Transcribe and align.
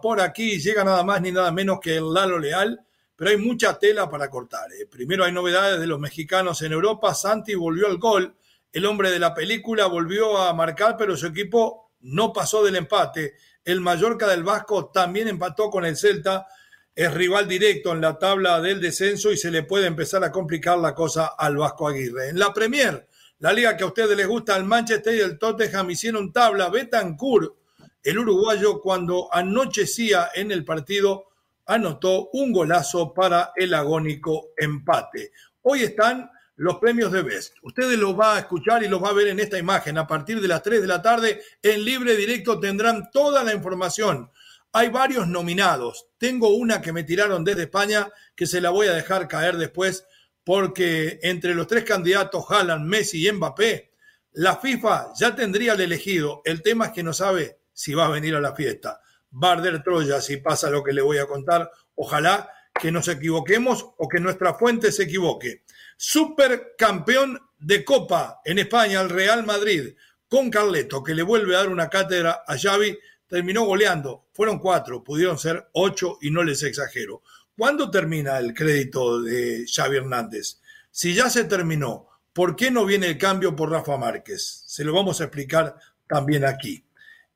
Por 0.00 0.20
aquí 0.20 0.60
llega 0.60 0.84
nada 0.84 1.02
más 1.02 1.20
ni 1.20 1.32
nada 1.32 1.50
menos 1.50 1.80
que 1.80 1.96
el 1.96 2.12
Lalo 2.12 2.38
Leal, 2.38 2.80
pero 3.16 3.30
hay 3.30 3.36
mucha 3.36 3.78
tela 3.78 4.08
para 4.08 4.30
cortar. 4.30 4.70
¿eh? 4.72 4.86
Primero 4.86 5.24
hay 5.24 5.32
novedades 5.32 5.80
de 5.80 5.86
los 5.86 5.98
mexicanos 5.98 6.62
en 6.62 6.72
Europa. 6.72 7.14
Santi 7.14 7.54
volvió 7.56 7.88
al 7.88 7.98
gol. 7.98 8.36
El 8.72 8.86
hombre 8.86 9.10
de 9.10 9.18
la 9.18 9.34
película 9.34 9.86
volvió 9.86 10.38
a 10.38 10.54
marcar, 10.54 10.96
pero 10.96 11.16
su 11.16 11.26
equipo 11.26 11.90
no 12.00 12.32
pasó 12.32 12.62
del 12.62 12.76
empate. 12.76 13.34
El 13.64 13.80
Mallorca 13.80 14.28
del 14.28 14.44
Vasco 14.44 14.90
también 14.90 15.26
empató 15.26 15.70
con 15.70 15.84
el 15.84 15.96
Celta. 15.96 16.46
Es 16.94 17.12
rival 17.12 17.48
directo 17.48 17.92
en 17.92 18.00
la 18.00 18.16
tabla 18.16 18.60
del 18.60 18.80
descenso 18.80 19.32
y 19.32 19.36
se 19.36 19.50
le 19.50 19.64
puede 19.64 19.86
empezar 19.86 20.22
a 20.22 20.30
complicar 20.30 20.78
la 20.78 20.94
cosa 20.94 21.32
al 21.36 21.56
Vasco 21.56 21.88
Aguirre. 21.88 22.28
En 22.28 22.38
la 22.38 22.52
Premier, 22.52 23.08
la 23.40 23.52
liga 23.52 23.76
que 23.76 23.82
a 23.82 23.88
ustedes 23.88 24.16
les 24.16 24.26
gusta, 24.28 24.56
el 24.56 24.64
Manchester 24.64 25.14
y 25.16 25.20
el 25.20 25.38
Tottenham 25.38 25.90
hicieron 25.90 26.32
tabla. 26.32 26.68
Betancourt 26.68 27.57
el 28.02 28.18
uruguayo 28.18 28.80
cuando 28.80 29.28
anochecía 29.32 30.30
en 30.34 30.50
el 30.50 30.64
partido 30.64 31.28
anotó 31.66 32.30
un 32.32 32.52
golazo 32.52 33.12
para 33.12 33.52
el 33.56 33.74
agónico 33.74 34.52
empate. 34.56 35.32
Hoy 35.62 35.82
están 35.82 36.30
los 36.56 36.78
premios 36.78 37.12
de 37.12 37.22
Best. 37.22 37.54
Ustedes 37.62 37.98
los 37.98 38.18
va 38.18 38.36
a 38.36 38.38
escuchar 38.40 38.82
y 38.82 38.88
los 38.88 39.02
va 39.02 39.10
a 39.10 39.14
ver 39.14 39.28
en 39.28 39.38
esta 39.38 39.58
imagen. 39.58 39.98
A 39.98 40.06
partir 40.06 40.40
de 40.40 40.48
las 40.48 40.62
3 40.62 40.80
de 40.80 40.86
la 40.86 41.02
tarde, 41.02 41.42
en 41.62 41.84
libre 41.84 42.16
directo 42.16 42.58
tendrán 42.58 43.10
toda 43.12 43.44
la 43.44 43.54
información. 43.54 44.30
Hay 44.72 44.88
varios 44.88 45.28
nominados. 45.28 46.08
Tengo 46.18 46.48
una 46.54 46.80
que 46.80 46.92
me 46.92 47.04
tiraron 47.04 47.44
desde 47.44 47.62
España 47.64 48.08
que 48.34 48.46
se 48.46 48.60
la 48.60 48.70
voy 48.70 48.88
a 48.88 48.92
dejar 48.92 49.28
caer 49.28 49.56
después 49.56 50.04
porque 50.42 51.20
entre 51.22 51.54
los 51.54 51.66
tres 51.66 51.84
candidatos, 51.84 52.44
Haaland, 52.48 52.86
Messi 52.86 53.26
y 53.26 53.30
Mbappé, 53.30 53.92
la 54.32 54.56
FIFA 54.56 55.12
ya 55.18 55.36
tendría 55.36 55.74
el 55.74 55.80
elegido. 55.82 56.40
El 56.44 56.62
tema 56.62 56.86
es 56.86 56.92
que 56.92 57.02
no 57.02 57.12
sabe 57.12 57.58
si 57.78 57.94
va 57.94 58.06
a 58.06 58.10
venir 58.10 58.34
a 58.34 58.40
la 58.40 58.56
fiesta. 58.56 59.00
Barder 59.30 59.84
Troya, 59.84 60.20
si 60.20 60.38
pasa 60.38 60.68
lo 60.68 60.82
que 60.82 60.92
le 60.92 61.00
voy 61.00 61.18
a 61.18 61.26
contar, 61.26 61.70
ojalá 61.94 62.50
que 62.74 62.90
nos 62.90 63.06
equivoquemos 63.06 63.90
o 63.96 64.08
que 64.08 64.18
nuestra 64.18 64.54
fuente 64.54 64.90
se 64.90 65.04
equivoque. 65.04 65.62
Supercampeón 65.96 67.38
de 67.56 67.84
Copa 67.84 68.40
en 68.44 68.58
España, 68.58 69.00
el 69.00 69.08
Real 69.08 69.46
Madrid, 69.46 69.94
con 70.28 70.50
Carleto, 70.50 71.04
que 71.04 71.14
le 71.14 71.22
vuelve 71.22 71.54
a 71.54 71.58
dar 71.58 71.68
una 71.68 71.88
cátedra 71.88 72.42
a 72.48 72.58
Xavi, 72.58 72.98
terminó 73.28 73.64
goleando. 73.64 74.26
Fueron 74.32 74.58
cuatro, 74.58 75.04
pudieron 75.04 75.38
ser 75.38 75.68
ocho 75.70 76.18
y 76.20 76.32
no 76.32 76.42
les 76.42 76.64
exagero. 76.64 77.22
¿Cuándo 77.56 77.92
termina 77.92 78.38
el 78.38 78.54
crédito 78.54 79.22
de 79.22 79.66
Xavi 79.72 79.98
Hernández? 79.98 80.58
Si 80.90 81.14
ya 81.14 81.30
se 81.30 81.44
terminó, 81.44 82.08
¿por 82.32 82.56
qué 82.56 82.72
no 82.72 82.84
viene 82.84 83.06
el 83.06 83.18
cambio 83.18 83.54
por 83.54 83.70
Rafa 83.70 83.96
Márquez? 83.96 84.64
Se 84.66 84.82
lo 84.82 84.92
vamos 84.92 85.20
a 85.20 85.24
explicar 85.24 85.76
también 86.08 86.44
aquí 86.44 86.87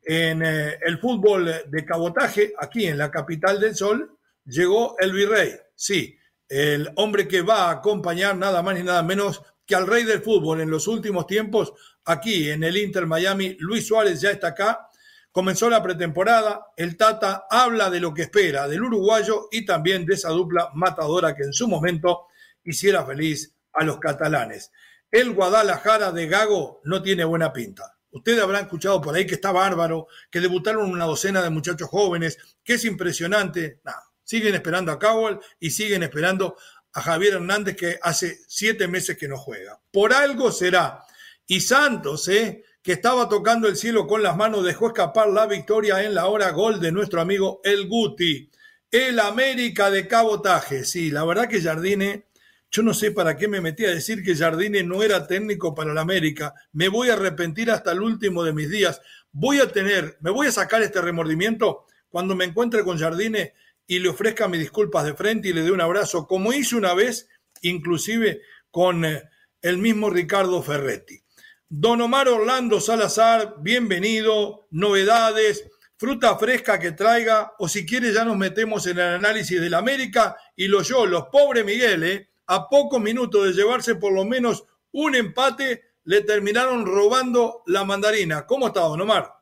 en 0.03 0.43
eh, 0.45 0.79
el 0.83 0.99
fútbol 0.99 1.51
de 1.67 1.85
cabotaje, 1.85 2.53
aquí 2.59 2.87
en 2.87 2.99
la 2.99 3.11
capital 3.11 3.61
del 3.61 3.75
sol, 3.75 4.19
llegó 4.45 4.97
el 4.99 5.13
virrey. 5.13 5.53
Sí, 5.75 6.17
el 6.49 6.91
hombre 6.97 7.29
que 7.29 7.43
va 7.43 7.69
a 7.69 7.71
acompañar 7.71 8.37
nada 8.37 8.63
más 8.63 8.75
ni 8.75 8.83
nada 8.83 9.03
menos 9.03 9.43
que 9.65 9.75
al 9.75 9.87
rey 9.87 10.05
del 10.05 10.23
fútbol 10.23 10.61
en 10.61 10.71
los 10.71 10.89
últimos 10.89 11.27
tiempos, 11.27 11.73
aquí 12.05 12.51
en 12.51 12.65
el 12.65 12.77
Inter 12.77 13.07
Miami, 13.07 13.57
Luis 13.61 13.87
Suárez 13.87 14.21
ya 14.21 14.31
está 14.31 14.49
acá. 14.49 14.89
Comenzó 15.31 15.71
la 15.71 15.83
pretemporada, 15.83 16.67
el 16.77 16.97
Tata 16.97 17.47
habla 17.49 17.89
de 17.89 18.01
lo 18.01 18.13
que 18.13 18.23
espera 18.23 18.69
del 18.69 18.83
uruguayo 18.83 19.49
y 19.51 19.65
también 19.65 20.05
de 20.05 20.15
esa 20.15 20.29
dupla 20.29 20.71
matadora 20.75 21.35
que 21.35 21.45
en 21.45 21.55
su 21.55 21.69
momento 21.69 22.27
hiciera 22.65 23.07
feliz 23.07 23.55
a 23.73 23.85
los 23.85 23.99
catalanes. 23.99 24.73
El 25.11 25.33
Guadalajara 25.33 26.13
de 26.13 26.27
Gago 26.27 26.81
no 26.85 27.03
tiene 27.03 27.25
buena 27.25 27.53
pinta. 27.53 27.97
Ustedes 28.13 28.41
habrán 28.43 28.65
escuchado 28.65 29.01
por 29.01 29.15
ahí 29.15 29.27
que 29.27 29.35
está 29.35 29.53
bárbaro, 29.53 30.07
que 30.31 30.41
debutaron 30.41 30.91
una 30.91 31.07
docena 31.07 31.43
de 31.43 31.51
muchachos 31.51 31.89
jóvenes, 31.89 32.39
que 32.63 32.75
es 32.75 32.85
impresionante. 32.85 33.81
Nada, 33.85 34.05
siguen 34.23 34.55
esperando 34.55 34.93
a 34.93 34.99
Cowell 34.99 35.39
y 35.59 35.71
siguen 35.71 36.03
esperando 36.03 36.57
a 36.93 37.01
Javier 37.01 37.35
Hernández 37.35 37.77
que 37.77 37.99
hace 38.03 38.39
siete 38.47 38.87
meses 38.87 39.17
que 39.17 39.29
no 39.29 39.39
juega. 39.39 39.81
Por 39.91 40.13
algo 40.13 40.53
será. 40.53 41.03
Y 41.47 41.61
Santos, 41.61 42.29
¿eh? 42.29 42.65
que 42.83 42.93
estaba 42.93 43.29
tocando 43.29 43.69
el 43.69 43.77
cielo 43.77 44.07
con 44.07 44.23
las 44.23 44.37
manos, 44.37 44.65
dejó 44.65 44.89
escapar 44.89 45.29
la 45.29 45.47
victoria 45.47 46.03
en 46.03 46.15
la 46.15 46.27
hora 46.27 46.51
gol 46.51 46.81
de 46.81 46.93
nuestro 46.93 47.21
amigo 47.21 47.61
El 47.65 47.89
Guti. 47.89 48.51
El 48.91 49.21
América 49.21 49.91
de 49.91 50.07
cabotaje. 50.07 50.85
Sí, 50.85 51.11
la 51.11 51.25
verdad 51.25 51.49
que 51.49 51.63
Jardine 51.63 52.27
yo 52.73 52.83
no 52.83 52.95
sé 52.95 53.11
para 53.11 53.37
qué 53.37 53.49
me 53.49 53.61
metí 53.61 53.85
a 53.85 53.91
decir 53.91 54.25
que 54.25 54.35
Jardine 54.35 54.83
no 54.83 55.03
era 55.03 55.27
técnico 55.27 55.75
para 55.75 55.93
la 55.93 56.01
América. 56.01 56.55
Me 56.73 56.89
voy 56.89 57.11
a 57.11 57.13
arrepentir 57.13 57.71
hasta 57.71 57.93
el 57.93 58.01
último 58.01 58.43
de 58.45 58.55
mis 58.55 58.71
días. 58.71 59.03
Voy 59.31 59.61
a 59.61 59.69
tener, 59.69 60.17
me 60.21 60.31
voy 60.31 60.47
a 60.47 60.53
sacar 60.53 60.83
este 60.83 61.03
remordimiento 61.03 61.85
cuando 62.09 62.35
me 62.35 62.47
encuentre 62.47 62.83
con 62.83 62.99
Jardine 62.99 63.53
y 63.87 63.99
le 63.99 64.09
ofrezca 64.09 64.49
mis 64.49 64.61
disculpas 64.61 65.05
de 65.05 65.13
frente 65.13 65.49
y 65.49 65.53
le 65.53 65.63
dé 65.63 65.71
un 65.71 65.83
abrazo, 65.83 66.27
como 66.27 66.55
hice 66.55 66.75
una 66.77 66.95
vez, 66.95 67.29
inclusive 67.61 68.41
con 68.71 69.05
eh, 69.05 69.23
el 69.61 69.77
mismo 69.77 70.09
Ricardo 70.09 70.63
Ferretti. 70.63 71.23
Don 71.69 72.01
Omar 72.01 72.29
Orlando 72.29 72.81
Salazar, 72.81 73.57
bienvenido, 73.61 74.67
novedades, 74.71 75.69
fruta 75.99 76.39
fresca 76.39 76.79
que 76.79 76.93
traiga, 76.93 77.53
o 77.59 77.69
si 77.69 77.85
quiere 77.85 78.15
ya 78.15 78.25
nos 78.25 78.39
metemos 78.39 78.87
en 78.87 78.99
el 78.99 79.15
análisis 79.15 79.61
de 79.61 79.69
la 79.69 79.79
América 79.79 80.37
y 80.57 80.69
los 80.69 80.89
yo, 80.89 81.05
los 81.05 81.27
pobres 81.27 81.67
Miguel, 81.67 82.03
¿eh? 82.05 82.32
A 82.53 82.69
pocos 82.69 83.01
minutos 83.01 83.47
de 83.47 83.53
llevarse 83.55 83.95
por 83.95 84.13
lo 84.13 84.27
menos 84.27 84.67
un 84.93 85.15
empate, 85.15 85.85
le 86.05 86.21
terminaron 86.21 86.85
robando 86.85 87.63
la 87.65 87.83
mandarina. 87.85 88.47
¿Cómo 88.47 88.67
está, 88.67 88.81
don 88.81 89.01
Omar? 89.01 89.33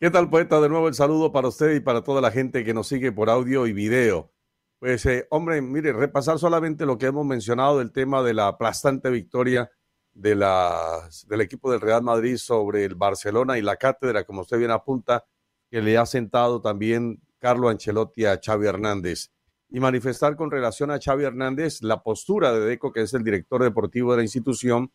¿Qué 0.00 0.10
tal, 0.10 0.28
poeta? 0.28 0.60
De 0.60 0.68
nuevo 0.68 0.88
el 0.88 0.94
saludo 0.94 1.30
para 1.30 1.46
usted 1.46 1.76
y 1.76 1.80
para 1.80 2.02
toda 2.02 2.20
la 2.20 2.32
gente 2.32 2.64
que 2.64 2.74
nos 2.74 2.88
sigue 2.88 3.12
por 3.12 3.30
audio 3.30 3.64
y 3.68 3.72
video. 3.72 4.32
Pues, 4.80 5.06
eh, 5.06 5.28
hombre, 5.30 5.62
mire, 5.62 5.92
repasar 5.92 6.40
solamente 6.40 6.84
lo 6.84 6.98
que 6.98 7.06
hemos 7.06 7.24
mencionado 7.24 7.78
del 7.78 7.92
tema 7.92 8.24
de 8.24 8.34
la 8.34 8.48
aplastante 8.48 9.08
victoria 9.10 9.70
de 10.12 10.34
del 11.28 11.40
equipo 11.40 11.70
del 11.70 11.80
Real 11.80 12.02
Madrid 12.02 12.38
sobre 12.38 12.86
el 12.86 12.96
Barcelona 12.96 13.56
y 13.56 13.62
la 13.62 13.76
cátedra, 13.76 14.24
como 14.24 14.40
usted 14.40 14.58
bien 14.58 14.72
apunta, 14.72 15.26
que 15.70 15.80
le 15.80 15.96
ha 15.96 16.06
sentado 16.06 16.60
también 16.60 17.22
Carlo 17.38 17.68
Ancelotti 17.68 18.24
a 18.24 18.40
Xavi 18.44 18.66
Hernández 18.66 19.30
y 19.70 19.80
manifestar 19.80 20.36
con 20.36 20.50
relación 20.50 20.90
a 20.90 20.98
Xavi 20.98 21.24
Hernández 21.24 21.82
la 21.82 22.02
postura 22.02 22.52
de 22.52 22.60
Deco, 22.60 22.92
que 22.92 23.02
es 23.02 23.14
el 23.14 23.22
director 23.22 23.62
deportivo 23.62 24.12
de 24.12 24.18
la 24.18 24.22
institución, 24.22 24.92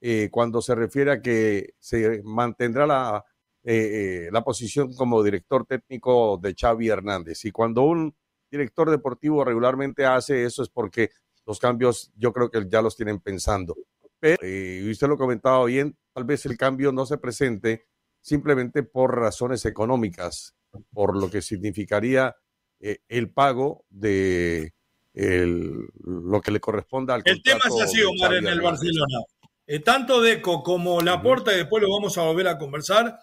eh, 0.00 0.28
cuando 0.30 0.60
se 0.60 0.74
refiere 0.74 1.12
a 1.12 1.22
que 1.22 1.74
se 1.78 2.22
mantendrá 2.24 2.86
la, 2.86 3.24
eh, 3.62 4.26
eh, 4.26 4.28
la 4.32 4.42
posición 4.42 4.92
como 4.94 5.22
director 5.22 5.64
técnico 5.66 6.38
de 6.42 6.54
Xavi 6.58 6.88
Hernández. 6.88 7.44
Y 7.44 7.52
cuando 7.52 7.82
un 7.82 8.14
director 8.50 8.90
deportivo 8.90 9.44
regularmente 9.44 10.04
hace 10.04 10.44
eso 10.44 10.62
es 10.62 10.68
porque 10.68 11.10
los 11.46 11.58
cambios 11.60 12.12
yo 12.16 12.32
creo 12.32 12.50
que 12.50 12.66
ya 12.68 12.82
los 12.82 12.96
tienen 12.96 13.20
pensando. 13.20 13.76
Pero, 14.18 14.46
y 14.46 14.90
usted 14.90 15.08
lo 15.08 15.16
comentaba 15.16 15.64
bien, 15.66 15.96
tal 16.12 16.24
vez 16.24 16.46
el 16.46 16.56
cambio 16.56 16.90
no 16.90 17.06
se 17.06 17.18
presente 17.18 17.86
simplemente 18.20 18.82
por 18.82 19.16
razones 19.16 19.64
económicas, 19.66 20.56
por 20.92 21.16
lo 21.16 21.30
que 21.30 21.42
significaría 21.42 22.34
eh, 22.80 22.98
el 23.08 23.30
pago 23.30 23.84
de 23.90 24.72
lo 25.14 26.42
que 26.42 26.50
le 26.50 26.60
corresponda 26.60 27.14
al 27.14 27.22
El 27.24 27.42
tema 27.42 27.60
es 27.66 27.82
así, 27.82 28.02
Omar, 28.02 28.34
en 28.34 28.46
el 28.46 28.60
Barcelona. 28.60 29.20
Eh, 29.66 29.80
tanto 29.80 30.20
Deco 30.20 30.62
como 30.62 31.00
Laporta, 31.00 31.52
y 31.52 31.56
después 31.56 31.82
lo 31.82 31.90
vamos 31.90 32.16
a 32.18 32.22
volver 32.22 32.46
a 32.48 32.58
conversar, 32.58 33.18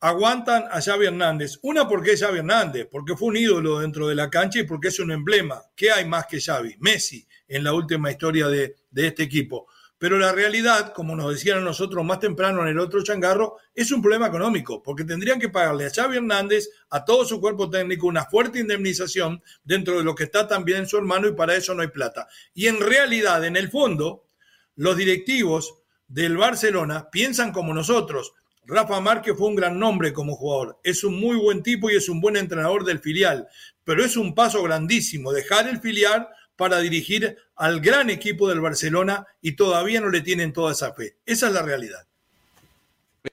aguantan 0.00 0.64
a 0.70 0.80
Xavi 0.80 1.06
Hernández. 1.06 1.58
Una 1.62 1.86
porque 1.86 2.12
es 2.12 2.20
Xavi 2.20 2.38
Hernández, 2.38 2.88
porque 2.90 3.16
fue 3.16 3.28
un 3.28 3.36
ídolo 3.36 3.78
dentro 3.80 4.08
de 4.08 4.14
la 4.14 4.28
cancha 4.30 4.58
y 4.60 4.64
porque 4.64 4.88
es 4.88 4.98
un 4.98 5.12
emblema. 5.12 5.62
¿Qué 5.76 5.90
hay 5.90 6.06
más 6.06 6.26
que 6.26 6.40
Xavi? 6.40 6.76
Messi 6.80 7.26
en 7.46 7.62
la 7.62 7.72
última 7.72 8.10
historia 8.10 8.48
de, 8.48 8.74
de 8.90 9.06
este 9.06 9.22
equipo. 9.22 9.68
Pero 9.98 10.18
la 10.18 10.32
realidad, 10.32 10.92
como 10.92 11.16
nos 11.16 11.32
decían 11.32 11.64
nosotros 11.64 12.04
más 12.04 12.20
temprano 12.20 12.62
en 12.62 12.68
el 12.68 12.78
otro 12.78 13.02
changarro, 13.02 13.56
es 13.74 13.90
un 13.92 14.02
problema 14.02 14.26
económico, 14.26 14.82
porque 14.82 15.04
tendrían 15.04 15.40
que 15.40 15.48
pagarle 15.48 15.86
a 15.86 15.90
Xavi 15.90 16.18
Hernández, 16.18 16.68
a 16.90 17.04
todo 17.04 17.24
su 17.24 17.40
cuerpo 17.40 17.70
técnico, 17.70 18.06
una 18.06 18.26
fuerte 18.26 18.58
indemnización 18.58 19.42
dentro 19.64 19.96
de 19.96 20.04
lo 20.04 20.14
que 20.14 20.24
está 20.24 20.46
también 20.46 20.86
su 20.86 20.98
hermano 20.98 21.28
y 21.28 21.32
para 21.32 21.56
eso 21.56 21.74
no 21.74 21.80
hay 21.80 21.88
plata. 21.88 22.28
Y 22.52 22.66
en 22.66 22.80
realidad, 22.80 23.44
en 23.44 23.56
el 23.56 23.70
fondo, 23.70 24.26
los 24.74 24.96
directivos 24.96 25.74
del 26.06 26.36
Barcelona 26.36 27.08
piensan 27.10 27.52
como 27.52 27.72
nosotros. 27.72 28.34
Rafa 28.64 29.00
Márquez 29.00 29.34
fue 29.36 29.48
un 29.48 29.54
gran 29.54 29.78
nombre 29.78 30.12
como 30.12 30.34
jugador, 30.34 30.80
es 30.82 31.04
un 31.04 31.20
muy 31.20 31.36
buen 31.36 31.62
tipo 31.62 31.88
y 31.88 31.96
es 31.96 32.08
un 32.08 32.20
buen 32.20 32.36
entrenador 32.36 32.84
del 32.84 32.98
filial, 32.98 33.46
pero 33.84 34.04
es 34.04 34.16
un 34.16 34.34
paso 34.34 34.62
grandísimo 34.62 35.32
dejar 35.32 35.68
el 35.68 35.80
filial 35.80 36.28
para 36.56 36.78
dirigir 36.78 37.36
al 37.54 37.80
gran 37.80 38.10
equipo 38.10 38.48
del 38.48 38.60
Barcelona 38.60 39.26
y 39.40 39.56
todavía 39.56 40.00
no 40.00 40.10
le 40.10 40.22
tienen 40.22 40.52
toda 40.52 40.72
esa 40.72 40.92
fe. 40.92 41.18
Esa 41.26 41.48
es 41.48 41.52
la 41.52 41.62
realidad. 41.62 42.06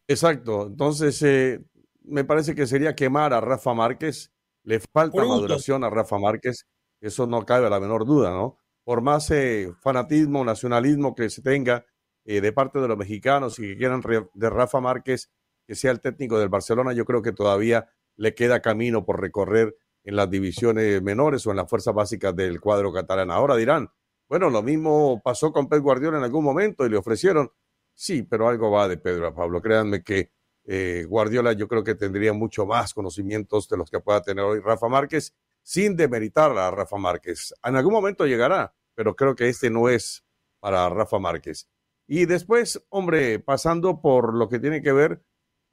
Exacto. 0.07 0.67
Entonces, 0.67 1.21
eh, 1.23 1.61
me 2.03 2.23
parece 2.23 2.55
que 2.55 2.67
sería 2.67 2.95
quemar 2.95 3.33
a 3.33 3.41
Rafa 3.41 3.73
Márquez. 3.73 4.31
Le 4.63 4.79
falta 4.79 5.23
maduración 5.25 5.83
a 5.83 5.89
Rafa 5.89 6.17
Márquez. 6.17 6.67
Eso 7.01 7.27
no 7.27 7.45
cabe 7.45 7.67
a 7.67 7.69
la 7.69 7.79
menor 7.79 8.05
duda, 8.05 8.31
¿no? 8.31 8.57
Por 8.83 9.01
más 9.01 9.29
eh, 9.31 9.71
fanatismo, 9.81 10.43
nacionalismo 10.43 11.15
que 11.15 11.29
se 11.29 11.41
tenga 11.41 11.85
eh, 12.25 12.41
de 12.41 12.51
parte 12.53 12.79
de 12.79 12.87
los 12.87 12.97
mexicanos 12.97 13.59
y 13.59 13.63
que 13.63 13.77
quieran 13.77 14.01
de 14.33 14.49
Rafa 14.49 14.79
Márquez 14.79 15.29
que 15.65 15.75
sea 15.75 15.91
el 15.91 16.01
técnico 16.01 16.39
del 16.39 16.49
Barcelona, 16.49 16.93
yo 16.93 17.05
creo 17.05 17.21
que 17.21 17.31
todavía 17.31 17.89
le 18.15 18.35
queda 18.35 18.61
camino 18.61 19.05
por 19.05 19.21
recorrer 19.21 19.75
en 20.03 20.15
las 20.15 20.29
divisiones 20.29 21.01
menores 21.01 21.45
o 21.47 21.51
en 21.51 21.57
las 21.57 21.69
fuerzas 21.69 21.93
básicas 21.93 22.35
del 22.35 22.59
cuadro 22.59 22.91
catalán. 22.91 23.31
Ahora 23.31 23.55
dirán, 23.55 23.89
bueno, 24.27 24.49
lo 24.49 24.61
mismo 24.61 25.21
pasó 25.23 25.51
con 25.51 25.67
Pep 25.69 25.81
Guardiola 25.81 26.17
en 26.17 26.23
algún 26.23 26.43
momento 26.43 26.85
y 26.85 26.89
le 26.89 26.97
ofrecieron. 26.97 27.51
Sí, 27.93 28.23
pero 28.23 28.47
algo 28.47 28.71
va 28.71 28.87
de 28.87 28.97
Pedro 28.97 29.27
a 29.27 29.35
Pablo. 29.35 29.61
Créanme 29.61 30.03
que 30.03 30.31
eh, 30.65 31.05
Guardiola 31.07 31.53
yo 31.53 31.67
creo 31.67 31.83
que 31.83 31.95
tendría 31.95 32.33
mucho 32.33 32.65
más 32.65 32.93
conocimientos 32.93 33.67
de 33.69 33.77
los 33.77 33.89
que 33.89 33.99
pueda 33.99 34.21
tener 34.21 34.43
hoy 34.43 34.59
Rafa 34.59 34.87
Márquez, 34.87 35.35
sin 35.61 35.95
demeritar 35.95 36.57
a 36.57 36.71
Rafa 36.71 36.97
Márquez. 36.97 37.53
En 37.63 37.75
algún 37.75 37.93
momento 37.93 38.25
llegará, 38.25 38.73
pero 38.95 39.15
creo 39.15 39.35
que 39.35 39.49
este 39.49 39.69
no 39.69 39.89
es 39.89 40.25
para 40.59 40.89
Rafa 40.89 41.19
Márquez. 41.19 41.69
Y 42.07 42.25
después, 42.25 42.83
hombre, 42.89 43.39
pasando 43.39 44.01
por 44.01 44.33
lo 44.33 44.49
que 44.49 44.59
tiene 44.59 44.81
que 44.81 44.91
ver 44.91 45.21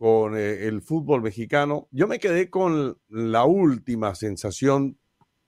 con 0.00 0.34
eh, 0.34 0.66
el 0.66 0.80
fútbol 0.80 1.20
mexicano. 1.20 1.86
Yo 1.90 2.08
me 2.08 2.18
quedé 2.18 2.48
con 2.48 2.96
la 3.10 3.44
última 3.44 4.14
sensación 4.14 4.98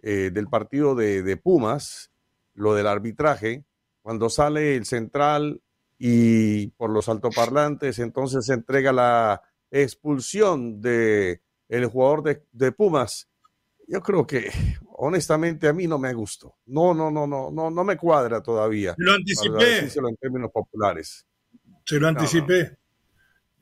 eh, 0.03 0.31
del 0.31 0.49
partido 0.49 0.95
de, 0.95 1.39
Pumas, 1.39 2.13
lo 2.53 2.75
del 2.75 2.87
arbitraje, 2.87 3.65
cuando 4.03 4.29
sale 4.29 4.77
el 4.77 4.85
central 4.85 5.63
y 5.97 6.67
por 6.67 6.91
los 6.91 7.09
altoparlantes, 7.09 7.99
entonces 7.99 8.45
se 8.45 8.53
entrega 8.53 8.93
la 8.93 9.41
expulsión 9.71 10.83
de 10.83 11.41
el 11.71 11.87
jugador 11.87 12.23
de, 12.23 12.45
de, 12.53 12.73
Pumas. 12.73 13.31
Yo 13.89 14.03
creo 14.03 14.27
que 14.27 14.51
honestamente 14.97 15.67
a 15.67 15.73
mí 15.73 15.87
no 15.87 15.99
me 15.99 16.13
gustó. 16.13 16.59
No, 16.67 16.93
no, 16.93 17.11
no, 17.11 17.27
no, 17.27 17.51
no, 17.51 17.71
no 17.71 17.85
me 17.85 17.97
cuadra 17.97 18.43
todavía. 18.43 18.95
Lo 18.99 19.15
anticipé. 19.15 19.79
En 19.79 20.17
términos 20.21 20.51
populares. 20.53 21.27
Se 21.87 21.99
lo 21.99 22.09
anticipé. 22.09 22.82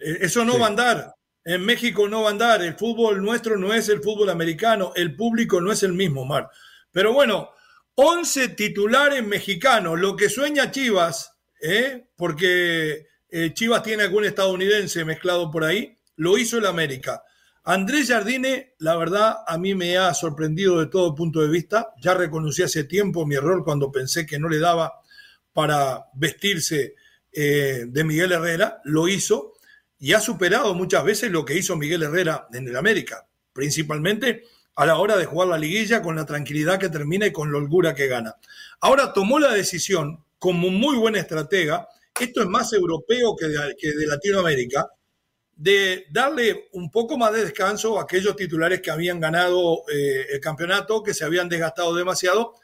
Eso 0.01 0.45
no 0.45 0.59
va 0.59 0.67
a 0.67 0.71
andar. 0.71 1.15
En 1.45 1.65
México 1.65 2.09
no 2.09 2.23
va 2.23 2.29
a 2.29 2.33
andar. 2.33 2.63
El 2.63 2.75
fútbol 2.75 3.23
nuestro 3.23 3.57
no 3.57 3.73
es 3.73 3.89
el 3.89 4.03
fútbol 4.03 4.31
americano. 4.31 4.93
El 4.95 5.17
público 5.17 5.61
no 5.61 5.73
es 5.73 5.83
el 5.83 5.93
mismo, 5.93 6.25
Mar. 6.25 6.51
Pero 6.91 7.13
bueno, 7.13 7.51
11 7.95 8.49
titulares 8.51 9.25
mexicanos. 9.25 9.99
Lo 9.99 10.17
que 10.17 10.29
sueña 10.29 10.71
Chivas, 10.71 11.39
¿eh? 11.63 12.09
porque 12.17 13.07
eh, 13.31 13.53
Chivas 13.55 13.83
tiene 13.83 14.03
algún 14.03 14.25
estadounidense 14.25 15.05
mezclado 15.05 15.51
por 15.51 15.65
ahí, 15.65 15.97
lo 16.17 16.37
hizo 16.37 16.59
el 16.59 16.67
América. 16.67 17.23
Andrés 17.65 18.09
Jardine, 18.09 18.75
la 18.79 18.97
verdad, 18.97 19.39
a 19.47 19.59
mí 19.59 19.75
me 19.75 19.97
ha 19.97 20.13
sorprendido 20.15 20.81
de 20.81 20.87
todo 20.87 21.15
punto 21.15 21.41
de 21.41 21.49
vista. 21.49 21.93
Ya 22.01 22.15
reconocí 22.15 22.63
hace 22.63 22.85
tiempo 22.85 23.27
mi 23.27 23.37
error 23.37 23.65
cuando 23.65 23.93
pensé 23.93 24.27
que 24.27 24.39
no 24.39 24.49
le 24.49 24.59
daba 24.59 24.95
para 25.53 26.07
vestirse 26.15 26.95
de 27.33 28.05
Miguel 28.05 28.33
Herrera. 28.33 28.81
Lo 28.85 29.09
hizo 29.09 29.50
y 30.01 30.15
ha 30.15 30.21
superado 30.21 30.75
muchas 30.75 31.05
veces 31.05 31.31
lo 31.31 31.45
que 31.45 31.57
hizo 31.57 31.77
Miguel 31.77 32.03
Herrera 32.03 32.49
en 32.53 32.67
el 32.67 32.77
América, 32.77 33.29
principalmente 33.53 34.45
a 34.75 34.87
la 34.87 34.97
hora 34.97 35.19
de 35.19 35.27
jugar 35.27 35.49
la 35.49 35.59
liguilla 35.59 36.01
con 36.01 36.17
la 36.17 36.25
tranquilidad 36.25 36.79
que 36.79 36.89
termina 36.89 37.27
y 37.27 37.33
con 37.33 37.53
la 37.53 37.59
holgura 37.59 37.95
que 37.95 38.07
gana. 38.07 38.37
Ahora 38.81 39.13
tomó 39.13 39.39
la 39.39 39.53
decisión, 39.53 40.25
como 40.39 40.71
muy 40.71 40.97
buena 40.97 41.19
estratega, 41.19 41.87
esto 42.19 42.41
es 42.41 42.49
más 42.49 42.73
europeo 42.73 43.37
que 43.37 43.47
de, 43.47 44.07
Latinoamérica, 44.07 44.89
de 45.55 46.07
darle 46.11 46.71
un 46.73 46.91
poco 46.91 47.19
más 47.19 47.33
de 47.35 47.45
descanso 47.45 47.99
a 47.99 48.05
aquellos 48.05 48.35
titulares 48.37 48.81
que 48.81 48.91
habían 48.91 49.21
ganado 49.21 49.83
eh, 49.93 50.29
el 50.33 50.41
campeonato, 50.41 51.03
que 51.03 51.13
se 51.13 51.27
habían 51.27 51.51
desgastado 51.51 51.95
demasiado, 51.95 52.55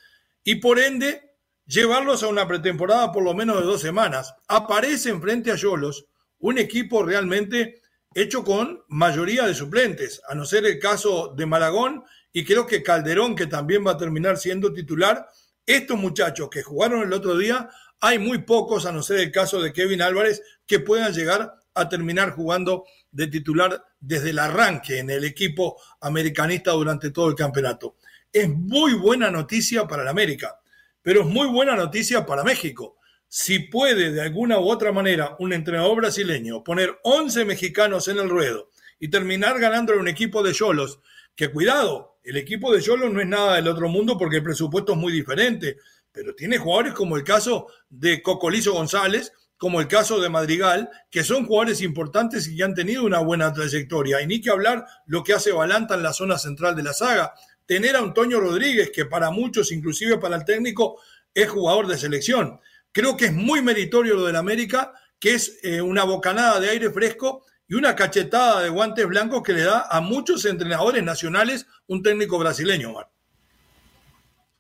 y 0.42 0.54
por 0.54 0.78
ende 0.78 1.34
llevarlos 1.66 2.22
a 2.22 2.28
una 2.28 2.48
pretemporada 2.48 3.12
por 3.12 3.22
lo 3.22 3.34
menos 3.34 3.58
de 3.58 3.64
dos 3.64 3.82
semanas. 3.82 4.34
Aparecen 4.48 5.20
frente 5.20 5.52
a 5.52 5.56
Yolos 5.56 6.06
un 6.46 6.58
equipo 6.58 7.02
realmente 7.02 7.82
hecho 8.14 8.44
con 8.44 8.84
mayoría 8.86 9.44
de 9.46 9.54
suplentes, 9.54 10.22
a 10.28 10.34
no 10.36 10.44
ser 10.44 10.64
el 10.64 10.78
caso 10.78 11.34
de 11.36 11.44
Malagón 11.44 12.04
y 12.32 12.44
creo 12.44 12.68
que 12.68 12.84
Calderón, 12.84 13.34
que 13.34 13.48
también 13.48 13.84
va 13.84 13.92
a 13.92 13.96
terminar 13.96 14.38
siendo 14.38 14.72
titular. 14.72 15.26
Estos 15.66 15.98
muchachos 15.98 16.48
que 16.48 16.62
jugaron 16.62 17.02
el 17.02 17.12
otro 17.12 17.36
día, 17.36 17.68
hay 18.00 18.20
muy 18.20 18.38
pocos, 18.38 18.86
a 18.86 18.92
no 18.92 19.02
ser 19.02 19.18
el 19.18 19.32
caso 19.32 19.60
de 19.60 19.72
Kevin 19.72 20.02
Álvarez, 20.02 20.40
que 20.64 20.78
puedan 20.78 21.12
llegar 21.12 21.52
a 21.74 21.88
terminar 21.88 22.30
jugando 22.30 22.84
de 23.10 23.26
titular 23.26 23.84
desde 23.98 24.30
el 24.30 24.38
arranque 24.38 25.00
en 25.00 25.10
el 25.10 25.24
equipo 25.24 25.82
americanista 26.00 26.70
durante 26.70 27.10
todo 27.10 27.28
el 27.28 27.34
campeonato. 27.34 27.96
Es 28.32 28.48
muy 28.48 28.94
buena 28.94 29.32
noticia 29.32 29.88
para 29.88 30.02
el 30.02 30.08
América, 30.08 30.60
pero 31.02 31.22
es 31.22 31.26
muy 31.26 31.48
buena 31.48 31.74
noticia 31.74 32.24
para 32.24 32.44
México 32.44 32.95
si 33.28 33.58
puede 33.58 34.12
de 34.12 34.22
alguna 34.22 34.58
u 34.58 34.68
otra 34.70 34.92
manera 34.92 35.36
un 35.38 35.52
entrenador 35.52 35.96
brasileño 35.96 36.62
poner 36.62 36.98
11 37.02 37.44
mexicanos 37.44 38.08
en 38.08 38.18
el 38.18 38.30
ruedo 38.30 38.70
y 38.98 39.08
terminar 39.08 39.58
ganando 39.58 39.94
un 39.94 40.08
equipo 40.08 40.42
de 40.42 40.52
Cholos, 40.52 41.00
que 41.34 41.50
cuidado, 41.50 42.18
el 42.22 42.36
equipo 42.36 42.72
de 42.72 42.80
Cholos 42.80 43.12
no 43.12 43.20
es 43.20 43.26
nada 43.26 43.56
del 43.56 43.68
otro 43.68 43.88
mundo 43.88 44.16
porque 44.16 44.36
el 44.36 44.42
presupuesto 44.42 44.92
es 44.92 44.98
muy 44.98 45.12
diferente, 45.12 45.76
pero 46.12 46.34
tiene 46.34 46.58
jugadores 46.58 46.94
como 46.94 47.16
el 47.16 47.24
caso 47.24 47.66
de 47.90 48.22
Cocolizo 48.22 48.72
González, 48.72 49.32
como 49.58 49.80
el 49.80 49.88
caso 49.88 50.20
de 50.20 50.28
Madrigal, 50.28 50.90
que 51.10 51.24
son 51.24 51.46
jugadores 51.46 51.80
importantes 51.82 52.46
y 52.46 52.56
que 52.56 52.64
han 52.64 52.74
tenido 52.74 53.04
una 53.04 53.20
buena 53.20 53.52
trayectoria. 53.52 54.20
Y 54.20 54.26
ni 54.26 54.40
que 54.40 54.50
hablar 54.50 54.86
lo 55.06 55.22
que 55.22 55.32
hace 55.32 55.52
Balanta 55.52 55.94
en 55.94 56.02
la 56.02 56.12
zona 56.12 56.38
central 56.38 56.74
de 56.74 56.82
la 56.82 56.92
saga. 56.92 57.34
Tener 57.64 57.96
a 57.96 58.00
Antonio 58.00 58.40
Rodríguez, 58.40 58.90
que 58.90 59.06
para 59.06 59.30
muchos, 59.30 59.72
inclusive 59.72 60.18
para 60.18 60.36
el 60.36 60.44
técnico, 60.44 61.00
es 61.34 61.48
jugador 61.48 61.86
de 61.86 61.98
selección. 61.98 62.60
Creo 62.96 63.14
que 63.14 63.26
es 63.26 63.34
muy 63.34 63.60
meritorio 63.60 64.14
lo 64.14 64.24
del 64.24 64.36
América, 64.36 64.94
que 65.20 65.34
es 65.34 65.58
eh, 65.62 65.82
una 65.82 66.04
bocanada 66.04 66.58
de 66.60 66.70
aire 66.70 66.88
fresco 66.88 67.44
y 67.68 67.74
una 67.74 67.94
cachetada 67.94 68.62
de 68.62 68.70
guantes 68.70 69.06
blancos 69.06 69.42
que 69.42 69.52
le 69.52 69.64
da 69.64 69.86
a 69.90 70.00
muchos 70.00 70.46
entrenadores 70.46 71.04
nacionales 71.04 71.66
un 71.88 72.02
técnico 72.02 72.38
brasileño, 72.38 72.92
Omar. 72.92 73.10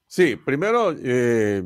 Sí, 0.06 0.36
primero, 0.36 0.94
eh, 1.02 1.62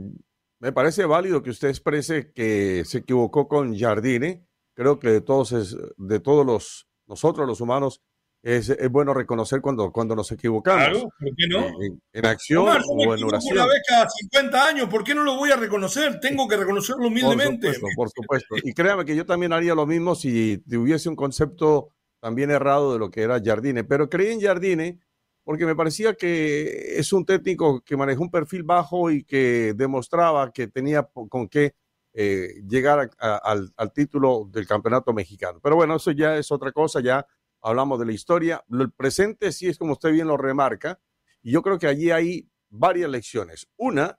me 0.61 0.71
parece 0.71 1.05
válido 1.07 1.43
que 1.43 1.51
usted 1.51 1.71
exprese 1.71 2.31
que 2.33 2.85
se 2.87 2.99
equivocó 2.99 3.49
con 3.49 3.77
Jardine. 3.77 4.47
Creo 4.75 5.01
que 5.01 5.09
de 5.09 5.23
todos, 5.23 5.51
es, 5.51 5.77
de 5.97 6.21
todos 6.21 6.47
los, 6.47 6.87
nosotros 7.09 7.49
los 7.49 7.61
humanos 7.61 8.01
es, 8.43 8.91
bueno 8.91 9.13
reconocer 9.13 9.61
cuando, 9.61 9.93
cuando 9.93 10.17
nos 10.17 10.31
equivocamos. 10.33 10.89
Claro, 10.89 11.13
¿por 11.19 11.37
qué 11.37 11.47
no? 11.49 11.67
En, 12.13 12.27
acción 12.27 12.83
o 12.89 13.15
en 13.15 13.25
oración. 13.25 13.59
Una 13.59 13.67
vez 13.67 13.83
cada 13.87 14.09
50 14.09 14.67
años, 14.67 14.89
¿por 14.89 15.05
qué 15.05 15.15
no 15.15 15.25
lo 15.25 15.37
voy 15.37 15.51
a 15.51 15.57
reconocer? 15.57 16.21
Tengo 16.21 16.49
que 16.49 16.57
reconocerlo 16.57 17.09
humildemente. 17.09 17.67
Por 17.67 17.75
supuesto, 17.75 18.23
por 18.27 18.41
supuesto. 18.41 18.69
Y 18.69 18.73
créame 18.73 19.05
que 19.05 19.15
yo 19.15 19.27
también 19.27 19.53
haría 19.53 19.75
lo 19.75 19.87
mismo 19.87 20.15
si 20.15 20.59
tuviese 20.59 21.09
un 21.09 21.17
concepto 21.17 21.91
también 22.21 22.51
errado 22.51 22.93
de 22.93 22.99
lo 22.99 23.11
que 23.11 23.23
era 23.23 23.41
Jardine. 23.43 23.85
Pero 23.85 24.09
creí 24.09 24.33
en 24.33 24.41
Jardine 24.41 25.01
porque 25.45 25.67
me 25.67 25.77
parecía 25.77 26.15
que 26.15 26.99
es 26.99 27.13
un 27.13 27.25
técnico 27.25 27.81
que 27.83 27.97
manejó 27.97 28.23
un 28.23 28.31
perfil 28.31 28.63
bajo 28.63 29.11
y 29.11 29.25
que 29.25 29.75
demostraba 29.75 30.51
que 30.53 30.69
tenía 30.69 31.03
con 31.03 31.49
qué 31.49 31.75
eh, 32.13 32.63
llegar 32.69 33.11
al, 33.19 33.73
al 33.77 33.93
título 33.93 34.49
del 34.51 34.67
campeonato 34.67 35.13
mexicano. 35.13 35.61
Pero 35.63 35.77
bueno, 35.77 35.97
eso 35.97 36.11
ya 36.11 36.37
es 36.37 36.51
otra 36.51 36.73
cosa, 36.73 37.01
ya 37.01 37.27
hablamos 37.63 37.99
de 37.99 38.07
la 38.07 38.13
historia. 38.13 38.65
El 38.71 38.91
presente 38.93 39.53
sí 39.53 39.69
es 39.69 39.79
como 39.79 39.93
usted 39.93 40.13
bien 40.13 40.29
lo 40.29 40.37
remarca. 40.37 41.01
Y 41.43 41.53
yo 41.53 41.63
creo 41.63 41.79
que 41.79 41.87
allí 41.87 42.11
hay 42.11 42.51
varias 42.69 43.11
lecciones. 43.11 43.69
Una, 43.77 44.19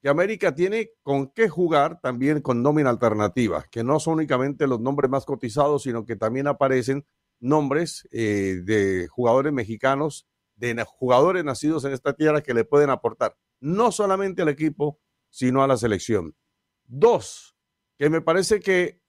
que 0.00 0.08
América 0.08 0.54
tiene 0.54 0.90
con 1.02 1.28
qué 1.30 1.48
jugar 1.48 2.00
también 2.00 2.40
con 2.40 2.62
nómina 2.62 2.90
alternativa, 2.90 3.64
que 3.70 3.82
no 3.82 3.98
son 3.98 4.14
únicamente 4.14 4.66
los 4.66 4.80
nombres 4.80 5.10
más 5.10 5.24
cotizados, 5.24 5.82
sino 5.82 6.04
que 6.04 6.16
también 6.16 6.46
aparecen 6.46 7.04
nombres 7.40 8.08
eh, 8.12 8.60
de 8.64 9.08
jugadores 9.08 9.52
mexicanos, 9.52 10.26
de 10.56 10.84
jugadores 10.84 11.44
nacidos 11.44 11.84
en 11.84 11.92
esta 11.92 12.12
tierra 12.14 12.42
que 12.42 12.54
le 12.54 12.64
pueden 12.64 12.90
aportar 12.90 13.36
no 13.60 13.92
solamente 13.92 14.42
al 14.42 14.48
equipo, 14.48 15.00
sino 15.30 15.62
a 15.62 15.66
la 15.66 15.76
selección. 15.76 16.36
Dos, 16.84 17.56
que 17.98 18.08
me 18.10 18.20
parece 18.20 18.60
que 18.60 19.00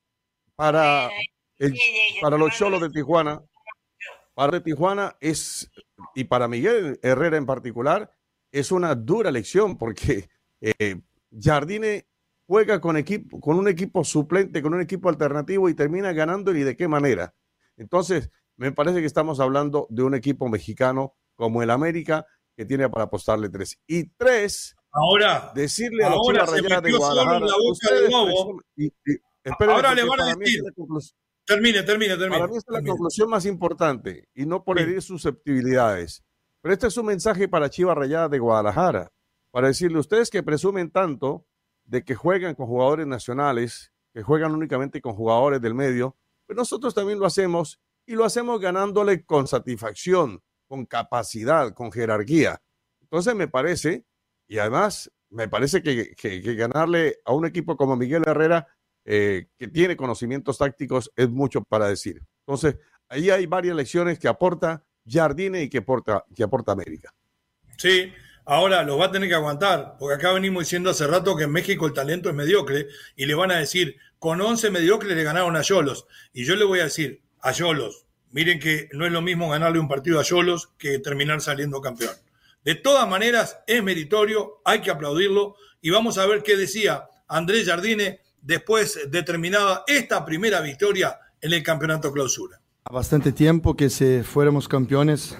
para, 0.55 1.09
para 2.21 2.37
los 2.37 2.55
cholos 2.57 2.81
de 2.81 2.89
Tijuana, 2.89 3.41
para 4.39 4.53
de 4.53 4.61
Tijuana 4.61 5.17
es, 5.19 5.69
y 6.15 6.23
para 6.23 6.47
Miguel 6.47 6.97
Herrera 7.03 7.35
en 7.35 7.45
particular, 7.45 8.09
es 8.53 8.71
una 8.71 8.95
dura 8.95 9.31
lección 9.31 9.77
porque 9.77 10.29
eh, 10.61 11.01
Jardine 11.37 12.07
juega 12.47 12.79
con, 12.79 12.95
equipo, 12.95 13.41
con 13.41 13.57
un 13.57 13.67
equipo 13.67 14.05
suplente, 14.05 14.61
con 14.61 14.73
un 14.73 14.79
equipo 14.79 15.09
alternativo 15.09 15.67
y 15.67 15.73
termina 15.73 16.13
ganando 16.13 16.55
y 16.55 16.63
de 16.63 16.77
qué 16.77 16.87
manera. 16.87 17.35
Entonces, 17.75 18.31
me 18.55 18.71
parece 18.71 19.01
que 19.01 19.07
estamos 19.07 19.41
hablando 19.41 19.87
de 19.89 20.03
un 20.03 20.15
equipo 20.15 20.47
mexicano 20.47 21.17
como 21.35 21.61
el 21.61 21.69
América 21.69 22.25
que 22.55 22.63
tiene 22.63 22.87
para 22.87 23.03
apostarle 23.03 23.49
tres. 23.49 23.77
Y 23.87 24.05
tres, 24.11 24.73
ahora, 24.93 25.51
decirle 25.53 26.05
a 26.05 26.11
los 26.11 26.81
de 26.81 26.91
Guadalajara. 26.93 27.45
ahora 29.67 29.93
le 29.95 30.05
van 30.05 30.21
a 30.21 30.33
decir. 30.33 30.63
Termine, 31.49 31.81
termine, 31.81 32.15
termine. 32.15 32.37
Para 32.37 32.47
mí 32.47 32.57
es 32.57 32.63
la 32.67 32.83
conclusión 32.83 33.27
más 33.27 33.43
importante 33.47 34.29
y 34.35 34.45
no 34.45 34.63
por 34.63 34.79
herir 34.79 35.01
susceptibilidades. 35.01 36.23
Pero 36.61 36.73
este 36.73 36.85
es 36.85 36.97
un 36.97 37.07
mensaje 37.07 37.47
para 37.47 37.71
Chivas 37.71 37.97
Rayada 37.97 38.29
de 38.29 38.37
Guadalajara, 38.37 39.11
para 39.49 39.65
decirle 39.65 39.97
a 39.97 40.01
ustedes 40.01 40.29
que 40.29 40.43
presumen 40.43 40.91
tanto 40.91 41.47
de 41.85 42.03
que 42.03 42.13
juegan 42.13 42.53
con 42.53 42.67
jugadores 42.67 43.07
nacionales, 43.07 43.91
que 44.13 44.21
juegan 44.21 44.53
únicamente 44.53 45.01
con 45.01 45.13
jugadores 45.13 45.59
del 45.59 45.73
medio, 45.73 46.15
pues 46.45 46.55
nosotros 46.55 46.93
también 46.93 47.17
lo 47.17 47.25
hacemos 47.25 47.81
y 48.05 48.13
lo 48.13 48.25
hacemos 48.25 48.61
ganándole 48.61 49.25
con 49.25 49.47
satisfacción, 49.47 50.43
con 50.67 50.85
capacidad, 50.85 51.73
con 51.73 51.91
jerarquía. 51.91 52.61
Entonces 53.01 53.33
me 53.33 53.47
parece, 53.47 54.05
y 54.47 54.59
además 54.59 55.11
me 55.31 55.47
parece 55.47 55.81
que, 55.81 56.13
ganarle 56.55 57.17
a 57.25 57.33
un 57.33 57.47
equipo 57.47 57.75
como 57.75 57.95
Miguel 57.95 58.21
Herrera, 58.27 58.67
eh, 59.11 59.47
que 59.57 59.67
tiene 59.67 59.97
conocimientos 59.97 60.59
tácticos, 60.59 61.11
es 61.15 61.27
mucho 61.31 61.63
para 61.63 61.87
decir. 61.87 62.21
Entonces, 62.45 62.75
ahí 63.07 63.31
hay 63.31 63.47
varias 63.47 63.75
lecciones 63.75 64.19
que 64.19 64.27
aporta 64.27 64.85
Jardine 65.03 65.63
y 65.63 65.67
que 65.67 65.79
aporta, 65.79 66.23
que 66.35 66.43
aporta 66.43 66.73
América. 66.73 67.11
Sí, 67.75 68.13
ahora 68.45 68.83
los 68.83 68.99
va 68.99 69.05
a 69.05 69.11
tener 69.11 69.27
que 69.27 69.33
aguantar, 69.33 69.95
porque 69.97 70.13
acá 70.13 70.31
venimos 70.31 70.61
diciendo 70.61 70.91
hace 70.91 71.07
rato 71.07 71.35
que 71.35 71.45
en 71.45 71.51
México 71.51 71.87
el 71.87 71.93
talento 71.93 72.29
es 72.29 72.35
mediocre 72.35 72.85
y 73.15 73.25
le 73.25 73.33
van 73.33 73.49
a 73.49 73.57
decir, 73.57 73.95
con 74.19 74.39
11 74.41 74.69
mediocres 74.69 75.17
le 75.17 75.23
ganaron 75.23 75.55
a 75.55 75.63
Yolos. 75.63 76.05
Y 76.31 76.45
yo 76.45 76.55
le 76.55 76.65
voy 76.65 76.81
a 76.81 76.83
decir, 76.83 77.23
a 77.41 77.51
Yolos, 77.51 78.05
miren 78.29 78.59
que 78.59 78.89
no 78.91 79.07
es 79.07 79.11
lo 79.11 79.23
mismo 79.23 79.49
ganarle 79.49 79.79
un 79.79 79.87
partido 79.87 80.19
a 80.19 80.23
Yolos 80.23 80.67
que 80.77 80.99
terminar 80.99 81.41
saliendo 81.41 81.81
campeón. 81.81 82.13
De 82.63 82.75
todas 82.75 83.09
maneras, 83.09 83.57
es 83.65 83.81
meritorio, 83.81 84.61
hay 84.65 84.81
que 84.81 84.91
aplaudirlo 84.91 85.55
y 85.81 85.89
vamos 85.89 86.19
a 86.19 86.27
ver 86.27 86.43
qué 86.43 86.55
decía 86.55 87.09
Andrés 87.27 87.65
Jardine 87.67 88.21
después 88.41 88.99
de 89.09 89.23
terminada 89.23 89.83
esta 89.87 90.25
primera 90.25 90.61
victoria 90.61 91.17
en 91.41 91.53
el 91.53 91.63
campeonato 91.63 92.11
clausura. 92.11 92.59
A 92.83 92.93
bastante 92.93 93.31
tiempo 93.31 93.75
que 93.75 93.89
si 93.89 94.23
fuéramos 94.23 94.67
campeones 94.67 95.37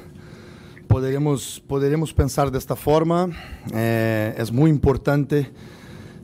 podríamos, 0.88 1.64
podríamos 1.68 2.14
pensar 2.14 2.52
de 2.52 2.58
esta 2.58 2.76
forma. 2.76 3.30
Eh, 3.74 4.36
es 4.38 4.52
muy 4.52 4.70
importante 4.70 5.52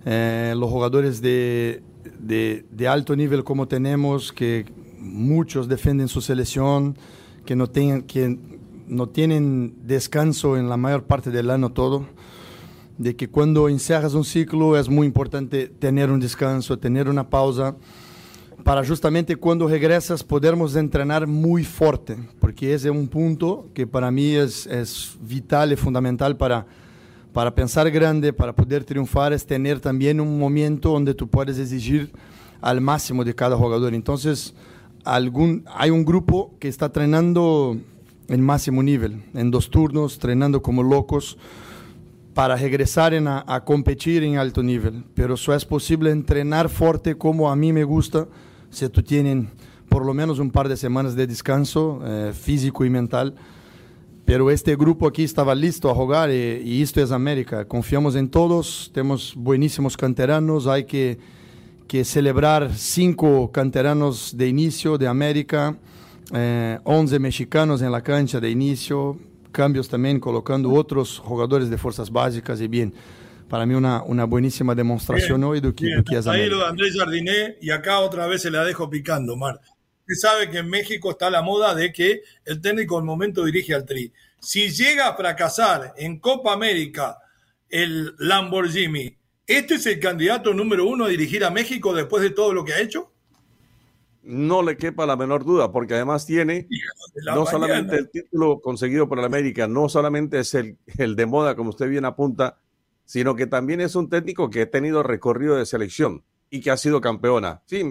eh, 0.06 0.54
los 0.58 0.70
jugadores 0.70 1.22
de, 1.22 1.84
de, 2.20 2.66
de 2.70 2.88
alto 2.88 3.16
nivel 3.16 3.44
como 3.44 3.68
tenemos 3.68 4.34
que 4.34 4.66
muchos 4.98 5.68
defienden 5.68 6.08
su 6.08 6.20
selección, 6.20 6.98
que 7.46 7.56
no, 7.56 7.68
tengan, 7.68 8.02
que 8.04 8.38
no 8.88 9.08
tienen 9.08 9.76
descanso 9.86 10.58
en 10.58 10.68
la 10.68 10.78
mayor 10.78 11.04
parte 11.04 11.30
del 11.32 11.52
año 11.52 11.72
todo, 11.72 12.08
de 12.98 13.16
que 13.16 13.28
cuando 13.28 13.68
encierras 13.68 14.14
un 14.14 14.24
ciclo 14.24 14.78
es 14.78 14.88
muy 14.90 15.06
importante 15.06 15.68
tener 15.68 16.10
un 16.10 16.20
descanso, 16.20 16.78
tener 16.78 17.10
una 17.10 17.30
pausa, 17.30 17.76
para 18.64 18.86
justamente 18.86 19.36
cuando 19.36 19.68
regresas 19.68 20.24
podermos 20.24 20.76
entrenar 20.76 21.28
muy 21.28 21.64
fuerte, 21.64 22.18
porque 22.40 22.74
ese 22.74 22.88
es 22.88 22.96
un 22.96 23.08
punto 23.08 23.68
que 23.74 23.86
para 23.86 24.10
mí 24.12 24.32
es, 24.32 24.66
es 24.68 25.18
vital 25.22 25.72
y 25.74 25.76
fundamental 25.76 26.36
para, 26.38 26.66
para 27.34 27.54
pensar 27.54 27.92
grande, 27.92 28.34
para 28.34 28.56
poder 28.56 28.84
triunfar, 28.84 29.34
es 29.34 29.46
tener 29.46 29.80
también 29.80 30.20
un 30.20 30.40
momento 30.40 30.90
donde 30.90 31.14
tú 31.14 31.28
puedes 31.28 31.60
exigir 31.60 32.12
al 32.62 32.82
máximo 32.82 33.24
de 33.24 33.36
cada 33.36 33.56
jugador. 33.58 33.94
Entonces, 33.94 34.56
algún, 35.04 35.64
hay 35.76 35.92
un 35.92 36.04
grupo 36.04 36.56
que 36.60 36.68
está 36.68 36.88
entrenando 36.88 37.78
en 38.28 38.42
máximo 38.42 38.82
nivel, 38.82 39.22
en 39.34 39.52
dos 39.52 39.70
turnos, 39.70 40.16
entrenando 40.16 40.62
como 40.62 40.82
locos 40.82 41.38
para 42.36 42.56
regresar 42.56 43.16
a, 43.16 43.64
competir 43.64 44.24
en 44.24 44.38
alto 44.38 44.62
nivel. 44.62 45.04
Pero 45.16 45.34
eso 45.34 45.56
es 45.56 45.66
posible 45.66 46.12
entrenar 46.12 46.70
fuerte 46.70 47.18
como 47.18 47.50
a 47.50 47.56
mí 47.56 47.74
me 47.74 47.84
gusta, 47.84 48.28
si 48.70 48.88
tú 48.90 49.02
tienes 49.02 49.48
por 49.90 50.06
lo 50.06 50.14
menos 50.14 50.38
un 50.38 50.52
par 50.52 50.70
de 50.70 50.78
semanas 50.78 51.16
de 51.16 51.26
descanso 51.26 52.02
eh, 52.06 52.32
físico 52.32 52.86
y 52.86 52.92
mental. 52.92 53.34
Pero 54.26 54.52
este 54.52 54.76
grupo 54.76 55.08
aquí 55.08 55.24
estaba 55.24 55.56
listo 55.56 55.90
a 55.90 55.96
jugar 55.96 56.30
y, 56.30 56.62
y 56.64 56.84
esto 56.84 57.02
es 57.02 57.12
América. 57.12 57.66
Confiamos 57.66 58.16
en 58.16 58.30
todos, 58.30 58.92
tenemos 58.94 59.34
buenísimos 59.36 59.98
canteranos, 59.98 60.68
hay 60.68 60.84
que 60.84 61.18
que 61.88 62.04
celebrar 62.04 62.74
cinco 62.76 63.52
canteranos 63.52 64.36
de 64.36 64.48
inicio 64.48 64.98
de 64.98 65.08
América, 65.08 65.78
eh, 66.34 66.80
11 66.84 67.20
mexicanos 67.20 67.82
en 67.82 67.92
la 67.92 68.02
cancha 68.02 68.40
de 68.40 68.50
inicio, 68.50 69.18
cambios 69.56 69.88
también 69.88 70.20
colocando 70.20 70.70
otros 70.74 71.18
jugadores 71.20 71.70
de 71.70 71.78
fuerzas 71.78 72.12
básicas 72.12 72.60
y 72.60 72.68
bien. 72.68 72.94
Para 73.48 73.66
mí 73.66 73.74
una, 73.74 74.04
una 74.04 74.26
buenísima 74.26 74.76
demostración 74.76 75.44
hoy 75.46 75.62
de 75.62 75.74
que, 75.74 75.88
que 76.06 76.18
es 76.18 76.28
Ahí 76.28 76.50
lo 76.50 76.60
de 76.60 76.66
Andrés 76.66 76.98
Jardiné 76.98 77.58
y 77.62 77.70
acá 77.70 78.00
otra 78.00 78.28
vez 78.28 78.42
se 78.42 78.52
la 78.52 78.66
dejo 78.66 78.90
picando, 78.90 79.38
Mar. 79.38 79.62
Usted 80.02 80.16
sabe 80.20 80.50
que 80.50 80.58
en 80.58 80.70
México 80.70 81.12
está 81.12 81.30
la 81.30 81.42
moda 81.42 81.74
de 81.74 81.94
que 81.94 82.22
el 82.44 82.60
técnico 82.60 82.98
al 82.98 83.06
momento 83.06 83.46
dirige 83.46 83.74
al 83.74 83.86
Tri. 83.86 84.12
Si 84.40 84.70
llega 84.70 85.08
a 85.08 85.16
fracasar 85.16 85.94
en 85.96 86.20
Copa 86.20 86.52
América 86.52 87.18
el 87.70 88.14
Lamborghini 88.20 89.18
¿Este 89.48 89.76
es 89.76 89.86
el 89.86 90.00
candidato 90.00 90.56
número 90.56 90.88
uno 90.88 91.06
a 91.06 91.10
dirigir 91.10 91.46
a 91.46 91.52
México 91.52 91.94
después 91.94 92.24
de 92.24 92.32
todo 92.32 92.52
lo 92.52 92.66
que 92.66 92.74
ha 92.74 92.82
hecho? 92.82 93.14
No 94.26 94.64
le 94.64 94.76
quepa 94.76 95.06
la 95.06 95.16
menor 95.16 95.46
duda, 95.46 95.72
porque 95.72 95.94
además 95.94 96.26
tiene 96.26 96.68
no 97.34 97.46
solamente 97.46 97.96
el 97.96 98.10
título 98.10 98.60
conseguido 98.60 99.08
por 99.08 99.20
el 99.20 99.26
América, 99.26 99.68
no 99.68 99.88
solamente 99.88 100.40
es 100.40 100.54
el, 100.56 100.78
el 100.98 101.16
de 101.16 101.26
moda, 101.26 101.56
como 101.56 101.70
usted 101.70 101.88
bien 101.88 102.06
apunta, 102.06 102.58
sino 103.06 103.36
que 103.36 103.48
también 103.48 103.82
es 103.82 103.96
un 103.96 104.10
técnico 104.10 104.50
que 104.50 104.64
ha 104.64 104.72
tenido 104.72 105.04
recorrido 105.04 105.56
de 105.56 105.66
selección 105.66 106.24
y 106.50 106.62
que 106.62 106.72
ha 106.72 106.78
sido 106.78 107.02
campeona. 107.02 107.62
Sí, 107.66 107.84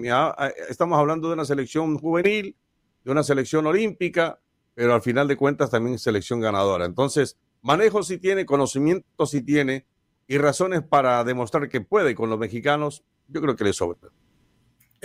estamos 0.69 0.99
hablando 0.99 1.29
de 1.29 1.35
una 1.35 1.45
selección 1.45 1.97
juvenil, 1.97 2.55
de 3.03 3.11
una 3.11 3.23
selección 3.23 3.65
olímpica, 3.65 4.39
pero 4.73 4.93
al 4.93 5.01
final 5.01 5.27
de 5.27 5.37
cuentas 5.37 5.69
también 5.71 5.97
selección 5.99 6.41
ganadora. 6.41 6.85
Entonces, 6.85 7.37
manejo 7.61 8.03
sí 8.03 8.17
tiene, 8.17 8.45
conocimiento 8.45 9.25
sí 9.25 9.41
tiene, 9.41 9.85
y 10.27 10.37
razones 10.37 10.81
para 10.81 11.23
demostrar 11.23 11.69
que 11.69 11.81
puede 11.81 12.15
con 12.15 12.29
los 12.29 12.39
mexicanos, 12.39 13.03
yo 13.27 13.41
creo 13.41 13.55
que 13.55 13.63
le 13.63 13.73
sobra. 13.73 13.97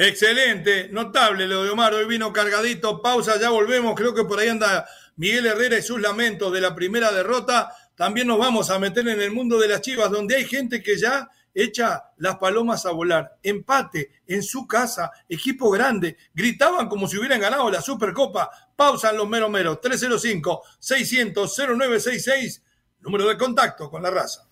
Excelente, 0.03 0.89
notable 0.91 1.47
lo 1.47 1.63
de 1.63 1.69
Omar, 1.69 1.93
hoy 1.93 2.07
vino 2.07 2.33
cargadito, 2.33 3.03
pausa, 3.03 3.39
ya 3.39 3.51
volvemos, 3.51 3.95
creo 3.95 4.15
que 4.15 4.25
por 4.25 4.39
ahí 4.39 4.49
anda 4.49 4.89
Miguel 5.17 5.45
Herrera 5.45 5.77
y 5.77 5.83
sus 5.83 6.01
lamentos 6.01 6.51
de 6.55 6.63
la 6.63 6.75
primera 6.75 7.13
derrota, 7.13 7.71
también 7.97 8.27
nos 8.27 8.39
vamos 8.39 8.71
a 8.71 8.79
meter 8.79 9.07
en 9.09 9.21
el 9.21 9.31
mundo 9.31 9.59
de 9.59 9.69
las 9.69 9.83
chivas, 9.83 10.11
donde 10.11 10.37
hay 10.37 10.47
gente 10.47 10.83
que 10.83 10.97
ya 10.97 11.29
echa 11.53 12.05
las 12.17 12.39
palomas 12.39 12.87
a 12.87 12.93
volar, 12.93 13.37
empate 13.43 14.23
en 14.27 14.43
su 14.43 14.67
casa, 14.67 15.11
equipo 15.29 15.71
grande, 15.71 16.17
gritaban 16.33 16.89
como 16.89 17.07
si 17.07 17.19
hubieran 17.19 17.39
ganado 17.39 17.71
la 17.71 17.83
Supercopa, 17.83 18.51
pausan 18.75 19.19
los 19.19 19.29
meros 19.29 19.51
meros, 19.51 19.83
305-600-0966, 19.83 22.63
número 23.01 23.29
de 23.29 23.37
contacto 23.37 23.91
con 23.91 24.03
la 24.03 24.09
raza. 24.09 24.49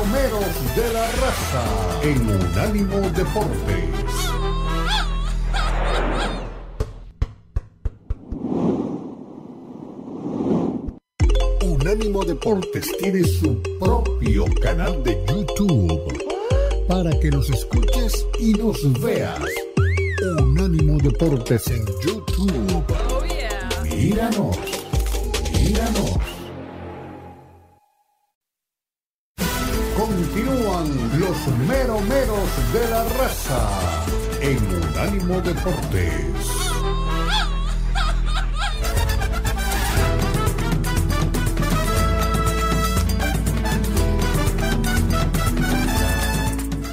Los 0.00 0.08
meromeros 0.08 0.76
de 0.76 0.92
la 0.92 1.06
raza 1.12 2.00
en 2.02 2.20
Unánimo 2.28 3.00
Deportes. 3.10 3.84
Unánimo 11.62 12.24
Deportes 12.24 12.96
tiene 12.98 13.24
su 13.24 13.60
propio 13.78 14.44
canal 14.62 15.02
de 15.02 15.22
YouTube 15.28 16.24
para 16.88 17.10
que 17.18 17.30
nos 17.30 17.50
escuches 17.50 18.26
y 18.38 18.52
nos 18.54 19.00
veas. 19.00 19.40
Unánimo 20.38 20.98
Deportes 20.98 21.66
en 21.68 21.84
YouTube. 21.86 22.84
Oh, 22.88 23.22
Míranos, 23.84 24.56
míranos. 25.52 26.39
Los 31.18 31.46
meromeros 31.68 32.72
de 32.72 32.90
la 32.90 33.04
raza 33.04 34.04
en 34.40 34.58
Unánimo 34.74 35.40
Deportes. 35.40 36.60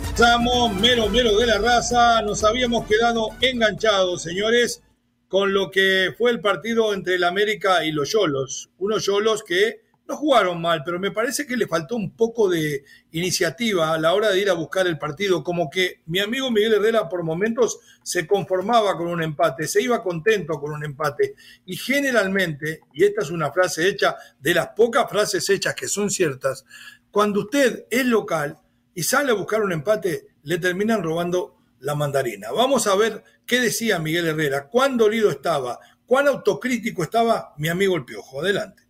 Estamos 0.09 0.73
mero 0.81 1.09
mero 1.09 1.37
de 1.37 1.45
la 1.45 1.59
raza. 1.59 2.21
Nos 2.23 2.43
habíamos 2.43 2.87
quedado 2.87 3.29
enganchados, 3.41 4.23
señores, 4.23 4.81
con 5.27 5.53
lo 5.53 5.69
que 5.69 6.13
fue 6.17 6.31
el 6.31 6.41
partido 6.41 6.93
entre 6.93 7.15
el 7.15 7.23
América 7.23 7.85
y 7.85 7.91
los 7.91 8.11
Yolos. 8.11 8.69
Unos 8.79 9.05
Yolos 9.05 9.43
que 9.43 9.86
no 10.07 10.15
jugaron 10.15 10.61
mal, 10.61 10.83
pero 10.85 10.99
me 10.99 11.11
parece 11.11 11.45
que 11.45 11.57
le 11.57 11.67
faltó 11.67 11.95
un 11.95 12.15
poco 12.15 12.49
de 12.49 12.85
iniciativa 13.11 13.93
a 13.93 13.99
la 13.99 14.13
hora 14.13 14.29
de 14.29 14.39
ir 14.39 14.49
a 14.49 14.53
buscar 14.53 14.87
el 14.87 14.97
partido. 14.97 15.43
Como 15.43 15.69
que 15.69 16.01
mi 16.05 16.19
amigo 16.19 16.49
Miguel 16.49 16.75
Herrera 16.75 17.09
por 17.09 17.23
momentos 17.23 17.79
se 18.03 18.25
conformaba 18.25 18.95
con 18.95 19.07
un 19.07 19.21
empate, 19.21 19.67
se 19.67 19.81
iba 19.81 20.01
contento 20.01 20.59
con 20.59 20.71
un 20.71 20.85
empate. 20.85 21.35
Y 21.65 21.75
generalmente, 21.75 22.81
y 22.93 23.03
esta 23.03 23.21
es 23.21 23.31
una 23.31 23.51
frase 23.51 23.87
hecha 23.87 24.15
de 24.39 24.53
las 24.53 24.69
pocas 24.69 25.09
frases 25.09 25.49
hechas 25.49 25.75
que 25.75 25.89
son 25.89 26.09
ciertas, 26.09 26.63
cuando 27.11 27.41
usted 27.41 27.85
es 27.89 28.05
local, 28.05 28.59
y 28.93 29.03
sale 29.03 29.31
a 29.31 29.35
buscar 29.35 29.61
un 29.61 29.71
empate, 29.71 30.27
le 30.43 30.57
terminan 30.57 31.03
robando 31.03 31.57
la 31.81 31.93
mandarina. 31.93 32.51
Vamos 32.51 32.87
a 32.87 32.95
ver 32.95 33.23
qué 33.45 33.59
decía 33.59 33.99
Miguel 33.99 34.25
Herrera, 34.25 34.69
cuán 34.69 34.97
dolido 34.97 35.29
estaba, 35.29 35.79
cuán 36.07 36.27
autocrítico 36.27 37.03
estaba 37.03 37.53
mi 37.57 37.67
amigo 37.67 37.95
el 37.95 38.05
Piojo. 38.05 38.41
Adelante. 38.41 38.86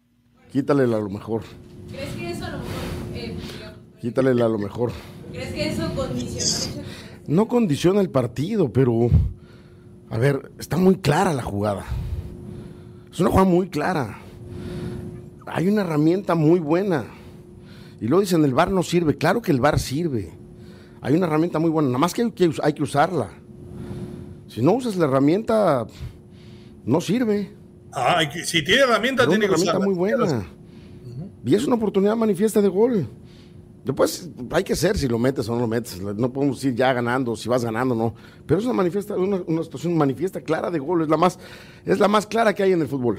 Quítale 0.51 0.83
a 0.83 0.87
lo 0.87 1.09
mejor. 1.09 1.43
¿Crees 1.89 2.13
que 2.15 2.31
eso 2.31 2.45
a 2.45 2.49
lo 2.51 2.57
mejor... 2.57 2.73
Eh, 3.15 3.35
Quítale 4.01 4.29
a 4.31 4.47
lo 4.47 4.57
mejor. 4.57 4.91
¿Crees 5.31 5.53
que 5.53 5.69
eso 5.69 5.91
condiciona? 5.95 6.87
No 7.27 7.47
condiciona 7.47 8.01
el 8.01 8.09
partido, 8.09 8.71
pero... 8.71 9.09
A 10.09 10.17
ver, 10.17 10.51
está 10.57 10.77
muy 10.77 10.95
clara 10.97 11.33
la 11.33 11.43
jugada. 11.43 11.85
Es 13.11 13.19
una 13.19 13.29
jugada 13.29 13.49
muy 13.49 13.69
clara. 13.69 14.19
Hay 15.47 15.67
una 15.67 15.81
herramienta 15.81 16.35
muy 16.35 16.59
buena 16.59 17.05
y 17.99 18.07
luego 18.07 18.21
dicen, 18.21 18.43
el 18.45 18.53
bar 18.53 18.71
no 18.71 18.83
sirve. 18.83 19.17
Claro 19.17 19.41
que 19.41 19.51
el 19.51 19.59
bar 19.59 19.79
sirve. 19.79 20.31
Hay 21.01 21.15
una 21.15 21.25
herramienta 21.25 21.59
muy 21.59 21.69
buena, 21.69 21.89
nada 21.89 21.99
más 21.99 22.13
que 22.13 22.23
hay 22.23 22.31
que, 22.31 22.51
hay 22.61 22.73
que 22.73 22.83
usarla. 22.83 23.29
Si 24.47 24.61
no 24.61 24.73
usas 24.73 24.95
la 24.97 25.05
herramienta, 25.05 25.87
no 26.85 27.01
sirve. 27.01 27.56
Ah, 27.99 28.21
si 28.43 28.63
tiene 28.63 28.83
herramienta, 28.83 29.27
tiene 29.27 29.45
una 29.45 29.55
herramienta 29.55 29.79
muy 29.79 29.95
buena. 29.95 30.45
Y 31.43 31.55
es 31.55 31.65
una 31.65 31.75
oportunidad 31.75 32.15
manifiesta 32.15 32.61
de 32.61 32.67
gol. 32.67 33.07
Después 33.83 34.29
hay 34.51 34.63
que 34.63 34.75
ser 34.75 34.97
si 34.97 35.07
lo 35.07 35.17
metes 35.17 35.49
o 35.49 35.55
no 35.55 35.61
lo 35.61 35.67
metes. 35.67 35.99
No 35.99 36.31
podemos 36.31 36.63
ir 36.63 36.75
ya 36.75 36.93
ganando, 36.93 37.35
si 37.35 37.49
vas 37.49 37.63
ganando 37.63 37.95
no. 37.95 38.13
Pero 38.45 38.59
es 38.59 38.65
una, 38.65 38.75
manifiesta, 38.75 39.15
una, 39.15 39.41
una 39.47 39.63
situación 39.63 39.97
manifiesta 39.97 40.41
clara 40.41 40.69
de 40.69 40.77
gol. 40.77 41.01
Es 41.01 41.09
la, 41.09 41.17
más, 41.17 41.39
es 41.85 41.97
la 41.97 42.07
más 42.07 42.27
clara 42.27 42.53
que 42.53 42.61
hay 42.63 42.73
en 42.73 42.81
el 42.81 42.87
fútbol. 42.87 43.17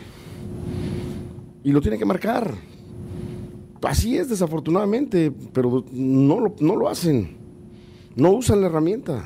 Y 1.64 1.72
lo 1.72 1.80
tiene 1.80 1.98
que 1.98 2.04
marcar. 2.04 2.54
Así 3.82 4.16
es, 4.16 4.28
desafortunadamente, 4.28 5.32
pero 5.52 5.84
no 5.90 6.38
lo, 6.38 6.54
no 6.60 6.76
lo 6.76 6.88
hacen. 6.88 7.36
No 8.14 8.30
usan 8.30 8.60
la 8.60 8.68
herramienta. 8.68 9.24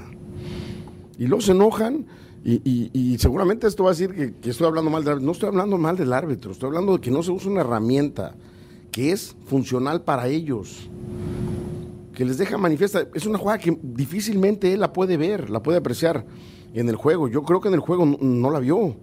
Y 1.18 1.26
luego 1.26 1.42
se 1.42 1.52
enojan 1.52 2.06
y, 2.44 3.16
seguramente 3.18 3.66
esto 3.66 3.84
va 3.84 3.90
a 3.90 3.92
decir 3.92 4.34
que, 4.40 4.50
estoy 4.50 4.66
hablando 4.66 4.90
mal 4.90 5.04
del 5.04 5.12
árbitro. 5.12 5.26
No 5.26 5.32
estoy 5.32 5.48
hablando 5.48 5.78
mal 5.78 5.96
del 5.96 6.12
árbitro, 6.12 6.52
estoy 6.52 6.68
hablando 6.68 6.94
de 6.94 7.00
que 7.00 7.10
no 7.10 7.22
se 7.22 7.30
usa 7.30 7.50
una 7.50 7.60
herramienta 7.60 8.34
que 8.90 9.12
es 9.12 9.36
funcional 9.46 10.02
para 10.02 10.28
ellos. 10.28 10.90
Que 12.14 12.24
les 12.24 12.38
deja 12.38 12.58
manifiesta. 12.58 13.06
Es 13.14 13.26
una 13.26 13.38
jugada 13.38 13.58
que 13.58 13.78
difícilmente 13.82 14.72
él 14.72 14.80
la 14.80 14.92
puede 14.92 15.16
ver, 15.16 15.50
la 15.50 15.62
puede 15.62 15.78
apreciar 15.78 16.26
en 16.74 16.88
el 16.88 16.96
juego. 16.96 17.28
Yo 17.28 17.42
creo 17.42 17.60
que 17.60 17.68
en 17.68 17.74
el 17.74 17.80
juego 17.80 18.04
no 18.20 18.50
la 18.50 18.58
vio 18.58 18.96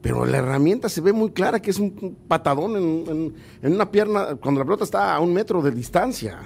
pero 0.00 0.24
la 0.24 0.38
herramienta 0.38 0.88
se 0.88 1.00
ve 1.00 1.12
muy 1.12 1.30
clara 1.30 1.60
que 1.60 1.70
es 1.70 1.78
un 1.78 2.16
patadón 2.28 2.76
en, 2.76 3.34
una 3.72 3.90
pierna 3.90 4.36
cuando 4.36 4.60
la 4.60 4.64
pelota 4.64 4.84
está 4.84 5.14
a 5.14 5.20
un 5.20 5.32
metro 5.32 5.60
de 5.60 5.70
distancia. 5.70 6.38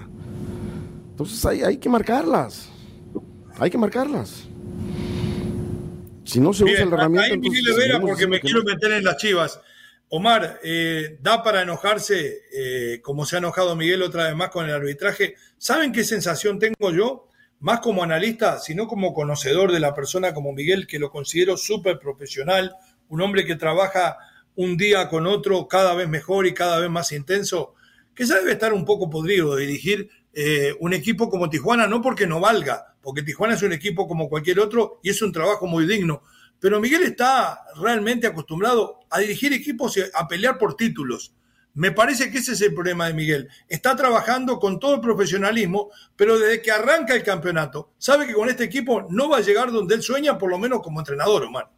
Entonces 1.10 1.44
hay, 1.44 1.62
hay 1.62 1.76
que 1.76 1.88
marcarlas. 1.88 2.70
Hay 3.58 3.70
que 3.70 3.76
marcarlas. 3.76 4.48
Si 6.32 6.40
no 6.40 6.54
se 6.54 6.64
usa 6.64 6.86
la 6.86 6.96
herramienta. 6.96 7.34
Ahí 7.34 8.00
porque 8.00 8.26
me 8.26 8.40
quiero 8.40 8.62
meter 8.62 8.92
en 8.92 9.04
las 9.04 9.18
chivas. 9.18 9.60
Omar, 10.08 10.60
eh, 10.62 11.18
da 11.20 11.42
para 11.42 11.60
enojarse, 11.60 12.42
eh, 12.52 13.00
como 13.02 13.26
se 13.26 13.36
ha 13.36 13.38
enojado 13.38 13.76
Miguel 13.76 14.02
otra 14.02 14.28
vez 14.28 14.34
más 14.34 14.48
con 14.48 14.64
el 14.64 14.74
arbitraje. 14.74 15.34
¿Saben 15.58 15.92
qué 15.92 16.04
sensación 16.04 16.58
tengo 16.58 16.90
yo? 16.90 17.28
Más 17.60 17.80
como 17.80 18.02
analista, 18.02 18.58
sino 18.58 18.86
como 18.86 19.12
conocedor 19.12 19.72
de 19.72 19.80
la 19.80 19.94
persona 19.94 20.32
como 20.32 20.54
Miguel, 20.54 20.86
que 20.86 20.98
lo 20.98 21.10
considero 21.10 21.58
súper 21.58 21.98
profesional, 21.98 22.74
un 23.08 23.20
hombre 23.20 23.44
que 23.44 23.56
trabaja 23.56 24.16
un 24.54 24.78
día 24.78 25.08
con 25.08 25.26
otro 25.26 25.68
cada 25.68 25.94
vez 25.94 26.08
mejor 26.08 26.46
y 26.46 26.54
cada 26.54 26.78
vez 26.78 26.90
más 26.90 27.12
intenso, 27.12 27.74
que 28.14 28.24
ya 28.24 28.36
debe 28.36 28.52
estar 28.52 28.72
un 28.72 28.86
poco 28.86 29.10
podrido 29.10 29.54
de 29.54 29.66
dirigir 29.66 30.10
eh, 30.32 30.74
un 30.80 30.94
equipo 30.94 31.28
como 31.28 31.50
Tijuana, 31.50 31.86
no 31.86 32.00
porque 32.00 32.26
no 32.26 32.40
valga, 32.40 32.91
porque 33.02 33.22
Tijuana 33.22 33.54
es 33.54 33.62
un 33.62 33.72
equipo 33.72 34.06
como 34.06 34.28
cualquier 34.28 34.60
otro 34.60 35.00
y 35.02 35.10
es 35.10 35.20
un 35.20 35.32
trabajo 35.32 35.66
muy 35.66 35.86
digno. 35.86 36.22
Pero 36.60 36.80
Miguel 36.80 37.02
está 37.02 37.60
realmente 37.76 38.26
acostumbrado 38.26 39.00
a 39.10 39.18
dirigir 39.18 39.52
equipos 39.52 39.96
y 39.96 40.02
a 40.14 40.28
pelear 40.28 40.58
por 40.58 40.76
títulos. 40.76 41.34
Me 41.74 41.90
parece 41.90 42.30
que 42.30 42.38
ese 42.38 42.52
es 42.52 42.60
el 42.60 42.74
problema 42.74 43.06
de 43.06 43.14
Miguel. 43.14 43.48
Está 43.66 43.96
trabajando 43.96 44.58
con 44.58 44.78
todo 44.78 44.96
el 44.96 45.00
profesionalismo, 45.00 45.90
pero 46.16 46.38
desde 46.38 46.60
que 46.60 46.70
arranca 46.70 47.14
el 47.14 47.22
campeonato, 47.22 47.92
sabe 47.98 48.26
que 48.26 48.34
con 48.34 48.48
este 48.48 48.64
equipo 48.64 49.06
no 49.08 49.28
va 49.28 49.38
a 49.38 49.40
llegar 49.40 49.72
donde 49.72 49.94
él 49.94 50.02
sueña, 50.02 50.38
por 50.38 50.50
lo 50.50 50.58
menos 50.58 50.82
como 50.82 51.00
entrenador, 51.00 51.44
Omar. 51.44 51.70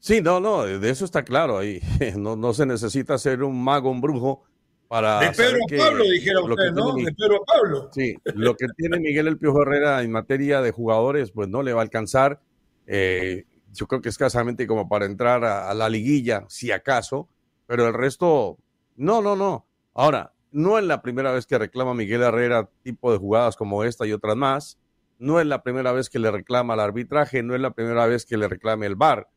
Sí, 0.00 0.20
no, 0.20 0.38
no, 0.38 0.64
de 0.64 0.90
eso 0.90 1.04
está 1.04 1.24
claro. 1.24 1.56
Ahí 1.56 1.80
no, 2.16 2.36
no 2.36 2.52
se 2.52 2.66
necesita 2.66 3.16
ser 3.16 3.42
un 3.42 3.62
mago, 3.62 3.90
un 3.90 4.00
brujo 4.00 4.42
para. 4.94 5.18
De 5.18 5.32
Pedro 5.32 5.58
Pablo, 5.76 6.04
dijeron 6.04 6.52
usted, 6.52 6.70
¿no? 6.70 6.94
De 6.94 7.12
Pedro 7.12 7.44
Pablo. 7.44 7.90
Sí, 7.92 8.14
lo 8.34 8.54
que 8.54 8.66
tiene 8.76 9.00
Miguel 9.00 9.26
El 9.26 9.38
Piojo 9.38 9.62
Herrera 9.62 10.02
en 10.02 10.12
materia 10.12 10.62
de 10.62 10.70
jugadores, 10.70 11.32
pues 11.32 11.48
no 11.48 11.64
le 11.64 11.72
va 11.72 11.80
a 11.80 11.82
alcanzar. 11.82 12.40
Eh, 12.86 13.44
yo 13.72 13.88
creo 13.88 14.00
que 14.00 14.08
escasamente 14.08 14.68
como 14.68 14.88
para 14.88 15.06
entrar 15.06 15.44
a, 15.44 15.74
la 15.74 15.88
liguilla, 15.88 16.44
si 16.48 16.70
acaso, 16.70 17.28
pero 17.66 17.88
el 17.88 17.94
resto, 17.94 18.56
no, 18.94 19.20
no, 19.20 19.34
no. 19.34 19.66
Ahora, 19.94 20.32
no 20.52 20.78
es 20.78 20.84
la 20.84 21.02
primera 21.02 21.32
vez 21.32 21.44
que 21.46 21.58
reclama 21.58 21.92
Miguel 21.92 22.22
Herrera 22.22 22.68
tipo 22.84 23.10
de 23.10 23.18
jugadas 23.18 23.56
como 23.56 23.82
esta 23.82 24.06
y 24.06 24.12
otras 24.12 24.36
más. 24.36 24.78
No 25.18 25.40
es 25.40 25.46
la 25.46 25.64
primera 25.64 25.90
vez 25.90 26.08
que 26.08 26.20
le 26.20 26.30
reclama 26.30 26.74
el 26.74 26.80
arbitraje, 26.80 27.42
no 27.42 27.56
es 27.56 27.60
la 27.60 27.72
primera 27.72 28.06
vez 28.06 28.24
que 28.26 28.36
le 28.36 28.46
reclame 28.46 28.86
el 28.86 28.94
VAR 28.94 29.28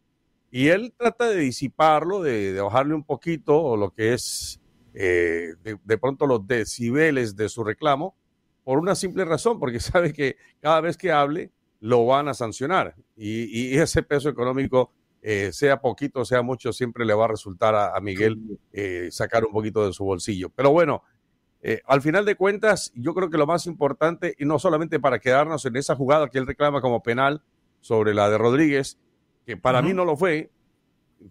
y 0.50 0.70
él 0.70 0.93
trata 0.98 1.30
de 1.30 1.38
disiparlo, 1.38 2.22
de, 2.22 2.60
bajarle 2.62 2.93
un 2.93 3.04
poquito 3.04 3.62
o 3.62 3.78
lo 3.78 3.91
que 3.91 4.13
es 4.13 4.60
eh, 5.00 5.54
de, 5.62 5.98
pronto 6.00 6.26
los 6.26 6.48
decibeles 6.48 7.36
de 7.36 7.50
su 7.50 7.64
reclamo, 7.64 8.16
por 8.64 8.80
una 8.80 8.96
simple 8.96 9.26
razón, 9.26 9.60
porque 9.60 9.80
sabe 9.80 10.12
que 10.12 10.38
cada 10.60 10.82
vez 10.82 10.98
que 10.98 11.12
hable 11.12 11.52
lo 11.80 12.08
van 12.08 12.28
a 12.28 12.34
sancionar. 12.34 12.96
Y, 13.16 13.78
ese 13.78 14.02
peso 14.02 14.28
económico, 14.28 14.92
eh, 15.22 15.52
sea 15.54 15.80
poquito, 15.82 16.26
sea 16.26 16.42
mucho, 16.42 16.74
siempre 16.74 17.06
le 17.06 17.14
va 17.14 17.26
a 17.26 17.28
resultar 17.28 17.76
a, 17.76 18.00
Miguel 18.02 18.60
eh, 18.74 19.10
sacar 19.12 19.46
un 19.46 19.52
poquito 19.52 19.86
de 19.86 19.94
su 19.94 20.04
bolsillo. 20.04 20.50
Pero 20.50 20.72
bueno, 20.72 21.04
al 21.86 22.02
final 22.02 22.24
de 22.24 22.36
cuentas, 22.36 22.94
yo 22.96 23.14
creo 23.14 23.30
que 23.30 23.38
lo 23.38 23.46
más 23.46 23.66
importante, 23.66 24.36
y 24.40 24.46
no 24.46 24.58
solamente 24.58 25.02
para 25.02 25.20
quedarnos 25.20 25.66
en 25.66 25.76
esa 25.76 25.96
jugada 25.96 26.30
que 26.30 26.38
él 26.38 26.48
reclama 26.48 26.80
como 26.82 27.04
penal 27.04 27.44
sobre 27.82 28.14
la 28.14 28.30
de 28.30 28.38
Rodríguez, 28.38 28.98
que 29.46 29.58
para 29.58 29.82
mí 29.82 29.94
no 29.94 30.06
lo 30.06 30.16
fue, 30.16 30.50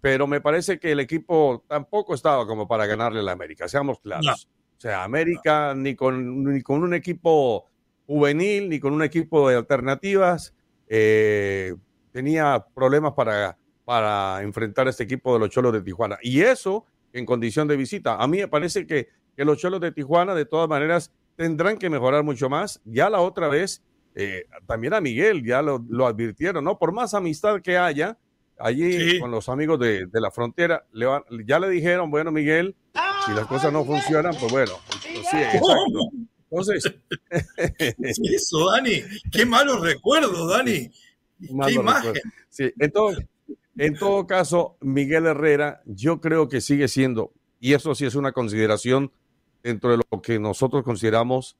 pero 0.01 0.27
me 0.27 0.41
parece 0.41 0.79
que 0.79 0.93
el 0.93 1.01
equipo 1.01 1.65
tampoco 1.69 2.15
estaba 2.15 2.47
como 2.47 2.67
para 2.67 2.87
ganarle 2.87 3.21
a 3.21 3.23
la 3.23 3.33
América, 3.33 3.69
seamos 3.69 4.01
claros. 4.01 4.49
O 4.77 4.81
sea, 4.81 5.05
América 5.05 5.75
ni, 5.75 5.95
con, 5.95 6.45
ni 6.45 6.63
con 6.63 6.83
un 6.83 6.95
equipo 6.95 7.67
juvenil, 8.07 8.69
ni 8.69 8.79
con 8.79 8.93
un 8.93 9.03
equipo 9.03 9.49
de 9.49 9.57
alternativas, 9.57 10.55
eh, 10.89 11.75
tenía 12.13 12.65
problemas 12.75 13.15
para, 13.15 13.57
para 13.85 14.43
enfrentar 14.43 14.87
a 14.87 14.91
este 14.91 15.05
equipo 15.05 15.33
de 15.33 15.41
los 15.41 15.51
Cholos 15.51 15.73
de 15.73 15.83
Tijuana. 15.83 16.19
Y 16.23 16.43
eso 16.43 16.85
en 17.13 17.25
condición 17.25 17.67
de 17.67 17.77
visita. 17.77 18.17
A 18.23 18.27
mí 18.27 18.39
me 18.39 18.49
parece 18.49 18.87
que, 18.87 19.09
que 19.35 19.45
los 19.45 19.59
Cholos 19.59 19.81
de 19.81 19.93
Tijuana, 19.93 20.35
de 20.35 20.45
todas 20.45 20.69
maneras, 20.69 21.13
tendrán 21.37 21.79
que 21.79 21.89
mejorar 21.89 22.23
mucho 22.23 22.49
más. 22.49 22.81
Ya 22.85 23.09
la 23.09 23.21
otra 23.21 23.49
vez 23.49 23.83
eh, 24.19 24.47
también 24.67 24.95
a 24.95 25.01
Miguel 25.01 25.45
ya 25.45 25.61
lo, 25.61 26.07
advirtieron, 26.07 26.65
¿no? 26.65 26.79
Por 26.79 26.93
más 26.93 27.13
amistad 27.13 27.61
que 27.61 27.77
haya 27.77 28.17
allí 28.59 29.19
con 29.21 29.31
los 29.31 29.49
amigos 29.49 29.79
de, 29.79 30.09
la 30.13 30.31
frontera, 30.31 30.85
le 30.93 31.07
ya 31.47 31.59
le 31.59 31.69
dijeron, 31.69 32.11
bueno, 32.11 32.31
Miguel, 32.31 32.75
si 33.27 33.33
las 33.33 33.47
cosas 33.47 33.73
no 33.73 33.85
funcionan, 33.85 34.35
pues 34.39 34.53
bueno, 34.53 34.73
pues 34.89 35.27
sí, 35.31 35.37
exacto. 35.37 36.11
Entonces, 36.51 36.95
eso, 37.99 38.71
Dani, 38.71 39.03
qué 39.33 39.45
malos 39.45 39.81
recuerdos, 39.81 40.49
Dani. 40.49 40.89
Qué 41.41 41.73
imagen. 41.73 42.15
Sí, 42.49 42.73
en 42.79 42.93
todo, 42.93 43.11
en 43.77 43.95
todo 43.97 44.27
caso, 44.27 44.77
Miguel 44.81 45.27
Herrera, 45.27 45.83
yo 45.85 46.21
creo 46.21 46.49
que 46.49 46.61
sigue 46.61 46.87
siendo, 46.87 47.33
y 47.59 47.75
eso 47.75 47.95
sí 47.97 48.07
es 48.07 48.15
una 48.15 48.33
consideración 48.33 49.13
dentro 49.63 49.91
de 49.91 49.97
lo 50.11 50.23
que 50.23 50.39
nosotros 50.39 50.85
consideramos 50.85 51.57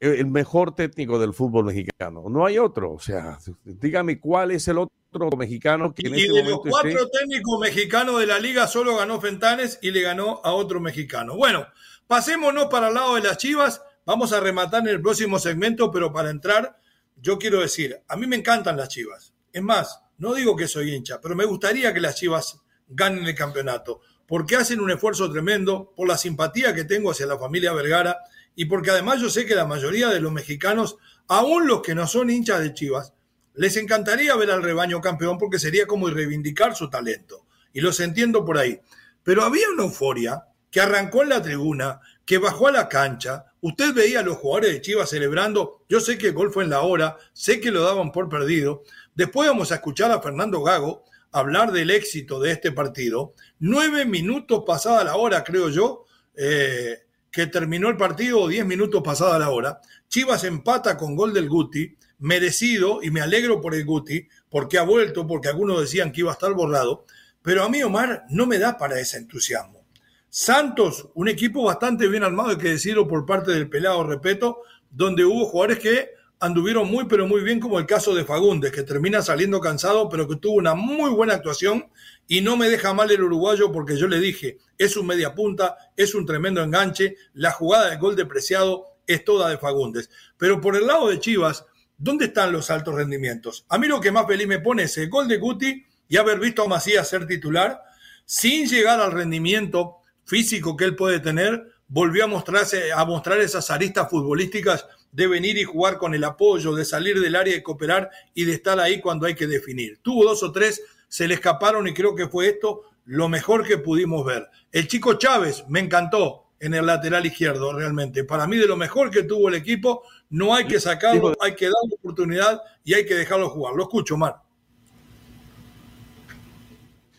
el 0.00 0.26
mejor 0.26 0.74
técnico 0.74 1.18
del 1.18 1.32
fútbol 1.32 1.64
mexicano. 1.64 2.24
No 2.28 2.44
hay 2.44 2.58
otro. 2.58 2.92
O 2.92 2.98
sea, 2.98 3.38
dígame 3.64 4.20
cuál 4.20 4.50
es 4.50 4.68
el 4.68 4.78
otro 4.78 4.94
mexicano 5.36 5.94
que 5.94 6.06
en 6.08 6.14
y 6.14 6.20
este 6.22 6.32
de 6.32 6.44
los 6.44 6.60
cuatro 6.60 6.90
esté- 6.90 7.10
técnicos 7.20 7.60
mexicanos 7.60 8.20
de 8.20 8.26
la 8.26 8.38
liga 8.38 8.66
solo 8.66 8.96
ganó 8.96 9.20
Fentanes 9.20 9.78
y 9.82 9.90
le 9.90 10.00
ganó 10.02 10.40
a 10.44 10.52
otro 10.52 10.80
mexicano. 10.80 11.36
Bueno, 11.36 11.66
pasémonos 12.06 12.66
para 12.66 12.88
el 12.88 12.94
lado 12.94 13.14
de 13.14 13.22
las 13.22 13.38
Chivas. 13.38 13.82
Vamos 14.06 14.32
a 14.32 14.40
rematar 14.40 14.82
en 14.82 14.88
el 14.88 15.00
próximo 15.00 15.38
segmento, 15.38 15.90
pero 15.90 16.12
para 16.12 16.30
entrar, 16.30 16.78
yo 17.16 17.38
quiero 17.38 17.60
decir, 17.60 18.00
a 18.06 18.16
mí 18.16 18.26
me 18.26 18.36
encantan 18.36 18.76
las 18.76 18.88
Chivas. 18.88 19.32
Es 19.52 19.62
más, 19.62 20.00
no 20.18 20.34
digo 20.34 20.56
que 20.56 20.68
soy 20.68 20.92
hincha, 20.94 21.20
pero 21.20 21.34
me 21.34 21.44
gustaría 21.44 21.94
que 21.94 22.00
las 22.00 22.16
Chivas 22.16 22.60
ganen 22.88 23.24
el 23.26 23.34
campeonato, 23.34 24.00
porque 24.26 24.56
hacen 24.56 24.80
un 24.80 24.90
esfuerzo 24.90 25.30
tremendo, 25.30 25.92
por 25.96 26.06
la 26.06 26.18
simpatía 26.18 26.74
que 26.74 26.84
tengo 26.84 27.10
hacia 27.12 27.26
la 27.26 27.38
familia 27.38 27.72
Vergara 27.72 28.18
y 28.54 28.66
porque 28.66 28.90
además 28.90 29.20
yo 29.20 29.30
sé 29.30 29.46
que 29.46 29.54
la 29.54 29.64
mayoría 29.66 30.08
de 30.10 30.20
los 30.20 30.32
mexicanos, 30.32 30.96
aún 31.26 31.66
los 31.66 31.80
que 31.80 31.94
no 31.94 32.06
son 32.06 32.28
hinchas 32.30 32.60
de 32.60 32.74
Chivas, 32.74 33.14
les 33.54 33.76
encantaría 33.76 34.36
ver 34.36 34.50
al 34.50 34.62
rebaño 34.62 35.00
campeón 35.00 35.38
porque 35.38 35.58
sería 35.58 35.86
como 35.86 36.08
reivindicar 36.08 36.74
su 36.74 36.90
talento. 36.90 37.46
Y 37.72 37.80
los 37.80 38.00
entiendo 38.00 38.44
por 38.44 38.58
ahí. 38.58 38.80
Pero 39.22 39.42
había 39.42 39.68
una 39.72 39.84
euforia 39.84 40.44
que 40.70 40.80
arrancó 40.80 41.22
en 41.22 41.30
la 41.30 41.42
tribuna, 41.42 42.00
que 42.26 42.38
bajó 42.38 42.68
a 42.68 42.72
la 42.72 42.88
cancha. 42.88 43.46
Usted 43.60 43.94
veía 43.94 44.20
a 44.20 44.22
los 44.22 44.38
jugadores 44.38 44.72
de 44.72 44.80
Chivas 44.80 45.10
celebrando. 45.10 45.84
Yo 45.88 46.00
sé 46.00 46.18
que 46.18 46.28
el 46.28 46.34
gol 46.34 46.52
fue 46.52 46.64
en 46.64 46.70
la 46.70 46.82
hora, 46.82 47.16
sé 47.32 47.60
que 47.60 47.70
lo 47.70 47.82
daban 47.82 48.12
por 48.12 48.28
perdido. 48.28 48.82
Después 49.14 49.48
vamos 49.48 49.72
a 49.72 49.76
escuchar 49.76 50.10
a 50.10 50.20
Fernando 50.20 50.62
Gago 50.62 51.04
hablar 51.34 51.72
del 51.72 51.90
éxito 51.90 52.38
de 52.40 52.52
este 52.52 52.72
partido. 52.72 53.34
Nueve 53.58 54.04
minutos 54.04 54.62
pasada 54.66 55.02
la 55.02 55.16
hora, 55.16 55.42
creo 55.42 55.68
yo, 55.68 56.04
eh, 56.36 57.06
que 57.30 57.48
terminó 57.48 57.88
el 57.88 57.96
partido, 57.96 58.46
diez 58.46 58.64
minutos 58.64 59.02
pasada 59.02 59.38
la 59.38 59.50
hora. 59.50 59.80
Chivas 60.08 60.44
empata 60.44 60.96
con 60.96 61.16
gol 61.16 61.34
del 61.34 61.48
Guti, 61.48 61.96
merecido, 62.18 63.02
y 63.02 63.10
me 63.10 63.20
alegro 63.20 63.60
por 63.60 63.74
el 63.74 63.84
Guti, 63.84 64.28
porque 64.48 64.78
ha 64.78 64.82
vuelto, 64.82 65.26
porque 65.26 65.48
algunos 65.48 65.80
decían 65.80 66.12
que 66.12 66.20
iba 66.20 66.30
a 66.30 66.34
estar 66.34 66.52
borrado. 66.52 67.04
Pero 67.42 67.64
a 67.64 67.68
mí, 67.68 67.82
Omar, 67.82 68.24
no 68.30 68.46
me 68.46 68.58
da 68.58 68.78
para 68.78 68.98
ese 68.98 69.18
entusiasmo. 69.18 69.84
Santos, 70.28 71.08
un 71.14 71.28
equipo 71.28 71.62
bastante 71.62 72.08
bien 72.08 72.24
armado, 72.24 72.50
hay 72.50 72.58
que 72.58 72.70
decirlo 72.70 73.06
por 73.06 73.24
parte 73.24 73.52
del 73.52 73.68
pelado, 73.68 74.02
repito, 74.04 74.62
donde 74.90 75.24
hubo 75.24 75.46
jugadores 75.46 75.78
que 75.78 76.10
anduvieron 76.40 76.90
muy, 76.90 77.04
pero 77.06 77.26
muy 77.26 77.42
bien, 77.42 77.60
como 77.60 77.78
el 77.78 77.86
caso 77.86 78.14
de 78.14 78.24
Fagundes, 78.24 78.72
que 78.72 78.82
termina 78.82 79.22
saliendo 79.22 79.60
cansado, 79.60 80.08
pero 80.08 80.28
que 80.28 80.36
tuvo 80.36 80.54
una 80.54 80.74
muy 80.74 81.10
buena 81.10 81.34
actuación 81.34 81.86
y 82.26 82.40
no 82.40 82.56
me 82.56 82.68
deja 82.68 82.92
mal 82.94 83.10
el 83.10 83.22
uruguayo 83.22 83.72
porque 83.72 83.96
yo 83.96 84.08
le 84.08 84.18
dije, 84.18 84.58
es 84.76 84.96
un 84.96 85.06
media 85.06 85.34
punta, 85.34 85.76
es 85.96 86.14
un 86.14 86.26
tremendo 86.26 86.62
enganche, 86.62 87.16
la 87.34 87.52
jugada 87.52 87.90
del 87.90 87.98
gol 87.98 88.16
de 88.16 88.26
Preciado 88.26 88.86
es 89.06 89.24
toda 89.24 89.48
de 89.48 89.58
Fagundes. 89.58 90.10
Pero 90.36 90.60
por 90.60 90.76
el 90.76 90.86
lado 90.86 91.08
de 91.08 91.20
Chivas, 91.20 91.64
¿dónde 91.96 92.26
están 92.26 92.52
los 92.52 92.70
altos 92.70 92.94
rendimientos? 92.94 93.64
A 93.68 93.78
mí 93.78 93.86
lo 93.86 94.00
que 94.00 94.12
más 94.12 94.26
feliz 94.26 94.46
me 94.46 94.60
pone 94.60 94.84
es 94.84 94.96
el 94.98 95.08
gol 95.08 95.28
de 95.28 95.38
Guti 95.38 95.84
y 96.08 96.16
haber 96.16 96.38
visto 96.38 96.62
a 96.62 96.68
Macías 96.68 97.08
ser 97.08 97.26
titular, 97.26 97.80
sin 98.24 98.66
llegar 98.66 99.00
al 99.00 99.12
rendimiento 99.12 99.96
físico 100.24 100.76
que 100.76 100.84
él 100.84 100.96
puede 100.96 101.20
tener, 101.20 101.72
volvió 101.88 102.24
a 102.24 102.28
mostrarse, 102.28 102.92
a 102.92 103.04
mostrar 103.04 103.40
esas 103.40 103.70
aristas 103.70 104.08
futbolísticas 104.10 104.86
de 105.12 105.26
venir 105.26 105.56
y 105.58 105.64
jugar 105.64 105.98
con 105.98 106.14
el 106.14 106.24
apoyo, 106.24 106.74
de 106.74 106.84
salir 106.84 107.20
del 107.20 107.36
área 107.36 107.56
y 107.56 107.62
cooperar 107.62 108.10
y 108.34 108.44
de 108.44 108.54
estar 108.54 108.80
ahí 108.80 109.00
cuando 109.00 109.26
hay 109.26 109.34
que 109.34 109.46
definir. 109.46 109.98
Tuvo 110.02 110.24
dos 110.24 110.42
o 110.42 110.50
tres, 110.50 110.82
se 111.08 111.28
le 111.28 111.34
escaparon 111.34 111.86
y 111.86 111.94
creo 111.94 112.14
que 112.14 112.26
fue 112.26 112.48
esto 112.48 112.82
lo 113.04 113.28
mejor 113.28 113.66
que 113.66 113.78
pudimos 113.78 114.24
ver. 114.24 114.48
El 114.72 114.88
chico 114.88 115.14
Chávez 115.14 115.64
me 115.68 115.80
encantó 115.80 116.44
en 116.58 116.74
el 116.74 116.86
lateral 116.86 117.26
izquierdo 117.26 117.72
realmente. 117.72 118.24
Para 118.24 118.46
mí 118.46 118.56
de 118.56 118.66
lo 118.66 118.76
mejor 118.76 119.10
que 119.10 119.22
tuvo 119.22 119.48
el 119.48 119.54
equipo, 119.54 120.02
no 120.30 120.54
hay 120.54 120.66
que 120.66 120.80
sacarlo, 120.80 121.34
hay 121.40 121.54
que 121.54 121.66
darle 121.66 121.94
oportunidad 121.94 122.60
y 122.84 122.94
hay 122.94 123.06
que 123.06 123.14
dejarlo 123.14 123.50
jugar. 123.50 123.74
Lo 123.74 123.82
escucho, 123.84 124.16
Mar. 124.16 124.42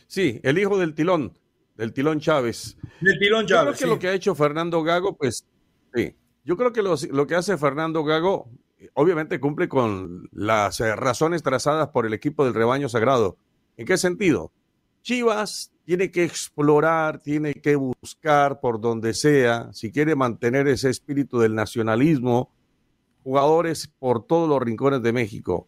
Sí, 0.08 0.40
el 0.44 0.58
hijo 0.58 0.78
del 0.78 0.94
tilón, 0.94 1.38
del 1.76 1.94
tilón 1.94 2.20
Chávez. 2.20 2.78
Del 3.02 3.20
tilón 3.20 3.46
Yo 3.46 3.56
creo 3.56 3.64
Chávez. 3.64 3.80
que 3.80 3.84
sí. 3.86 3.90
lo 3.90 4.00
que 4.00 4.08
ha 4.08 4.14
hecho 4.14 4.36
Fernando 4.36 4.84
Gago, 4.84 5.16
pues 5.18 5.46
sí. 5.94 6.16
Yo 6.44 6.58
creo 6.58 6.72
que 6.72 6.82
lo, 6.84 6.96
lo 7.12 7.28
que 7.28 7.36
hace 7.36 7.58
Fernando 7.58 8.04
Gago, 8.04 8.50
obviamente 8.94 9.40
cumple 9.40 9.68
con 9.68 10.30
las 10.32 10.80
eh, 10.80 10.96
razones 10.96 11.42
trazadas 11.44 11.90
por 11.90 12.06
el 12.06 12.14
equipo 12.14 12.46
del 12.46 12.54
rebaño 12.54 12.88
sagrado. 12.88 13.38
¿En 13.78 13.86
qué 13.86 13.98
sentido? 13.98 14.52
Chivas 15.02 15.72
tiene 15.86 16.12
que 16.12 16.24
explorar, 16.24 17.20
tiene 17.20 17.54
que 17.54 17.76
buscar 17.76 18.60
por 18.60 18.80
donde 18.80 19.14
sea, 19.14 19.72
si 19.74 19.92
quiere 19.92 20.16
mantener 20.16 20.68
ese 20.68 20.90
espíritu 20.90 21.40
del 21.40 21.56
nacionalismo, 21.56 22.52
jugadores 23.26 23.92
por 23.98 24.24
todos 24.28 24.48
los 24.48 24.62
rincones 24.62 25.02
de 25.02 25.12
México. 25.12 25.68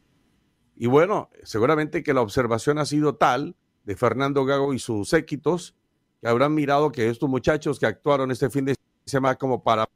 Y 0.75 0.85
bueno, 0.85 1.31
seguramente 1.41 2.03
que 2.03 2.13
la 2.13 2.21
observación 2.21 2.77
ha 2.77 2.85
sido 2.85 3.15
tal 3.15 3.55
de 3.83 3.95
Fernando 3.95 4.45
Gago 4.45 4.75
y 4.75 4.79
sus 4.79 5.09
séquitos, 5.09 5.73
que 6.21 6.27
habrán 6.27 6.53
mirado 6.53 6.91
que 6.91 7.09
estos 7.09 7.27
muchachos 7.27 7.79
que 7.79 7.87
actuaron 7.87 8.29
este 8.29 8.51
fin 8.51 8.65
de 8.65 8.75
semana 9.05 9.35
como 9.35 9.63
para 9.63 9.89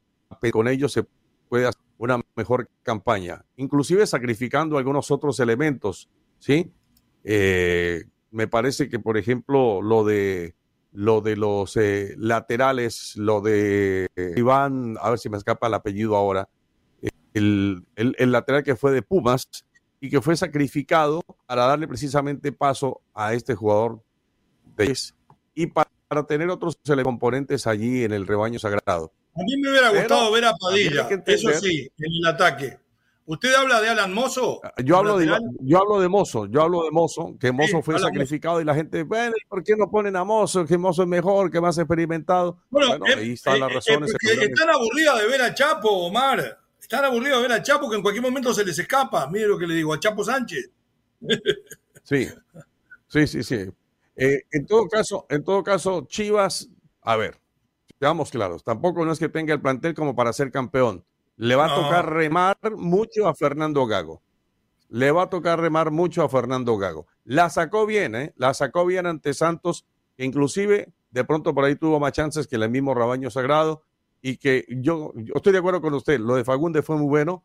con 0.51 0.67
ellos 0.67 0.91
se 0.91 1.05
puede 1.49 1.67
hacer 1.67 1.81
una 1.99 2.19
mejor 2.35 2.67
campaña, 2.81 3.45
inclusive 3.57 4.07
sacrificando 4.07 4.79
algunos 4.79 5.11
otros 5.11 5.39
elementos, 5.39 6.09
¿sí? 6.39 6.73
Eh, 7.23 8.05
me 8.31 8.47
parece 8.47 8.89
que, 8.89 8.97
por 8.97 9.19
ejemplo, 9.19 9.83
lo 9.83 10.03
de 10.03 10.55
lo 10.93 11.21
de 11.21 11.35
los 11.35 11.77
eh, 11.77 12.15
laterales, 12.17 13.15
lo 13.17 13.39
de 13.39 14.09
Iván, 14.35 14.95
a 14.99 15.11
ver 15.11 15.19
si 15.19 15.29
me 15.29 15.37
escapa 15.37 15.67
el 15.67 15.75
apellido 15.75 16.15
ahora, 16.15 16.49
el, 17.33 17.85
el, 17.95 18.15
el 18.17 18.31
lateral 18.31 18.63
que 18.63 18.75
fue 18.75 18.91
de 18.91 19.01
Pumas 19.01 19.47
y 19.99 20.09
que 20.09 20.21
fue 20.21 20.35
sacrificado 20.35 21.21
para 21.45 21.65
darle 21.65 21.87
precisamente 21.87 22.51
paso 22.51 23.01
a 23.13 23.33
este 23.33 23.55
jugador 23.55 24.01
de 24.75 24.97
y 25.53 25.67
para, 25.67 25.89
para 26.07 26.25
tener 26.25 26.49
otros 26.49 26.77
componentes 27.03 27.67
allí 27.67 28.03
en 28.03 28.11
el 28.11 28.25
rebaño 28.25 28.57
sagrado. 28.59 29.13
A 29.35 29.43
mí 29.43 29.57
me 29.61 29.69
hubiera 29.69 29.89
Pero 29.91 30.01
gustado 30.01 30.31
ver 30.31 30.45
a 30.45 30.53
Padilla, 30.53 31.07
eso 31.25 31.53
sí, 31.53 31.89
en 31.97 32.13
el 32.13 32.25
ataque. 32.25 32.79
¿Usted 33.25 33.53
habla 33.53 33.79
de 33.79 33.87
Alan 33.87 34.13
Mozo? 34.13 34.59
Yo 34.83 34.97
hablo, 34.97 35.17
de, 35.17 35.27
yo 35.61 35.77
hablo 35.77 36.01
de 36.01 36.09
Mozo, 36.09 36.47
yo 36.47 36.63
hablo 36.63 36.83
de 36.83 36.91
Mozo, 36.91 37.37
que 37.39 37.51
Mozo 37.51 37.81
fue 37.81 37.97
sacrificado 37.99 38.59
y 38.59 38.65
la 38.65 38.73
gente, 38.73 39.03
bueno, 39.03 39.35
¿y 39.41 39.47
por 39.47 39.63
qué 39.63 39.75
no 39.77 39.89
ponen 39.89 40.15
a 40.15 40.23
Mozo? 40.23 40.65
Que 40.65 40.77
Mozo 40.77 41.03
es 41.03 41.07
mejor, 41.07 41.51
que 41.51 41.61
más 41.61 41.77
experimentado. 41.77 42.57
Bueno, 42.69 42.97
Bueno, 42.97 43.05
eh, 43.05 43.19
ahí 43.19 43.31
están 43.33 43.57
eh, 43.57 43.59
las 43.59 43.73
razones. 43.73 44.13
están 44.19 44.69
aburridas 44.69 45.19
de 45.19 45.27
ver 45.27 45.41
a 45.43 45.53
Chapo, 45.53 45.89
Omar. 46.07 46.60
Están 46.91 47.05
aburridos 47.05 47.37
de 47.37 47.47
ver 47.47 47.57
a 47.57 47.63
Chapo 47.63 47.89
que 47.89 47.95
en 47.95 48.01
cualquier 48.01 48.21
momento 48.21 48.53
se 48.53 48.65
les 48.65 48.77
escapa. 48.77 49.25
Mire 49.27 49.47
lo 49.47 49.57
que 49.57 49.65
le 49.65 49.75
digo 49.75 49.93
a 49.93 49.99
Chapo 50.01 50.25
Sánchez. 50.25 50.71
Sí, 52.03 52.27
sí, 53.07 53.27
sí, 53.27 53.43
sí. 53.43 53.71
Eh, 54.17 54.41
en 54.51 54.65
todo 54.65 54.89
caso, 54.89 55.25
en 55.29 55.41
todo 55.41 55.63
caso, 55.63 56.05
Chivas, 56.07 56.67
a 57.01 57.15
ver, 57.15 57.39
seamos 57.97 58.29
claros, 58.29 58.65
tampoco 58.65 59.05
no 59.05 59.13
es 59.13 59.19
que 59.19 59.29
tenga 59.29 59.53
el 59.53 59.61
plantel 59.61 59.93
como 59.93 60.15
para 60.15 60.33
ser 60.33 60.51
campeón. 60.51 61.05
Le 61.37 61.55
va 61.55 61.67
a 61.67 61.75
tocar 61.75 62.11
remar 62.11 62.57
mucho 62.75 63.29
a 63.29 63.35
Fernando 63.35 63.85
Gago. 63.85 64.21
Le 64.89 65.11
va 65.11 65.23
a 65.23 65.29
tocar 65.29 65.61
remar 65.61 65.91
mucho 65.91 66.23
a 66.23 66.27
Fernando 66.27 66.75
Gago. 66.75 67.07
La 67.23 67.49
sacó 67.49 67.85
bien, 67.85 68.15
¿eh? 68.15 68.33
La 68.35 68.53
sacó 68.53 68.85
bien 68.85 69.05
ante 69.05 69.33
Santos, 69.33 69.85
que 70.17 70.25
inclusive 70.25 70.91
de 71.11 71.23
pronto 71.23 71.53
por 71.53 71.63
ahí 71.63 71.75
tuvo 71.77 72.01
más 72.01 72.11
chances 72.11 72.47
que 72.47 72.57
el 72.57 72.69
mismo 72.69 72.93
Rabaño 72.93 73.29
Sagrado 73.29 73.83
y 74.21 74.37
que 74.37 74.65
yo, 74.69 75.13
yo 75.15 75.33
estoy 75.35 75.53
de 75.53 75.59
acuerdo 75.59 75.81
con 75.81 75.93
usted, 75.93 76.19
lo 76.19 76.35
de 76.35 76.43
Fagunde 76.43 76.81
fue 76.81 76.97
muy 76.97 77.07
bueno 77.07 77.43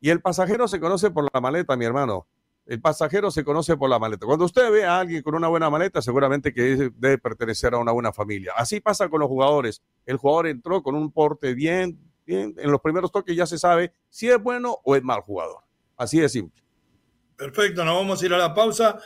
y 0.00 0.10
el 0.10 0.20
pasajero 0.20 0.68
se 0.68 0.80
conoce 0.80 1.10
por 1.10 1.28
la 1.32 1.40
maleta, 1.40 1.76
mi 1.76 1.84
hermano. 1.84 2.26
El 2.66 2.80
pasajero 2.80 3.30
se 3.30 3.44
conoce 3.44 3.76
por 3.76 3.88
la 3.88 3.98
maleta. 4.00 4.26
Cuando 4.26 4.44
usted 4.44 4.70
ve 4.72 4.84
a 4.84 4.98
alguien 4.98 5.22
con 5.22 5.36
una 5.36 5.46
buena 5.46 5.70
maleta, 5.70 6.02
seguramente 6.02 6.52
que 6.52 6.90
debe 6.96 7.18
pertenecer 7.18 7.74
a 7.74 7.78
una 7.78 7.92
buena 7.92 8.12
familia. 8.12 8.52
Así 8.56 8.80
pasa 8.80 9.08
con 9.08 9.20
los 9.20 9.28
jugadores. 9.28 9.82
El 10.04 10.16
jugador 10.16 10.48
entró 10.48 10.82
con 10.82 10.96
un 10.96 11.12
porte 11.12 11.54
bien, 11.54 11.96
bien. 12.26 12.54
En 12.58 12.72
los 12.72 12.80
primeros 12.80 13.12
toques 13.12 13.36
ya 13.36 13.46
se 13.46 13.56
sabe 13.56 13.92
si 14.08 14.28
es 14.28 14.42
bueno 14.42 14.78
o 14.82 14.96
es 14.96 15.02
mal 15.04 15.20
jugador. 15.20 15.60
Así 15.96 16.18
de 16.18 16.28
simple. 16.28 16.60
Perfecto, 17.36 17.84
nos 17.84 17.94
vamos 17.94 18.20
a 18.20 18.26
ir 18.26 18.34
a 18.34 18.38
la 18.38 18.52
pausa. 18.52 18.98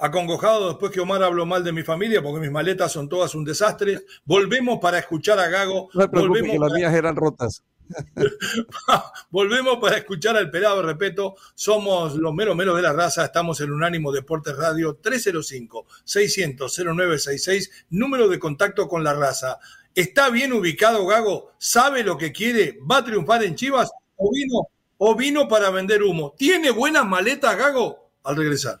Acongojado 0.00 0.68
después 0.68 0.90
que 0.92 1.00
Omar 1.00 1.22
habló 1.22 1.44
mal 1.46 1.62
de 1.62 1.72
mi 1.72 1.82
familia, 1.82 2.22
porque 2.22 2.40
mis 2.40 2.50
maletas 2.50 2.90
son 2.92 3.08
todas 3.08 3.34
un 3.34 3.44
desastre. 3.44 4.00
Volvemos 4.24 4.78
para 4.80 4.98
escuchar 4.98 5.38
a 5.38 5.48
Gago. 5.48 5.88
No 5.94 6.08
volvemos 6.08 6.50
que 6.52 6.58
las 6.58 6.68
para- 6.70 6.78
mías 6.78 6.94
eran 6.94 7.16
rotas. 7.16 7.62
Volvemos 9.30 9.78
para 9.80 9.96
escuchar 9.96 10.36
al 10.36 10.48
pelado, 10.48 10.80
repito, 10.80 11.34
somos 11.56 12.14
los 12.14 12.32
meros 12.32 12.54
meros 12.54 12.76
de 12.76 12.82
la 12.82 12.92
raza, 12.92 13.24
estamos 13.24 13.60
en 13.60 13.72
Unánimo 13.72 14.12
Deportes 14.12 14.56
Radio 14.56 15.00
305-600-0966, 15.02 17.70
número 17.90 18.28
de 18.28 18.38
contacto 18.38 18.88
con 18.88 19.02
la 19.04 19.12
raza. 19.14 19.58
¿Está 19.94 20.30
bien 20.30 20.52
ubicado 20.52 21.04
Gago? 21.06 21.50
¿Sabe 21.58 22.04
lo 22.04 22.16
que 22.16 22.30
quiere? 22.32 22.78
¿Va 22.88 22.98
a 22.98 23.04
triunfar 23.04 23.42
en 23.42 23.56
Chivas? 23.56 23.90
¿O 24.16 24.30
vino, 24.32 24.68
o 24.98 25.16
vino 25.16 25.48
para 25.48 25.70
vender 25.70 26.02
humo? 26.04 26.34
¿Tiene 26.38 26.70
buenas 26.70 27.04
maletas 27.06 27.56
Gago? 27.56 28.10
Al 28.22 28.36
regresar. 28.36 28.80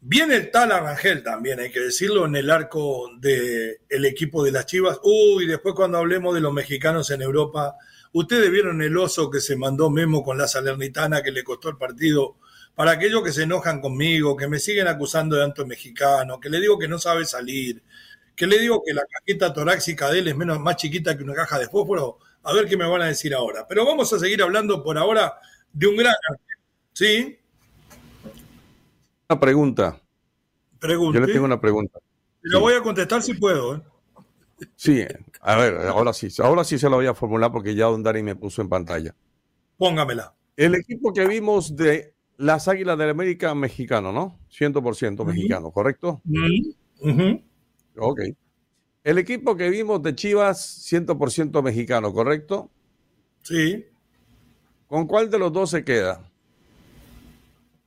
Viene 0.00 0.34
el 0.34 0.50
tal 0.50 0.72
Arrangel 0.72 1.22
también, 1.22 1.60
hay 1.60 1.70
que 1.70 1.78
decirlo, 1.78 2.26
en 2.26 2.34
el 2.34 2.50
arco 2.50 3.12
del 3.20 3.76
el 3.88 4.04
equipo 4.06 4.42
de 4.42 4.50
las 4.50 4.66
Chivas. 4.66 4.98
Uy, 5.04 5.46
después 5.46 5.76
cuando 5.76 5.98
hablemos 5.98 6.34
de 6.34 6.40
los 6.40 6.52
mexicanos 6.52 7.12
en 7.12 7.22
Europa, 7.22 7.76
ustedes 8.12 8.50
vieron 8.50 8.82
el 8.82 8.98
oso 8.98 9.30
que 9.30 9.38
se 9.38 9.54
mandó 9.54 9.88
Memo 9.88 10.24
con 10.24 10.36
la 10.36 10.48
Salernitana 10.48 11.22
que 11.22 11.30
le 11.30 11.44
costó 11.44 11.68
el 11.68 11.76
partido. 11.76 12.38
Para 12.74 12.90
aquellos 12.90 13.22
que 13.22 13.30
se 13.30 13.44
enojan 13.44 13.80
conmigo, 13.80 14.36
que 14.36 14.48
me 14.48 14.58
siguen 14.58 14.88
acusando 14.88 15.36
de 15.36 15.42
tanto 15.42 15.64
mexicano, 15.64 16.40
que 16.40 16.50
le 16.50 16.60
digo 16.60 16.76
que 16.76 16.88
no 16.88 16.98
sabe 16.98 17.24
salir, 17.24 17.84
que 18.38 18.46
le 18.46 18.58
digo 18.60 18.82
que 18.86 18.94
la 18.94 19.02
cajita 19.04 19.52
torácica 19.52 20.10
de 20.10 20.20
él 20.20 20.28
es 20.28 20.36
menos, 20.36 20.60
más 20.60 20.76
chiquita 20.76 21.18
que 21.18 21.24
una 21.24 21.34
caja 21.34 21.58
de 21.58 21.68
fósforo, 21.68 22.18
a 22.44 22.52
ver 22.52 22.68
qué 22.68 22.76
me 22.76 22.86
van 22.86 23.02
a 23.02 23.06
decir 23.06 23.34
ahora. 23.34 23.66
Pero 23.68 23.84
vamos 23.84 24.12
a 24.12 24.18
seguir 24.18 24.40
hablando 24.40 24.82
por 24.84 24.96
ahora 24.96 25.34
de 25.72 25.86
un 25.88 25.96
gran 25.96 26.14
¿Sí? 26.92 27.36
Una 29.28 29.40
pregunta. 29.40 30.00
Pregunte. 30.78 31.18
Yo 31.18 31.26
le 31.26 31.32
tengo 31.32 31.46
una 31.46 31.60
pregunta. 31.60 31.98
La 32.42 32.60
voy 32.60 32.74
a 32.74 32.80
contestar 32.80 33.22
si 33.22 33.34
puedo. 33.34 33.74
¿eh? 33.74 33.82
Sí, 34.76 35.04
a 35.40 35.56
ver, 35.56 35.88
ahora 35.88 36.12
sí. 36.12 36.28
Ahora 36.38 36.62
sí 36.62 36.78
se 36.78 36.88
la 36.88 36.94
voy 36.94 37.06
a 37.06 37.14
formular 37.14 37.50
porque 37.50 37.74
ya 37.74 37.86
Don 37.86 38.04
Dani 38.04 38.22
me 38.22 38.36
puso 38.36 38.62
en 38.62 38.68
pantalla. 38.68 39.16
Póngamela. 39.76 40.32
El 40.56 40.76
equipo 40.76 41.12
que 41.12 41.26
vimos 41.26 41.74
de 41.74 42.14
las 42.36 42.68
Águilas 42.68 42.96
del 42.98 43.10
América 43.10 43.52
mexicano, 43.56 44.12
¿no? 44.12 44.38
100% 44.56 45.24
mexicano, 45.24 45.72
¿correcto? 45.72 46.22
Ok. 47.98 48.20
El 49.04 49.18
equipo 49.18 49.56
que 49.56 49.70
vimos 49.70 50.02
de 50.02 50.14
Chivas, 50.14 50.86
100% 50.90 51.62
mexicano, 51.62 52.12
¿correcto? 52.12 52.70
Sí. 53.42 53.86
¿Con 54.86 55.06
cuál 55.06 55.30
de 55.30 55.38
los 55.38 55.52
dos 55.52 55.70
se 55.70 55.84
queda? 55.84 56.30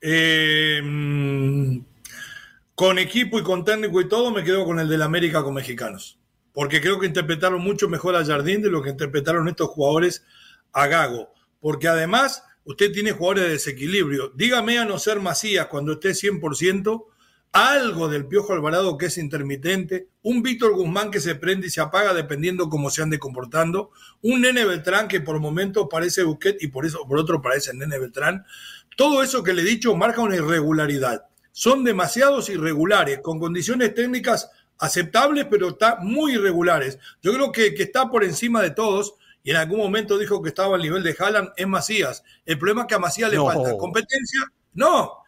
Eh, 0.01 0.81
mm, 0.83 1.79
con 2.73 2.97
equipo 2.97 3.37
y 3.37 3.43
con 3.43 3.63
técnico 3.63 4.01
y 4.01 4.07
todo, 4.07 4.31
me 4.31 4.43
quedo 4.43 4.65
con 4.65 4.79
el 4.79 4.89
del 4.89 5.01
América 5.01 5.43
con 5.43 5.53
mexicanos. 5.53 6.19
Porque 6.53 6.81
creo 6.81 6.99
que 6.99 7.07
interpretaron 7.07 7.61
mucho 7.61 7.87
mejor 7.87 8.15
a 8.15 8.25
Jardín 8.25 8.61
de 8.61 8.71
lo 8.71 8.81
que 8.81 8.89
interpretaron 8.89 9.47
estos 9.47 9.69
jugadores 9.69 10.25
a 10.73 10.87
Gago. 10.87 11.29
Porque 11.59 11.87
además, 11.87 12.43
usted 12.65 12.91
tiene 12.91 13.11
jugadores 13.11 13.43
de 13.43 13.49
desequilibrio. 13.51 14.31
Dígame 14.35 14.79
a 14.79 14.85
no 14.85 14.97
ser 14.99 15.19
Macías 15.19 15.67
cuando 15.67 15.93
esté 15.93 16.09
100%, 16.09 17.05
algo 17.51 18.07
del 18.07 18.27
Piojo 18.27 18.53
Alvarado 18.53 18.97
que 18.97 19.07
es 19.07 19.17
intermitente, 19.17 20.07
un 20.23 20.41
Víctor 20.41 20.73
Guzmán 20.73 21.11
que 21.11 21.19
se 21.19 21.35
prende 21.35 21.67
y 21.67 21.69
se 21.69 21.81
apaga 21.81 22.13
dependiendo 22.13 22.69
cómo 22.69 22.89
se 22.89 23.01
ande 23.01 23.19
comportando, 23.19 23.91
un 24.21 24.41
Nene 24.41 24.65
Beltrán 24.65 25.07
que 25.07 25.19
por 25.19 25.39
momentos 25.39 25.87
parece 25.89 26.23
Busquet 26.23 26.61
y 26.61 26.67
por 26.67 26.85
eso 26.85 27.05
por 27.07 27.19
otro 27.19 27.41
parece 27.41 27.73
Nene 27.73 27.99
Beltrán. 27.99 28.45
Todo 28.95 29.21
eso 29.21 29.43
que 29.43 29.53
le 29.53 29.63
he 29.63 29.65
dicho 29.65 29.95
marca 29.95 30.21
una 30.21 30.35
irregularidad. 30.35 31.25
Son 31.51 31.83
demasiados 31.83 32.49
irregulares, 32.49 33.19
con 33.19 33.39
condiciones 33.39 33.93
técnicas 33.93 34.49
aceptables, 34.77 35.45
pero 35.49 35.69
está 35.69 35.97
muy 35.97 36.33
irregulares. 36.33 36.97
Yo 37.21 37.33
creo 37.33 37.51
que, 37.51 37.73
que 37.73 37.83
está 37.83 38.09
por 38.09 38.23
encima 38.23 38.61
de 38.61 38.71
todos 38.71 39.15
y 39.43 39.51
en 39.51 39.57
algún 39.57 39.79
momento 39.79 40.17
dijo 40.17 40.41
que 40.41 40.49
estaba 40.49 40.75
al 40.75 40.81
nivel 40.81 41.03
de 41.03 41.15
Haaland 41.17 41.49
es 41.57 41.67
Macías. 41.67 42.23
El 42.45 42.57
problema 42.57 42.81
es 42.81 42.87
que 42.87 42.95
a 42.95 42.99
Macías 42.99 43.31
le 43.31 43.37
falta 43.37 43.77
competencia. 43.77 44.41
No, 44.73 45.20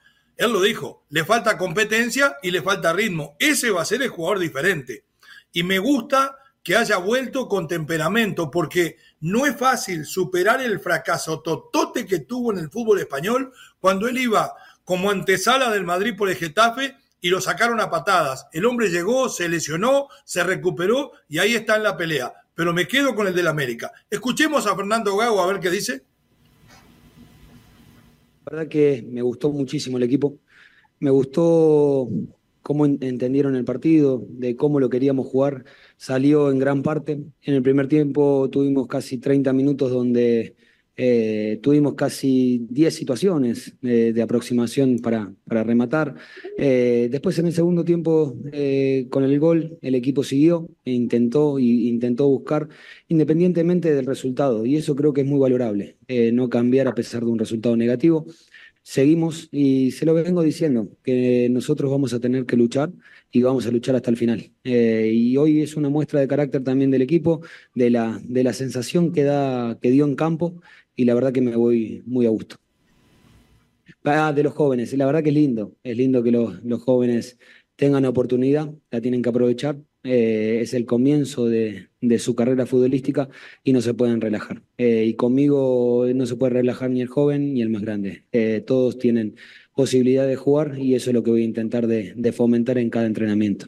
él 0.43 0.53
lo 0.53 0.61
dijo, 0.61 1.05
le 1.09 1.25
falta 1.25 1.57
competencia 1.57 2.37
y 2.41 2.51
le 2.51 2.61
falta 2.61 2.93
ritmo. 2.93 3.35
Ese 3.39 3.71
va 3.71 3.81
a 3.81 3.85
ser 3.85 4.01
el 4.01 4.09
jugador 4.09 4.39
diferente. 4.39 5.05
Y 5.51 5.63
me 5.63 5.79
gusta 5.79 6.37
que 6.63 6.77
haya 6.77 6.97
vuelto 6.97 7.47
con 7.47 7.67
temperamento, 7.67 8.49
porque 8.49 8.97
no 9.19 9.45
es 9.45 9.55
fácil 9.55 10.05
superar 10.05 10.61
el 10.61 10.79
fracaso 10.79 11.41
totote 11.41 12.05
que 12.05 12.19
tuvo 12.19 12.53
en 12.53 12.59
el 12.59 12.69
fútbol 12.69 12.99
español 12.99 13.53
cuando 13.79 14.07
él 14.07 14.17
iba 14.17 14.53
como 14.85 15.11
antesala 15.11 15.69
del 15.69 15.83
Madrid 15.83 16.15
por 16.17 16.29
el 16.29 16.37
Getafe 16.37 16.95
y 17.19 17.29
lo 17.29 17.41
sacaron 17.41 17.79
a 17.79 17.89
patadas. 17.89 18.47
El 18.51 18.65
hombre 18.65 18.89
llegó, 18.89 19.29
se 19.29 19.47
lesionó, 19.49 20.07
se 20.25 20.43
recuperó 20.43 21.11
y 21.27 21.39
ahí 21.39 21.55
está 21.55 21.75
en 21.75 21.83
la 21.83 21.97
pelea. 21.97 22.33
Pero 22.55 22.73
me 22.73 22.87
quedo 22.87 23.15
con 23.15 23.27
el 23.27 23.35
del 23.35 23.47
América. 23.47 23.91
Escuchemos 24.09 24.67
a 24.67 24.75
Fernando 24.75 25.15
Gago 25.17 25.41
a 25.41 25.47
ver 25.47 25.59
qué 25.59 25.69
dice. 25.69 26.05
Verdad 28.53 28.67
que 28.69 29.03
me 29.09 29.23
gustó 29.23 29.51
muchísimo 29.51 29.97
el 29.97 30.03
equipo. 30.03 30.37
Me 30.99 31.09
gustó 31.09 32.07
cómo 32.61 32.85
en- 32.85 32.99
entendieron 33.01 33.55
el 33.55 33.65
partido, 33.65 34.23
de 34.29 34.55
cómo 34.55 34.79
lo 34.79 34.91
queríamos 34.91 35.25
jugar. 35.27 35.65
Salió 35.97 36.51
en 36.51 36.59
gran 36.59 36.83
parte. 36.83 37.13
En 37.41 37.53
el 37.55 37.63
primer 37.63 37.87
tiempo 37.87 38.47
tuvimos 38.51 38.85
casi 38.87 39.17
30 39.17 39.53
minutos 39.53 39.89
donde 39.91 40.55
eh, 40.95 41.59
tuvimos 41.61 41.95
casi 41.95 42.67
10 42.69 42.93
situaciones 42.93 43.75
eh, 43.81 44.11
de 44.13 44.21
aproximación 44.21 44.99
para, 44.99 45.33
para 45.47 45.63
rematar. 45.63 46.15
Eh, 46.57 47.07
después 47.11 47.37
en 47.39 47.47
el 47.47 47.53
segundo 47.53 47.83
tiempo, 47.83 48.35
eh, 48.51 49.07
con 49.09 49.23
el 49.23 49.39
gol, 49.39 49.77
el 49.81 49.95
equipo 49.95 50.23
siguió 50.23 50.69
e 50.85 50.91
intentó, 50.91 51.59
y, 51.59 51.89
intentó 51.89 52.27
buscar 52.27 52.69
independientemente 53.07 53.93
del 53.93 54.05
resultado. 54.05 54.65
Y 54.65 54.77
eso 54.77 54.95
creo 54.95 55.13
que 55.13 55.21
es 55.21 55.27
muy 55.27 55.39
valorable, 55.39 55.97
eh, 56.07 56.31
no 56.31 56.49
cambiar 56.49 56.87
a 56.87 56.95
pesar 56.95 57.23
de 57.23 57.31
un 57.31 57.39
resultado 57.39 57.75
negativo. 57.75 58.25
Seguimos 58.85 59.47
y 59.51 59.91
se 59.91 60.05
lo 60.05 60.13
vengo 60.13 60.43
diciendo, 60.43 60.89
que 61.03 61.47
nosotros 61.49 61.89
vamos 61.89 62.13
a 62.13 62.19
tener 62.19 62.45
que 62.45 62.57
luchar 62.57 62.91
y 63.31 63.41
vamos 63.41 63.65
a 63.65 63.71
luchar 63.71 63.95
hasta 63.95 64.11
el 64.11 64.17
final. 64.17 64.51
Y 64.63 65.37
hoy 65.37 65.61
es 65.61 65.77
una 65.77 65.87
muestra 65.87 66.19
de 66.19 66.27
carácter 66.27 66.63
también 66.65 66.91
del 66.91 67.01
equipo, 67.01 67.41
de 67.73 67.89
la, 67.89 68.19
de 68.23 68.43
la 68.43 68.51
sensación 68.51 69.13
que, 69.13 69.23
da, 69.23 69.79
que 69.81 69.89
dio 69.89 70.03
en 70.05 70.15
campo 70.15 70.61
y 70.95 71.05
la 71.05 71.13
verdad 71.15 71.33
que 71.33 71.41
me 71.41 71.55
voy 71.55 72.03
muy 72.05 72.25
a 72.25 72.29
gusto. 72.29 72.57
Ah, 74.05 74.33
de 74.33 74.43
los 74.43 74.53
jóvenes, 74.53 74.93
la 74.93 75.05
verdad 75.05 75.23
que 75.23 75.29
es 75.29 75.35
lindo, 75.35 75.75
es 75.83 75.97
lindo 75.97 76.23
que 76.23 76.31
los, 76.31 76.63
los 76.63 76.81
jóvenes 76.83 77.37
tengan 77.75 78.05
oportunidad, 78.05 78.73
la 78.91 79.01
tienen 79.01 79.21
que 79.21 79.29
aprovechar. 79.29 79.77
eh, 80.03 80.59
es 80.61 80.73
el 80.73 80.85
comienzo 80.85 81.45
de, 81.47 81.89
de 82.01 82.19
su 82.19 82.35
carrera 82.35 82.65
futbolística 82.65 83.29
y 83.63 83.71
no 83.73 83.81
se 83.81 83.93
pueden 83.93 84.19
relajar. 84.21 84.61
Eh, 84.77 85.05
y 85.07 85.13
conmigo 85.15 86.05
no 86.13 86.25
se 86.25 86.35
puede 86.35 86.53
relajar 86.53 86.89
ni 86.91 87.01
el 87.01 87.07
joven 87.07 87.53
ni 87.53 87.61
el 87.61 87.69
más 87.69 87.81
grande. 87.81 88.25
Eh, 88.31 88.61
todos 88.65 88.97
tienen 88.99 89.35
posibilidad 89.75 90.27
de 90.27 90.35
jugar 90.35 90.77
y 90.77 90.95
eso 90.95 91.09
es 91.09 91.13
lo 91.13 91.23
que 91.23 91.31
voy 91.31 91.41
a 91.43 91.45
intentar 91.45 91.87
de 91.87 92.31
fomentar 92.33 92.77
en 92.77 92.89
cada 92.89 93.05
entrenamiento. 93.05 93.67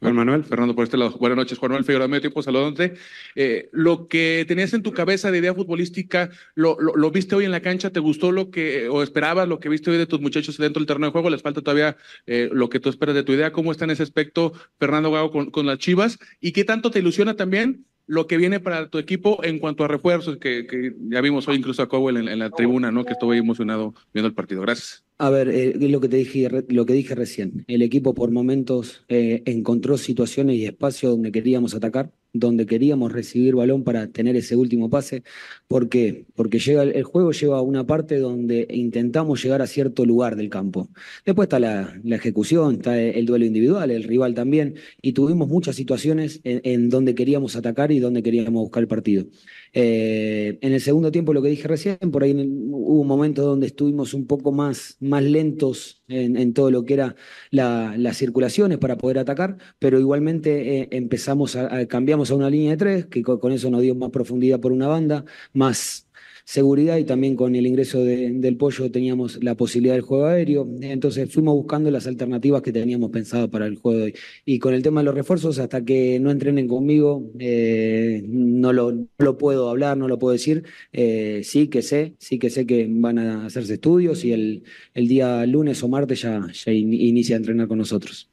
Juan 0.00 0.14
Manuel, 0.14 0.44
Fernando 0.44 0.76
por 0.76 0.84
este 0.84 0.96
lado. 0.96 1.16
Buenas 1.18 1.36
noches, 1.36 1.58
Juan 1.58 1.72
Manuel 1.72 1.84
Figueroa, 1.84 2.06
medio 2.06 2.20
tiempo, 2.20 2.42
saludándote. 2.42 2.94
Eh, 3.34 3.68
lo 3.72 4.06
que 4.06 4.44
tenías 4.46 4.72
en 4.72 4.82
tu 4.82 4.92
cabeza 4.92 5.32
de 5.32 5.38
idea 5.38 5.54
futbolística, 5.54 6.30
lo, 6.54 6.76
lo, 6.80 7.10
viste 7.10 7.34
hoy 7.34 7.44
en 7.44 7.50
la 7.50 7.60
cancha? 7.60 7.90
¿Te 7.90 7.98
gustó 7.98 8.30
lo 8.30 8.50
que, 8.50 8.88
o 8.88 9.02
esperabas 9.02 9.48
lo 9.48 9.58
que 9.58 9.68
viste 9.68 9.90
hoy 9.90 9.96
de 9.96 10.06
tus 10.06 10.20
muchachos 10.20 10.56
dentro 10.56 10.78
del 10.78 10.86
terreno 10.86 11.06
de 11.06 11.12
juego? 11.12 11.30
¿Les 11.30 11.42
falta 11.42 11.62
todavía 11.62 11.96
eh, 12.26 12.48
lo 12.52 12.68
que 12.68 12.78
tú 12.78 12.88
esperas 12.90 13.16
de 13.16 13.24
tu 13.24 13.32
idea? 13.32 13.50
¿Cómo 13.50 13.72
está 13.72 13.86
en 13.86 13.90
ese 13.90 14.04
aspecto 14.04 14.52
Fernando 14.78 15.10
Gago 15.10 15.32
con, 15.32 15.50
con 15.50 15.66
las 15.66 15.78
Chivas? 15.78 16.18
¿Y 16.40 16.52
qué 16.52 16.64
tanto 16.64 16.92
te 16.92 17.00
ilusiona 17.00 17.34
también 17.34 17.84
lo 18.08 18.26
que 18.26 18.38
viene 18.38 18.58
para 18.58 18.88
tu 18.88 18.98
equipo 18.98 19.44
en 19.44 19.60
cuanto 19.60 19.84
a 19.84 19.88
refuerzos? 19.88 20.38
Que, 20.38 20.66
ya 21.08 21.20
vimos 21.20 21.46
hoy 21.46 21.56
incluso 21.56 21.82
a 21.82 21.88
Cowell 21.88 22.16
en, 22.16 22.38
la 22.38 22.50
tribuna, 22.50 22.90
¿no? 22.90 23.04
Que 23.04 23.12
estuvo 23.12 23.30
ahí 23.30 23.38
emocionado 23.38 23.94
viendo 24.12 24.26
el 24.26 24.34
partido. 24.34 24.62
Gracias. 24.62 25.04
A 25.18 25.30
ver, 25.30 25.48
eh, 25.48 25.74
lo 25.78 26.00
que 26.00 26.08
te 26.08 26.16
dije, 26.16 26.48
lo 26.68 26.86
que 26.86 26.94
dije 26.94 27.14
recién. 27.14 27.64
El 27.68 27.82
equipo 27.82 28.14
por 28.14 28.30
momentos 28.30 29.04
eh, 29.08 29.42
encontró 29.44 29.98
situaciones 29.98 30.56
y 30.56 30.64
espacios 30.64 31.12
donde 31.12 31.30
queríamos 31.30 31.74
atacar, 31.74 32.10
donde 32.38 32.66
queríamos 32.66 33.12
recibir 33.12 33.54
balón 33.54 33.84
para 33.84 34.08
tener 34.08 34.36
ese 34.36 34.56
último 34.56 34.90
pase. 34.90 35.22
¿Por 35.66 35.88
qué? 35.88 36.24
Porque 36.34 36.58
el, 36.58 37.02
juego 37.02 37.32
lleva 37.32 37.58
a 37.58 37.62
una 37.62 37.86
parte 37.86 38.18
donde 38.18 38.66
intentamos 38.70 39.42
llegar 39.42 39.62
a 39.62 39.66
cierto 39.66 40.04
lugar 40.04 40.36
del 40.36 40.50
campo. 40.50 40.88
Después 41.24 41.46
está 41.46 41.58
la, 41.60 42.00
ejecución, 42.04 42.76
está 42.76 43.00
el, 43.00 43.16
el 43.16 43.26
duelo 43.26 43.44
individual, 43.44 43.90
el 43.90 44.04
rival 44.04 44.34
también, 44.34 44.74
y 45.02 45.12
tuvimos 45.12 45.48
muchas 45.48 45.76
situaciones 45.76 46.40
en 46.44 46.88
donde 46.90 47.14
queríamos 47.14 47.56
atacar 47.56 47.92
y 47.92 47.98
donde 47.98 48.22
queríamos 48.22 48.62
buscar 48.62 48.82
el 48.82 48.88
partido. 48.88 49.26
Eh, 49.72 50.58
en 50.62 50.72
el 50.72 50.80
segundo 50.80 51.10
tiempo, 51.12 51.32
lo 51.32 51.42
que 51.42 51.48
dije 51.50 51.68
recién, 51.68 51.98
por 52.12 52.22
ahí 52.24 52.32
hubo 52.70 53.04
momentos 53.04 53.44
donde 53.44 53.66
estuvimos 53.66 54.14
un 54.14 54.26
poco 54.26 54.52
más, 54.52 54.96
más 55.00 55.22
lentos 55.22 56.02
en, 56.08 56.54
todo 56.54 56.70
lo 56.70 56.84
que 56.84 56.94
era 56.94 57.16
la- 57.50 57.94
las 57.96 58.16
circulaciones 58.16 58.78
para 58.78 58.96
poder 58.98 59.18
atacar, 59.18 59.58
pero 59.78 60.00
igualmente 60.00 60.80
eh, 60.82 60.88
empezamos 60.92 61.56
a, 61.56 61.86
cambiamos 61.86 62.30
a 62.30 62.34
una 62.34 62.50
línea 62.50 62.72
de 62.72 62.76
tres, 62.76 63.06
que 63.06 63.22
co- 63.22 63.38
con, 63.40 63.52
eso 63.52 63.70
nos 63.70 63.82
dio 63.82 63.94
más 63.94 64.10
profundidad 64.10 64.60
por 64.60 64.72
una 64.72 64.88
banda, 64.88 65.24
más 65.52 66.07
seguridad 66.50 66.96
y 66.96 67.04
también 67.04 67.36
con 67.36 67.54
el 67.54 67.66
ingreso 67.66 68.02
de- 68.02 68.30
del 68.32 68.56
pollo 68.56 68.90
teníamos 68.90 69.38
la 69.44 69.54
posibilidad 69.54 69.92
del 69.94 70.00
juego 70.00 70.24
aéreo. 70.24 70.66
Entonces 70.80 71.30
fuimos 71.30 71.54
buscando 71.54 71.90
las 71.90 72.06
alternativas 72.06 72.62
que 72.62 72.72
teníamos 72.72 73.10
pensado 73.10 73.50
para 73.50 73.66
el 73.66 73.76
juego 73.76 73.98
de 73.98 74.04
hoy. 74.04 74.14
Y 74.46 74.58
con 74.58 74.72
el 74.72 74.82
tema 74.82 75.02
de 75.02 75.04
los 75.04 75.14
refuerzos, 75.14 75.58
hasta 75.58 75.84
que 75.84 76.18
no 76.18 76.30
entrenen 76.30 76.66
conmigo, 76.66 77.30
eh, 77.38 78.22
no, 78.26 78.72
lo, 78.72 78.92
no 78.92 79.06
lo 79.18 79.36
puedo 79.36 79.68
hablar, 79.68 79.98
no 79.98 80.08
lo 80.08 80.18
puedo 80.18 80.32
decir. 80.32 80.64
Eh, 80.90 81.42
sí 81.44 81.68
que 81.68 81.82
sé, 81.82 82.14
sí 82.18 82.38
que 82.38 82.48
sé 82.48 82.66
que 82.66 82.86
van 82.88 83.18
a 83.18 83.44
hacerse 83.44 83.74
estudios 83.74 84.24
y 84.24 84.32
el, 84.32 84.62
el 84.94 85.06
día 85.06 85.44
lunes 85.44 85.82
o 85.82 85.88
martes 85.88 86.22
ya, 86.22 86.46
ya 86.50 86.72
in- 86.72 86.94
inicia 86.94 87.36
a 87.36 87.40
entrenar 87.40 87.68
con 87.68 87.76
nosotros. 87.76 88.30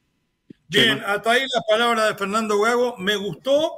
Bien, 0.70 1.00
hasta 1.06 1.32
ahí 1.34 1.42
la 1.42 1.62
palabra 1.70 2.08
de 2.08 2.16
Fernando 2.16 2.62
Gago. 2.62 2.96
Me 2.98 3.18
gustó 3.18 3.72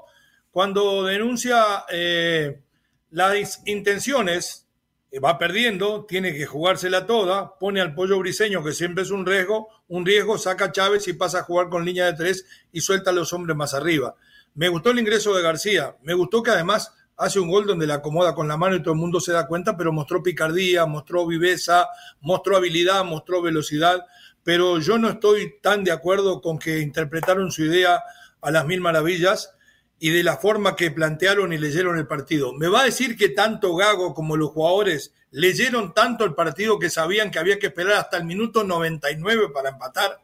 cuando 0.51 1.03
denuncia 1.05 1.57
eh, 1.91 2.59
las 3.09 3.61
intenciones, 3.65 4.67
eh, 5.11 5.19
va 5.19 5.37
perdiendo, 5.37 6.05
tiene 6.05 6.33
que 6.33 6.45
jugársela 6.45 7.05
toda, 7.05 7.57
pone 7.57 7.79
al 7.79 7.95
pollo 7.95 8.19
briseño, 8.19 8.63
que 8.63 8.73
siempre 8.73 9.03
es 9.03 9.11
un 9.11 9.25
riesgo, 9.25 9.69
un 9.87 10.05
riesgo, 10.05 10.37
saca 10.37 10.71
Chávez 10.71 11.07
y 11.07 11.13
pasa 11.13 11.39
a 11.39 11.43
jugar 11.43 11.69
con 11.69 11.85
línea 11.85 12.05
de 12.05 12.13
tres 12.13 12.45
y 12.71 12.81
suelta 12.81 13.11
a 13.11 13.13
los 13.13 13.31
hombres 13.31 13.55
más 13.55 13.73
arriba. 13.73 14.15
Me 14.53 14.69
gustó 14.69 14.91
el 14.91 14.99
ingreso 14.99 15.33
de 15.35 15.43
García, 15.43 15.95
me 16.03 16.13
gustó 16.13 16.43
que 16.43 16.51
además 16.51 16.93
hace 17.15 17.39
un 17.39 17.49
gol 17.49 17.65
donde 17.65 17.87
la 17.87 17.95
acomoda 17.95 18.35
con 18.35 18.47
la 18.47 18.57
mano 18.57 18.75
y 18.75 18.81
todo 18.81 18.93
el 18.93 18.99
mundo 18.99 19.19
se 19.19 19.31
da 19.31 19.47
cuenta, 19.47 19.77
pero 19.77 19.91
mostró 19.93 20.21
picardía, 20.21 20.85
mostró 20.85 21.25
viveza, 21.25 21.87
mostró 22.21 22.57
habilidad, 22.57 23.03
mostró 23.05 23.41
velocidad, 23.41 24.05
pero 24.43 24.79
yo 24.79 24.97
no 24.97 25.09
estoy 25.09 25.59
tan 25.61 25.83
de 25.83 25.91
acuerdo 25.91 26.41
con 26.41 26.59
que 26.59 26.79
interpretaron 26.79 27.51
su 27.51 27.63
idea 27.63 28.03
a 28.41 28.51
las 28.51 28.65
mil 28.65 28.81
maravillas 28.81 29.56
y 29.99 30.09
de 30.11 30.23
la 30.23 30.37
forma 30.37 30.75
que 30.75 30.91
plantearon 30.91 31.53
y 31.53 31.57
leyeron 31.57 31.97
el 31.97 32.05
partido. 32.07 32.53
¿Me 32.53 32.67
va 32.67 32.81
a 32.81 32.85
decir 32.85 33.17
que 33.17 33.29
tanto 33.29 33.75
Gago 33.75 34.13
como 34.13 34.37
los 34.37 34.51
jugadores 34.51 35.13
leyeron 35.31 35.93
tanto 35.93 36.23
el 36.23 36.35
partido 36.35 36.77
que 36.79 36.89
sabían 36.89 37.31
que 37.31 37.39
había 37.39 37.57
que 37.59 37.67
esperar 37.67 37.93
hasta 37.93 38.17
el 38.17 38.25
minuto 38.25 38.63
99 38.63 39.49
para 39.53 39.69
empatar? 39.69 40.19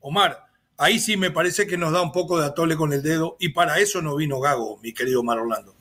Omar, 0.00 0.46
ahí 0.78 0.98
sí 0.98 1.16
me 1.16 1.30
parece 1.30 1.66
que 1.66 1.76
nos 1.76 1.92
da 1.92 2.00
un 2.00 2.12
poco 2.12 2.38
de 2.40 2.46
atole 2.46 2.76
con 2.76 2.92
el 2.92 3.02
dedo 3.02 3.36
y 3.38 3.50
para 3.50 3.78
eso 3.78 4.00
no 4.00 4.16
vino 4.16 4.40
Gago, 4.40 4.78
mi 4.82 4.92
querido 4.94 5.20
Omar 5.20 5.38
Orlando. 5.38 5.74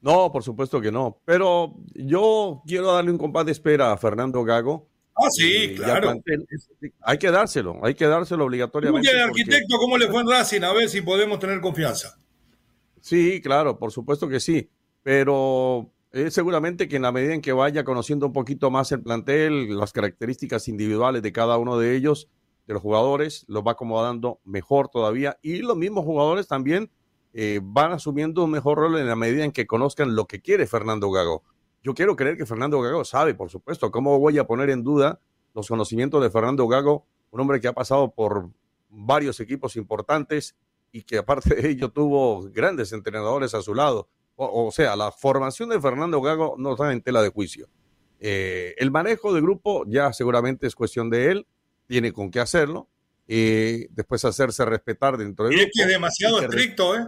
No, 0.00 0.32
por 0.32 0.42
supuesto 0.42 0.80
que 0.80 0.90
no. 0.90 1.18
Pero 1.24 1.74
yo 1.94 2.60
quiero 2.66 2.92
darle 2.92 3.12
un 3.12 3.18
compás 3.18 3.46
de 3.46 3.52
espera 3.52 3.92
a 3.92 3.96
Fernando 3.96 4.42
Gago. 4.42 4.88
Ah, 5.14 5.28
sí, 5.30 5.52
Eh, 5.56 5.74
claro. 5.76 6.14
Hay 7.02 7.18
que 7.18 7.30
dárselo, 7.30 7.78
hay 7.84 7.94
que 7.94 8.06
dárselo 8.06 8.44
obligatoriamente. 8.46 9.08
Oye, 9.08 9.18
porque- 9.28 9.40
arquitecto, 9.42 9.76
¿cómo 9.78 9.96
le 9.98 10.08
fue 10.08 10.22
en 10.22 10.28
Racing? 10.30 10.62
A 10.62 10.72
ver 10.72 10.88
si 10.88 11.02
podemos 11.02 11.38
tener 11.38 11.60
confianza. 11.60 12.16
Sí, 13.02 13.40
claro, 13.42 13.80
por 13.80 13.90
supuesto 13.90 14.28
que 14.28 14.38
sí, 14.38 14.70
pero 15.02 15.90
seguramente 16.30 16.86
que 16.86 16.96
en 16.96 17.02
la 17.02 17.10
medida 17.10 17.34
en 17.34 17.40
que 17.40 17.52
vaya 17.52 17.82
conociendo 17.82 18.26
un 18.26 18.32
poquito 18.32 18.70
más 18.70 18.92
el 18.92 19.02
plantel, 19.02 19.76
las 19.76 19.92
características 19.92 20.68
individuales 20.68 21.20
de 21.20 21.32
cada 21.32 21.58
uno 21.58 21.78
de 21.78 21.96
ellos, 21.96 22.28
de 22.68 22.74
los 22.74 22.80
jugadores, 22.80 23.44
los 23.48 23.64
va 23.64 23.72
acomodando 23.72 24.40
mejor 24.44 24.88
todavía 24.88 25.36
y 25.42 25.58
los 25.62 25.76
mismos 25.76 26.04
jugadores 26.04 26.46
también 26.46 26.92
eh, 27.32 27.58
van 27.60 27.90
asumiendo 27.90 28.44
un 28.44 28.52
mejor 28.52 28.78
rol 28.78 28.96
en 28.96 29.08
la 29.08 29.16
medida 29.16 29.44
en 29.44 29.50
que 29.50 29.66
conozcan 29.66 30.14
lo 30.14 30.26
que 30.26 30.40
quiere 30.40 30.68
Fernando 30.68 31.10
Gago. 31.10 31.42
Yo 31.82 31.94
quiero 31.94 32.14
creer 32.14 32.36
que 32.36 32.46
Fernando 32.46 32.80
Gago 32.80 33.04
sabe, 33.04 33.34
por 33.34 33.50
supuesto, 33.50 33.90
cómo 33.90 34.16
voy 34.20 34.38
a 34.38 34.46
poner 34.46 34.70
en 34.70 34.84
duda 34.84 35.18
los 35.54 35.66
conocimientos 35.66 36.22
de 36.22 36.30
Fernando 36.30 36.68
Gago, 36.68 37.04
un 37.32 37.40
hombre 37.40 37.60
que 37.60 37.66
ha 37.66 37.72
pasado 37.72 38.12
por 38.12 38.48
varios 38.88 39.40
equipos 39.40 39.74
importantes, 39.74 40.54
y 40.92 41.02
que 41.02 41.18
aparte 41.18 41.54
de 41.54 41.68
ello 41.70 41.90
tuvo 41.90 42.42
grandes 42.50 42.92
entrenadores 42.92 43.54
a 43.54 43.62
su 43.62 43.74
lado. 43.74 44.08
O, 44.36 44.66
o 44.66 44.72
sea, 44.72 44.94
la 44.96 45.10
formación 45.12 45.68
de 45.70 45.80
Fernando 45.80 46.20
Gago 46.20 46.54
no 46.58 46.72
está 46.72 46.92
en 46.92 47.02
tela 47.02 47.22
de 47.22 47.28
juicio. 47.30 47.68
Eh, 48.20 48.74
el 48.78 48.90
manejo 48.90 49.32
de 49.34 49.40
grupo 49.40 49.84
ya 49.86 50.12
seguramente 50.12 50.66
es 50.66 50.74
cuestión 50.74 51.10
de 51.10 51.30
él, 51.30 51.46
tiene 51.86 52.12
con 52.12 52.30
qué 52.30 52.40
hacerlo, 52.40 52.88
eh, 53.28 53.88
después 53.90 54.24
hacerse 54.24 54.64
respetar 54.64 55.16
dentro 55.16 55.46
del 55.48 55.58
Y 55.58 55.60
es 55.62 55.70
que 55.74 55.82
es 55.82 55.88
demasiado 55.88 56.36
y 56.36 56.40
que 56.40 56.46
estricto, 56.46 56.96
¿eh? 56.96 57.04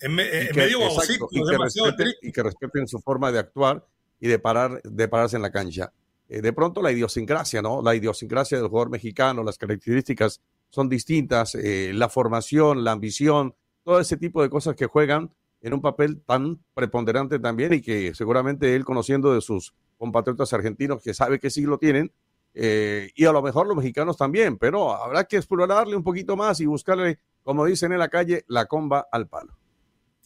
En, 0.00 0.14
me- 0.14 0.24
y 0.24 0.28
en 0.28 0.48
que- 0.48 0.54
medio 0.54 0.80
exacto, 0.82 1.28
y 1.32 1.40
es 1.40 1.44
que 1.46 1.50
demasiado 1.52 1.88
respeten- 1.90 2.06
estricto. 2.08 2.26
y 2.28 2.32
que 2.32 2.42
respeten 2.42 2.88
su 2.88 3.00
forma 3.00 3.32
de 3.32 3.40
actuar 3.40 3.84
y 4.20 4.28
de, 4.28 4.38
parar, 4.38 4.80
de 4.82 5.08
pararse 5.08 5.36
en 5.36 5.42
la 5.42 5.50
cancha. 5.50 5.92
Eh, 6.28 6.40
de 6.40 6.52
pronto 6.52 6.82
la 6.82 6.92
idiosincrasia, 6.92 7.60
¿no? 7.62 7.82
La 7.82 7.94
idiosincrasia 7.94 8.58
del 8.58 8.68
jugador 8.68 8.90
mexicano, 8.90 9.42
las 9.42 9.58
características 9.58 10.40
son 10.70 10.88
distintas, 10.88 11.54
eh, 11.54 11.92
la 11.94 12.08
formación, 12.08 12.84
la 12.84 12.92
ambición, 12.92 13.54
todo 13.82 14.00
ese 14.00 14.16
tipo 14.16 14.42
de 14.42 14.50
cosas 14.50 14.76
que 14.76 14.86
juegan 14.86 15.32
en 15.60 15.74
un 15.74 15.80
papel 15.80 16.22
tan 16.24 16.62
preponderante 16.74 17.38
también 17.38 17.72
y 17.72 17.80
que 17.80 18.14
seguramente 18.14 18.74
él 18.76 18.84
conociendo 18.84 19.34
de 19.34 19.40
sus 19.40 19.74
compatriotas 19.96 20.52
argentinos 20.52 21.02
que 21.02 21.14
sabe 21.14 21.40
que 21.40 21.50
sí 21.50 21.62
lo 21.62 21.78
tienen, 21.78 22.12
eh, 22.54 23.10
y 23.14 23.24
a 23.24 23.32
lo 23.32 23.42
mejor 23.42 23.66
los 23.66 23.76
mexicanos 23.76 24.16
también, 24.16 24.58
pero 24.58 24.92
habrá 24.92 25.24
que 25.24 25.36
explorarle 25.36 25.96
un 25.96 26.04
poquito 26.04 26.36
más 26.36 26.60
y 26.60 26.66
buscarle, 26.66 27.18
como 27.42 27.64
dicen 27.64 27.92
en 27.92 27.98
la 27.98 28.08
calle, 28.08 28.44
la 28.48 28.66
comba 28.66 29.06
al 29.10 29.28
palo. 29.28 29.56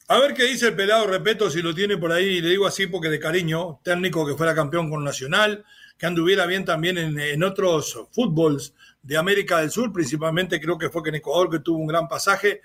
A 0.08 0.18
ver 0.18 0.34
qué 0.34 0.44
dice 0.44 0.68
el 0.68 0.76
pelado, 0.76 1.06
respeto 1.06 1.48
si 1.50 1.62
lo 1.62 1.74
tiene 1.74 1.96
por 1.96 2.12
ahí, 2.12 2.40
le 2.40 2.50
digo 2.50 2.66
así 2.66 2.86
porque 2.86 3.08
de 3.08 3.18
cariño, 3.18 3.80
técnico 3.82 4.26
que 4.26 4.34
fuera 4.34 4.54
campeón 4.54 4.90
con 4.90 5.04
Nacional, 5.04 5.64
que 5.96 6.06
anduviera 6.06 6.46
bien 6.46 6.64
también 6.64 6.98
en, 6.98 7.18
en 7.18 7.42
otros 7.42 8.06
fútbols 8.10 8.74
de 9.02 9.16
América 9.16 9.60
del 9.60 9.70
Sur, 9.70 9.92
principalmente 9.92 10.60
creo 10.60 10.78
que 10.78 10.88
fue 10.88 11.02
que 11.02 11.08
en 11.08 11.16
Ecuador 11.16 11.50
que 11.50 11.58
tuvo 11.58 11.78
un 11.78 11.86
gran 11.86 12.08
pasaje. 12.08 12.60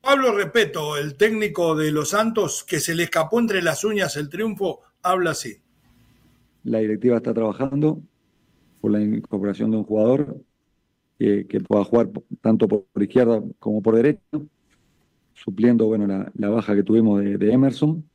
Pablo 0.00 0.32
Repeto, 0.32 0.96
el 0.96 1.16
técnico 1.16 1.74
de 1.74 1.90
los 1.90 2.10
Santos, 2.10 2.64
que 2.64 2.80
se 2.80 2.94
le 2.94 3.04
escapó 3.04 3.40
entre 3.40 3.62
las 3.62 3.84
uñas 3.84 4.16
el 4.16 4.28
triunfo, 4.28 4.80
habla 5.02 5.30
así. 5.30 5.56
La 6.64 6.78
directiva 6.78 7.16
está 7.16 7.32
trabajando 7.32 8.00
por 8.80 8.92
la 8.92 9.00
incorporación 9.00 9.70
de 9.70 9.76
un 9.76 9.84
jugador 9.84 10.40
que, 11.18 11.60
pueda 11.66 11.84
jugar 11.84 12.10
tanto 12.40 12.68
por, 12.68 12.84
izquierda 13.00 13.42
como 13.58 13.82
por 13.82 13.96
derecha, 13.96 14.20
supliendo 15.34 15.86
bueno, 15.86 16.06
la, 16.06 16.48
baja 16.48 16.74
que 16.74 16.82
tuvimos 16.82 17.22
de, 17.22 17.38
de 17.38 17.52
Emerson. 17.52 18.08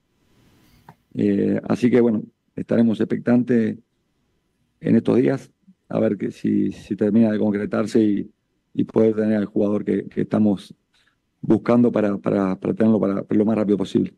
Eh, 1.16 1.60
así 1.68 1.92
que 1.92 2.00
bueno, 2.02 2.24
estaremos 2.56 3.00
expectantes 3.00 3.78
en 4.80 4.96
estos 4.96 5.18
días 5.18 5.53
a 5.94 6.00
ver 6.00 6.18
que 6.18 6.32
si, 6.32 6.72
si 6.72 6.96
termina 6.96 7.32
de 7.32 7.38
concretarse 7.38 8.04
y, 8.04 8.32
y 8.74 8.84
poder 8.84 9.14
tener 9.14 9.38
al 9.38 9.46
jugador 9.46 9.86
que, 9.86 10.06
que 10.10 10.22
estamos 10.22 10.74
buscando 11.40 11.92
para, 11.92 12.18
para, 12.18 12.56
para 12.56 12.74
tenerlo 12.74 13.00
para, 13.00 13.24
lo 13.30 13.46
más 13.46 13.56
rápido 13.56 13.78
posible. 13.78 14.12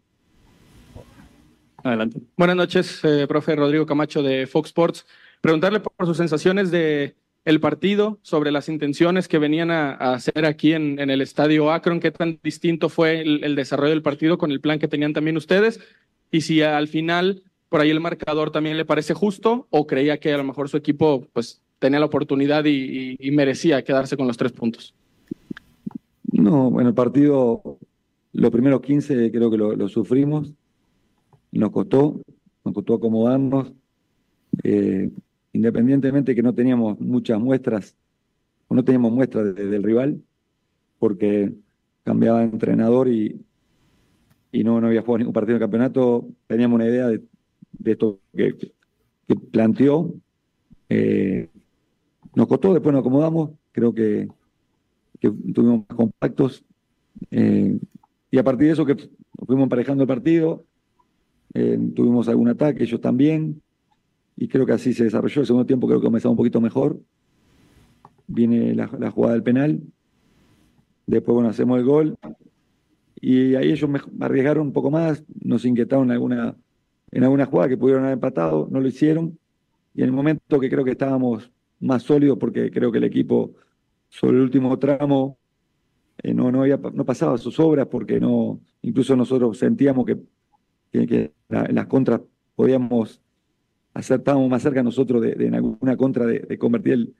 Adelante. 1.83 2.21
Buenas 2.38 2.55
noches, 2.55 3.01
eh, 3.03 3.25
profe 3.27 3.57
Rodrigo 3.57 3.85
Camacho 3.85 4.23
de 4.23 4.47
Fox 4.47 4.69
Sports. 4.69 5.05
Preguntarle 5.41 5.81
por 5.81 6.07
sus 6.07 6.15
sensaciones 6.15 6.71
de 6.71 7.15
el 7.43 7.59
partido, 7.59 8.19
sobre 8.21 8.51
las 8.51 8.69
intenciones 8.69 9.27
que 9.27 9.38
venían 9.38 9.69
a, 9.69 9.91
a 9.91 10.13
hacer 10.13 10.45
aquí 10.45 10.73
en, 10.73 10.97
en, 10.97 11.09
el 11.09 11.21
estadio 11.21 11.73
Akron, 11.73 11.99
qué 11.99 12.09
tan 12.09 12.39
distinto 12.41 12.88
fue 12.88 13.19
el, 13.19 13.43
el, 13.43 13.55
desarrollo 13.55 13.91
del 13.91 14.01
partido 14.01 14.38
con 14.38 14.49
el 14.49 14.61
plan 14.61 14.79
que 14.79 14.88
tenían 14.88 15.13
también 15.13 15.38
ustedes, 15.38 15.79
y 16.31 16.41
si 16.41 16.61
al 16.63 16.88
final 16.88 17.43
por 17.69 17.81
ahí 17.81 17.89
el 17.89 17.99
marcador 17.99 18.51
también 18.51 18.77
le 18.77 18.85
parece 18.85 19.13
justo 19.13 19.67
o 19.69 19.85
creía 19.85 20.17
que 20.17 20.33
a 20.33 20.38
lo 20.38 20.43
mejor 20.43 20.69
su 20.69 20.77
equipo 20.77 21.27
pues 21.33 21.61
tenía 21.79 21.99
la 21.99 22.05
oportunidad 22.05 22.65
y, 22.65 23.17
merecía 23.31 23.83
quedarse 23.83 24.17
con 24.17 24.27
los 24.27 24.38
tres 24.38 24.51
puntos. 24.51 24.93
No, 26.31 26.69
bueno, 26.69 26.89
el 26.89 26.95
partido, 26.95 27.79
los 28.33 28.51
primeros 28.51 28.81
15 28.81 29.31
creo 29.31 29.49
que 29.49 29.57
lo, 29.57 29.88
sufrimos, 29.88 30.51
nos 31.51 31.71
costó, 31.71 32.21
nos 32.63 32.73
costó 32.73 32.95
acomodarnos. 32.95 33.71
Eh, 34.63 35.11
independientemente 35.53 36.35
que 36.35 36.43
no 36.43 36.53
teníamos 36.53 36.99
muchas 36.99 37.39
muestras, 37.39 37.95
o 38.67 38.75
no 38.75 38.83
teníamos 38.83 39.11
muestras 39.11 39.45
de, 39.45 39.53
de, 39.53 39.65
del 39.67 39.83
rival, 39.83 40.21
porque 40.99 41.53
cambiaba 42.03 42.39
de 42.39 42.45
entrenador 42.45 43.07
y, 43.07 43.41
y 44.51 44.63
no, 44.63 44.79
no 44.79 44.88
había 44.88 45.01
jugado 45.01 45.19
ningún 45.19 45.33
partido 45.33 45.55
de 45.55 45.65
campeonato, 45.65 46.27
teníamos 46.47 46.76
una 46.76 46.88
idea 46.88 47.07
de, 47.07 47.21
de 47.71 47.91
esto 47.91 48.19
que, 48.36 48.55
que 49.28 49.36
planteó. 49.36 50.13
Eh, 50.89 51.49
nos 52.36 52.47
costó, 52.47 52.73
después 52.73 52.93
nos 52.93 53.01
acomodamos, 53.01 53.51
creo 53.71 53.93
que, 53.93 54.27
tuvimos 55.19 55.86
más 55.89 55.97
compactos. 55.97 56.63
Eh, 57.31 57.79
y 58.29 58.38
a 58.38 58.43
partir 58.43 58.67
de 58.67 58.73
eso 58.73 58.86
que 58.86 58.95
fuimos 59.45 59.63
emparejando 59.63 60.03
el 60.03 60.07
partido, 60.07 60.65
eh, 61.53 61.79
tuvimos 61.95 62.27
algún 62.27 62.49
ataque, 62.49 62.83
ellos 62.83 62.99
también 62.99 63.61
y 64.38 64.47
creo 64.47 64.65
que 64.65 64.73
así 64.73 64.93
se 64.93 65.05
desarrolló. 65.05 65.41
El 65.41 65.47
segundo 65.47 65.65
tiempo 65.65 65.88
creo 65.88 65.99
que 65.99 66.05
comenzamos 66.05 66.33
un 66.33 66.38
poquito 66.38 66.61
mejor. 66.61 66.99
Viene 68.27 68.75
la, 68.75 68.89
la, 68.99 69.11
jugada 69.11 69.33
del 69.33 69.43
penal. 69.43 69.81
Después, 71.05 71.33
bueno, 71.33 71.49
hacemos 71.49 71.79
el 71.79 71.86
gol. 71.86 72.17
Y 73.21 73.55
ahí 73.55 73.71
ellos 73.71 73.89
me 73.89 73.99
arriesgaron 74.19 74.67
un 74.67 74.73
poco 74.73 74.91
más, 74.91 75.23
nos 75.41 75.65
inquietaron 75.65 76.05
en 76.07 76.11
alguna, 76.11 76.55
en 77.11 77.23
alguna 77.23 77.45
jugada 77.45 77.69
que 77.69 77.77
pudieron 77.77 78.03
haber 78.03 78.15
empatado, 78.15 78.67
no 78.69 78.79
lo 78.79 78.88
hicieron. 78.88 79.39
Y 79.93 80.01
en 80.01 80.07
el 80.07 80.11
momento 80.11 80.59
que 80.59 80.69
creo 80.69 80.83
que 80.83 80.91
estábamos 80.91 81.49
más 81.80 82.03
sólidos, 82.03 82.38
porque 82.38 82.71
creo 82.71 82.91
que 82.91 82.97
el 82.97 83.03
equipo 83.03 83.53
sobre 84.09 84.38
el 84.38 84.43
último 84.43 84.78
tramo 84.80 85.38
eh, 86.23 86.34
no, 86.34 86.51
no, 86.51 86.61
había, 86.61 86.78
no 86.78 87.05
pasaba 87.05 87.38
sus 87.38 87.59
obras, 87.59 87.88
porque 87.88 88.19
no, 88.19 88.59
incluso 88.82 89.15
nosotros 89.15 89.57
sentíamos 89.57 90.05
que, 90.05 90.17
que, 90.91 91.07
que 91.07 91.34
la, 91.49 91.67
las 91.71 91.88
contras 91.88 92.21
podíamos 92.55 93.21
hacer, 93.93 94.19
estábamos 94.19 94.49
más 94.49 94.61
cerca 94.61 94.82
nosotros 94.84 95.21
de, 95.21 95.36
de 95.36 95.47
en 95.47 95.55
alguna 95.55 95.97
contra 95.97 96.26
de, 96.26 96.39
de 96.39 96.57
convertir 96.57 96.93
el, 96.93 97.15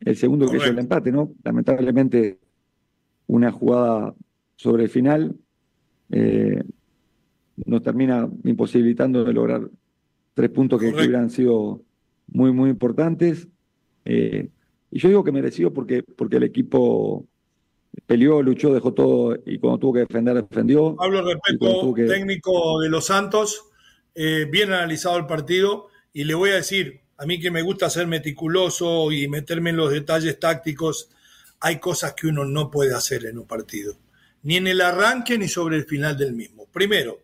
el 0.00 0.16
segundo 0.16 0.48
que 0.48 0.58
es 0.58 0.66
el 0.66 0.78
empate, 0.78 1.10
¿no? 1.10 1.32
Lamentablemente, 1.42 2.38
una 3.26 3.50
jugada 3.50 4.14
sobre 4.56 4.84
el 4.84 4.88
final 4.88 5.36
eh, 6.10 6.62
nos 7.64 7.82
termina 7.82 8.28
imposibilitando 8.44 9.24
de 9.24 9.32
lograr 9.32 9.70
tres 10.34 10.50
puntos 10.50 10.80
que, 10.80 10.88
hubieran 10.88 11.30
sido 11.30 11.82
muy, 12.26 12.52
muy 12.52 12.70
importantes. 12.70 13.48
Eh, 14.04 14.48
y 14.90 14.98
yo 14.98 15.08
digo 15.08 15.24
que 15.24 15.32
merecido 15.32 15.72
porque, 15.72 16.02
porque 16.02 16.36
el 16.36 16.44
equipo 16.44 17.26
peleó, 18.06 18.42
luchó, 18.42 18.72
dejó 18.74 18.92
todo 18.92 19.36
y 19.46 19.58
cuando 19.58 19.78
tuvo 19.78 19.92
que 19.94 20.00
defender, 20.00 20.34
defendió. 20.34 20.96
Tuvo 21.58 21.94
que- 21.94 22.04
técnico 22.04 22.80
de 22.80 22.88
los 22.88 23.06
Santos, 23.06 23.66
eh, 24.14 24.46
bien 24.50 24.72
analizado 24.72 25.16
el 25.16 25.26
partido 25.26 25.88
y 26.12 26.24
le 26.24 26.34
voy 26.34 26.50
a 26.50 26.54
decir, 26.56 27.00
a 27.16 27.26
mí 27.26 27.40
que 27.40 27.50
me 27.50 27.62
gusta 27.62 27.88
ser 27.90 28.06
meticuloso 28.06 29.10
y 29.12 29.28
meterme 29.28 29.70
en 29.70 29.76
los 29.76 29.90
detalles 29.90 30.38
tácticos, 30.38 31.10
hay 31.60 31.78
cosas 31.78 32.14
que 32.14 32.26
uno 32.26 32.44
no 32.44 32.70
puede 32.70 32.94
hacer 32.94 33.24
en 33.26 33.38
un 33.38 33.46
partido, 33.46 33.96
ni 34.42 34.56
en 34.56 34.66
el 34.66 34.80
arranque 34.80 35.38
ni 35.38 35.48
sobre 35.48 35.76
el 35.76 35.84
final 35.84 36.16
del 36.16 36.34
mismo. 36.34 36.66
Primero, 36.72 37.20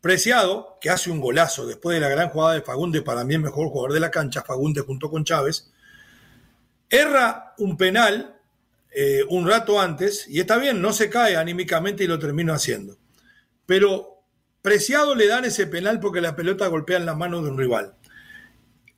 Preciado, 0.00 0.78
que 0.80 0.88
hace 0.88 1.10
un 1.10 1.20
golazo 1.20 1.66
después 1.66 1.94
de 1.94 2.00
la 2.00 2.08
gran 2.08 2.30
jugada 2.30 2.54
de 2.54 2.62
Fagundes, 2.62 3.02
para 3.02 3.22
mí 3.22 3.34
el 3.34 3.42
mejor 3.42 3.68
jugador 3.68 3.92
de 3.92 4.00
la 4.00 4.10
cancha, 4.10 4.42
Fagundes 4.42 4.84
junto 4.84 5.10
con 5.10 5.24
Chávez, 5.24 5.70
erra 6.90 7.54
un 7.58 7.76
penal 7.76 8.36
eh, 8.92 9.22
un 9.28 9.46
rato 9.46 9.80
antes, 9.80 10.26
y 10.28 10.40
está 10.40 10.56
bien, 10.58 10.82
no 10.82 10.92
se 10.92 11.08
cae 11.08 11.36
anímicamente 11.36 12.02
y 12.02 12.08
lo 12.08 12.18
termino 12.18 12.52
haciendo. 12.52 12.98
Pero 13.64 14.20
Preciado 14.62 15.14
le 15.14 15.26
dan 15.26 15.46
ese 15.46 15.66
penal 15.66 16.00
porque 16.00 16.20
la 16.20 16.36
pelota 16.36 16.66
golpea 16.66 16.98
en 16.98 17.06
las 17.06 17.16
manos 17.16 17.42
de 17.42 17.50
un 17.50 17.56
rival. 17.56 17.94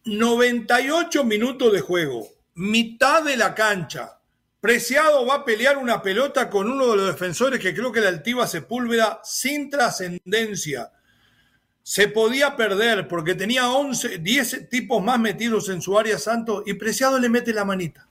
98 0.04 1.22
minutos 1.22 1.72
de 1.72 1.80
juego, 1.80 2.26
mitad 2.54 3.22
de 3.22 3.36
la 3.36 3.54
cancha. 3.54 4.18
Preciado 4.60 5.24
va 5.24 5.36
a 5.36 5.44
pelear 5.44 5.78
una 5.78 6.02
pelota 6.02 6.50
con 6.50 6.68
uno 6.68 6.88
de 6.90 6.96
los 6.96 7.06
defensores 7.06 7.60
que 7.60 7.74
creo 7.74 7.92
que 7.92 8.00
la 8.00 8.08
altiva 8.08 8.48
Sepúlveda 8.48 9.20
sin 9.22 9.70
trascendencia. 9.70 10.90
Se 11.82 12.08
podía 12.08 12.56
perder 12.56 13.08
porque 13.08 13.34
tenía 13.34 13.68
11, 13.70 14.18
10 14.18 14.68
tipos 14.68 15.02
más 15.02 15.18
metidos 15.18 15.68
en 15.68 15.82
su 15.82 15.98
área 15.98 16.18
santo 16.18 16.62
y 16.64 16.74
Preciado 16.74 17.18
le 17.18 17.28
mete 17.28 17.52
la 17.52 17.64
manita. 17.64 18.08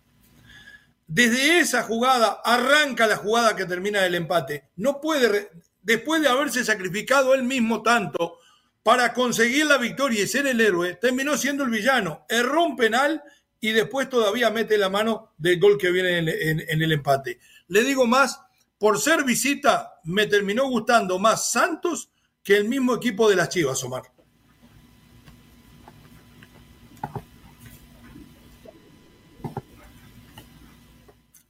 Desde 1.07 1.59
esa 1.59 1.83
jugada 1.83 2.39
arranca 2.43 3.07
la 3.07 3.17
jugada 3.17 3.55
que 3.55 3.65
termina 3.65 4.05
el 4.05 4.15
empate. 4.15 4.65
No 4.77 5.01
puede, 5.01 5.51
después 5.81 6.21
de 6.21 6.29
haberse 6.29 6.63
sacrificado 6.63 7.33
él 7.33 7.43
mismo 7.43 7.81
tanto 7.81 8.39
para 8.83 9.13
conseguir 9.13 9.65
la 9.65 9.77
victoria 9.77 10.23
y 10.23 10.27
ser 10.27 10.47
el 10.47 10.59
héroe, 10.61 10.95
terminó 10.95 11.37
siendo 11.37 11.63
el 11.63 11.69
villano. 11.69 12.25
Erró 12.29 12.63
un 12.63 12.75
penal 12.77 13.21
y 13.59 13.71
después 13.71 14.09
todavía 14.09 14.49
mete 14.49 14.77
la 14.77 14.89
mano 14.89 15.33
del 15.37 15.59
gol 15.59 15.77
que 15.77 15.91
viene 15.91 16.17
en, 16.17 16.29
en- 16.29 16.65
en 16.67 16.81
el 16.81 16.91
empate. 16.93 17.39
Le 17.67 17.83
digo 17.83 18.07
más, 18.07 18.39
por 18.79 18.99
ser 18.99 19.23
visita, 19.23 19.99
me 20.05 20.25
terminó 20.27 20.65
gustando 20.67 21.19
más 21.19 21.51
Santos 21.51 22.09
que 22.43 22.57
el 22.57 22.67
mismo 22.67 22.95
equipo 22.95 23.29
de 23.29 23.35
las 23.35 23.49
Chivas, 23.49 23.83
Omar. 23.83 24.03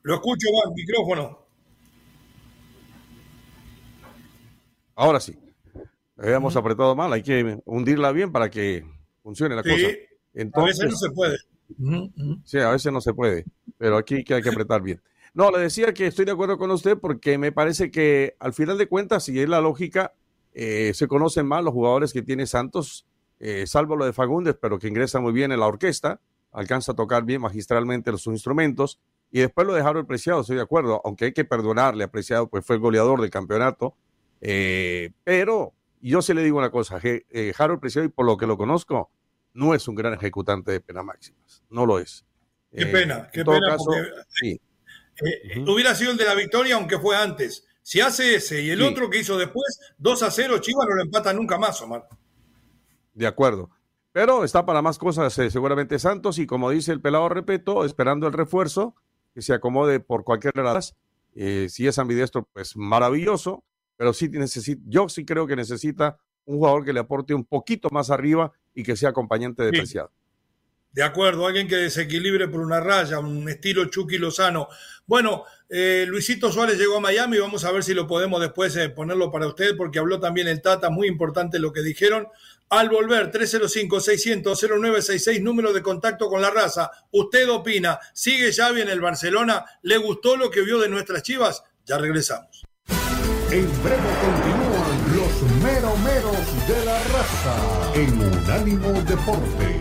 Lo 0.03 0.15
escucho, 0.15 0.47
Juan, 0.51 0.73
micrófono. 0.73 1.39
Ahora 4.95 5.19
sí. 5.19 5.37
Habíamos 6.17 6.55
apretado 6.55 6.95
mal, 6.95 7.11
hay 7.13 7.23
que 7.23 7.59
hundirla 7.65 8.11
bien 8.11 8.31
para 8.31 8.49
que 8.49 8.85
funcione 9.23 9.55
la 9.55 9.63
Sí, 9.63 9.69
cosa. 9.69 9.83
a 9.85 9.87
veces 9.87 10.07
Entonces, 10.33 10.89
no 10.91 10.95
se 10.97 11.09
puede. 11.11 11.37
Sí, 12.45 12.57
a 12.59 12.69
veces 12.71 12.91
no 12.91 13.01
se 13.01 13.13
puede, 13.13 13.45
pero 13.77 13.97
aquí 13.97 14.23
que 14.23 14.35
hay 14.35 14.41
que 14.41 14.49
apretar 14.49 14.81
bien. 14.81 15.01
No, 15.33 15.49
le 15.49 15.59
decía 15.59 15.93
que 15.93 16.07
estoy 16.07 16.25
de 16.25 16.33
acuerdo 16.33 16.57
con 16.57 16.69
usted 16.71 16.97
porque 16.97 17.37
me 17.37 17.51
parece 17.51 17.89
que 17.89 18.35
al 18.39 18.53
final 18.53 18.77
de 18.77 18.87
cuentas, 18.87 19.23
si 19.23 19.39
es 19.39 19.47
la 19.47 19.61
lógica, 19.61 20.13
eh, 20.53 20.91
se 20.93 21.07
conocen 21.07 21.45
más 21.45 21.63
los 21.63 21.73
jugadores 21.73 22.13
que 22.13 22.21
tiene 22.21 22.45
Santos, 22.45 23.05
eh, 23.39 23.65
salvo 23.65 23.95
lo 23.95 24.05
de 24.05 24.13
Fagundes, 24.13 24.55
pero 24.59 24.77
que 24.77 24.87
ingresa 24.87 25.19
muy 25.19 25.33
bien 25.33 25.51
en 25.51 25.59
la 25.59 25.67
orquesta, 25.67 26.19
alcanza 26.51 26.91
a 26.91 26.95
tocar 26.95 27.23
bien 27.23 27.41
magistralmente 27.41 28.11
los 28.11 28.27
instrumentos, 28.27 28.99
y 29.31 29.39
después 29.39 29.65
lo 29.65 29.73
dejaron 29.73 30.05
Preciado, 30.05 30.41
estoy 30.41 30.57
de 30.57 30.61
acuerdo, 30.61 31.01
aunque 31.05 31.25
hay 31.25 31.33
que 31.33 31.45
perdonarle 31.45 32.03
a 32.03 32.11
Preciado, 32.11 32.47
pues 32.47 32.65
fue 32.65 32.75
el 32.75 32.81
goleador 32.81 33.21
del 33.21 33.29
campeonato, 33.29 33.95
eh, 34.41 35.11
pero 35.23 35.73
yo 36.01 36.21
sí 36.21 36.33
le 36.33 36.43
digo 36.43 36.57
una 36.57 36.69
cosa, 36.69 36.99
que, 36.99 37.25
eh, 37.29 37.53
Harold 37.57 37.79
Preciado, 37.79 38.05
y 38.05 38.09
por 38.09 38.25
lo 38.25 38.37
que 38.37 38.45
lo 38.45 38.57
conozco, 38.57 39.09
no 39.53 39.73
es 39.73 39.87
un 39.87 39.95
gran 39.95 40.13
ejecutante 40.13 40.71
de 40.71 40.81
pena 40.81 41.01
máximas, 41.01 41.63
no 41.69 41.85
lo 41.85 41.99
es. 41.99 42.25
Qué 42.73 42.85
pena, 42.85 43.29
qué 43.31 43.39
en 43.39 43.45
todo 43.45 43.55
pena, 43.55 43.71
caso, 43.71 43.85
porque 43.85 44.01
sí. 44.29 44.61
hubiera 45.67 45.93
sido 45.95 46.11
el 46.11 46.17
de 46.17 46.25
la 46.25 46.35
victoria, 46.35 46.75
aunque 46.75 46.99
fue 46.99 47.17
antes. 47.17 47.67
Si 47.83 47.99
hace 47.99 48.35
ese 48.35 48.61
y 48.61 48.69
el 48.69 48.79
Sí. 48.79 48.85
otro 48.85 49.09
que 49.09 49.19
hizo 49.19 49.37
después, 49.37 49.79
2 49.97 50.23
a 50.23 50.31
0, 50.31 50.59
Chivas 50.59 50.87
no 50.89 50.95
lo 50.95 51.01
empata 51.01 51.33
nunca 51.33 51.57
más, 51.57 51.81
Omar. 51.81 52.07
De 53.13 53.27
acuerdo. 53.27 53.69
Pero 54.11 54.43
está 54.43 54.65
para 54.65 54.81
más 54.81 54.97
cosas 54.97 55.37
eh, 55.39 55.49
seguramente 55.49 55.97
Santos 55.97 56.37
y 56.37 56.45
como 56.45 56.69
dice 56.69 56.91
el 56.91 57.01
pelado 57.01 57.29
Repeto, 57.29 57.85
esperando 57.85 58.27
el 58.27 58.33
refuerzo, 58.33 58.95
que 59.33 59.41
se 59.41 59.53
acomode 59.53 59.99
por 60.01 60.23
cualquier 60.23 60.55
las. 60.57 60.95
Eh, 61.33 61.67
si 61.69 61.87
es 61.87 61.97
ambidiestro, 61.97 62.47
pues 62.51 62.75
maravilloso, 62.75 63.63
pero 63.95 64.11
sí 64.13 64.27
necesita, 64.29 64.81
yo 64.85 65.07
sí 65.07 65.23
creo 65.23 65.47
que 65.47 65.55
necesita 65.55 66.17
un 66.45 66.57
jugador 66.57 66.83
que 66.83 66.91
le 66.91 66.99
aporte 66.99 67.33
un 67.33 67.45
poquito 67.45 67.87
más 67.91 68.09
arriba 68.09 68.51
y 68.73 68.83
que 68.83 68.97
sea 68.97 69.09
acompañante 69.09 69.63
de 69.63 69.69
Sí. 69.71 69.77
Preciado. 69.77 70.11
De 70.91 71.03
acuerdo, 71.03 71.47
alguien 71.47 71.69
que 71.69 71.77
desequilibre 71.77 72.49
por 72.49 72.59
una 72.59 72.81
raya, 72.81 73.19
un 73.19 73.47
estilo 73.47 73.85
Chucky 73.85 74.17
Lozano. 74.17 74.67
Bueno, 75.05 75.45
eh, 75.69 76.03
Luisito 76.07 76.51
Suárez 76.51 76.77
llegó 76.77 76.97
a 76.97 77.01
Miami, 77.01 77.37
vamos 77.37 77.63
a 77.63 77.71
ver 77.71 77.81
si 77.83 77.93
lo 77.93 78.07
podemos 78.07 78.41
después 78.41 78.75
eh, 78.75 78.89
ponerlo 78.89 79.31
para 79.31 79.47
usted, 79.47 79.77
porque 79.77 79.99
habló 79.99 80.19
también 80.19 80.49
el 80.49 80.61
Tata, 80.61 80.89
muy 80.89 81.07
importante 81.07 81.59
lo 81.59 81.71
que 81.71 81.81
dijeron. 81.81 82.27
Al 82.69 82.89
volver, 82.89 83.31
305-600-0966, 83.31 85.41
número 85.41 85.71
de 85.71 85.81
contacto 85.81 86.27
con 86.29 86.41
la 86.41 86.49
raza. 86.49 86.91
¿Usted 87.11 87.49
opina? 87.49 87.99
¿Sigue 88.13 88.51
Xavi 88.53 88.81
en 88.81 88.89
el 88.89 88.99
Barcelona? 89.01 89.63
¿Le 89.81 89.95
gustó 89.97 90.35
lo 90.35 90.51
que 90.51 90.61
vio 90.61 90.77
de 90.79 90.89
nuestras 90.89 91.23
chivas? 91.23 91.63
Ya 91.85 91.97
regresamos. 91.97 92.63
En 93.51 93.67
breve 93.83 94.11
continúan 94.21 95.15
los 95.17 95.41
meromeros 95.61 96.67
de 96.67 96.85
la 96.85 97.03
raza 97.03 97.55
en 97.95 98.21
Unánimo 98.21 98.93
Deportes. 99.03 99.80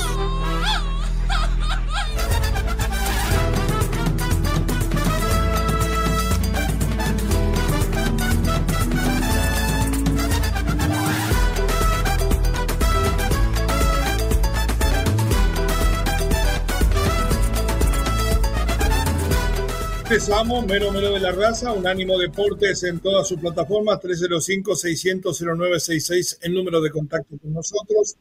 Empezamos, 20.11 20.65
mero 20.65 20.91
mero 20.91 21.13
de 21.13 21.21
la 21.21 21.31
raza, 21.31 21.71
Unánimo 21.71 22.19
Deportes 22.19 22.83
en 22.83 22.99
todas 22.99 23.25
sus 23.25 23.39
plataformas, 23.39 24.01
305-600-0966, 24.01 26.39
el 26.41 26.53
número 26.53 26.81
de 26.81 26.91
contacto 26.91 27.37
con 27.41 27.53
nosotros. 27.53 28.17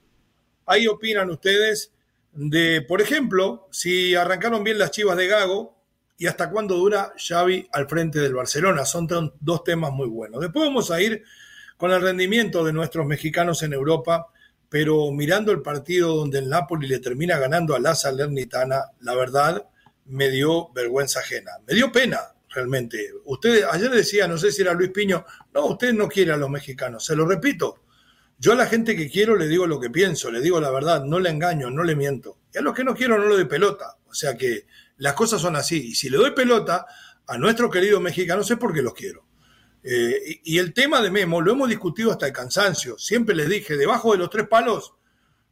Ahí 0.66 0.86
opinan 0.86 1.30
ustedes 1.30 1.90
de, 2.32 2.82
por 2.82 3.02
ejemplo, 3.02 3.66
si 3.72 4.14
arrancaron 4.14 4.62
bien 4.62 4.78
las 4.78 4.92
chivas 4.92 5.16
de 5.16 5.26
Gago 5.26 5.74
y 6.16 6.28
hasta 6.28 6.48
cuándo 6.48 6.76
dura 6.76 7.12
Xavi 7.16 7.68
al 7.72 7.88
frente 7.88 8.20
del 8.20 8.34
Barcelona. 8.34 8.84
Son 8.84 9.08
dos 9.40 9.64
temas 9.64 9.90
muy 9.90 10.06
buenos. 10.06 10.40
Después 10.40 10.66
vamos 10.66 10.92
a 10.92 11.02
ir 11.02 11.24
con 11.76 11.90
el 11.90 12.00
rendimiento 12.00 12.62
de 12.62 12.72
nuestros 12.72 13.04
mexicanos 13.04 13.64
en 13.64 13.72
Europa, 13.72 14.28
pero 14.68 15.10
mirando 15.10 15.50
el 15.50 15.60
partido 15.60 16.14
donde 16.14 16.38
el 16.38 16.48
Napoli 16.48 16.86
le 16.86 17.00
termina 17.00 17.36
ganando 17.40 17.74
a 17.74 17.80
la 17.80 17.96
Salernitana, 17.96 18.92
la 19.00 19.16
verdad 19.16 19.66
me 20.10 20.28
dio 20.28 20.70
vergüenza 20.72 21.20
ajena. 21.20 21.52
Me 21.66 21.74
dio 21.74 21.90
pena, 21.90 22.20
realmente. 22.48 23.12
Usted 23.24 23.64
ayer 23.70 23.90
decía, 23.90 24.28
no 24.28 24.38
sé 24.38 24.52
si 24.52 24.62
era 24.62 24.74
Luis 24.74 24.90
Piño, 24.90 25.24
no, 25.54 25.66
usted 25.66 25.92
no 25.92 26.08
quiere 26.08 26.32
a 26.32 26.36
los 26.36 26.50
mexicanos. 26.50 27.04
Se 27.04 27.16
lo 27.16 27.26
repito. 27.26 27.82
Yo 28.38 28.52
a 28.52 28.56
la 28.56 28.66
gente 28.66 28.96
que 28.96 29.10
quiero 29.10 29.36
le 29.36 29.48
digo 29.48 29.66
lo 29.66 29.78
que 29.78 29.90
pienso, 29.90 30.30
le 30.30 30.40
digo 30.40 30.60
la 30.60 30.70
verdad, 30.70 31.04
no 31.04 31.20
le 31.20 31.30
engaño, 31.30 31.70
no 31.70 31.84
le 31.84 31.94
miento. 31.94 32.38
Y 32.52 32.58
a 32.58 32.62
los 32.62 32.74
que 32.74 32.84
no 32.84 32.94
quiero 32.94 33.18
no 33.18 33.28
le 33.28 33.34
doy 33.34 33.44
pelota. 33.44 33.98
O 34.08 34.14
sea 34.14 34.36
que 34.36 34.66
las 34.96 35.14
cosas 35.14 35.40
son 35.40 35.56
así. 35.56 35.88
Y 35.88 35.94
si 35.94 36.08
le 36.08 36.16
doy 36.16 36.30
pelota 36.32 36.86
a 37.26 37.38
nuestros 37.38 37.70
queridos 37.70 38.00
mexicanos 38.00 38.50
es 38.50 38.56
porque 38.56 38.82
los 38.82 38.94
quiero. 38.94 39.26
Eh, 39.82 40.40
y, 40.42 40.54
y 40.56 40.58
el 40.58 40.74
tema 40.74 41.00
de 41.00 41.10
Memo 41.10 41.40
lo 41.40 41.52
hemos 41.52 41.68
discutido 41.68 42.10
hasta 42.10 42.26
el 42.26 42.32
cansancio. 42.32 42.98
Siempre 42.98 43.34
les 43.34 43.48
dije, 43.48 43.76
debajo 43.76 44.12
de 44.12 44.18
los 44.18 44.30
tres 44.30 44.48
palos 44.48 44.94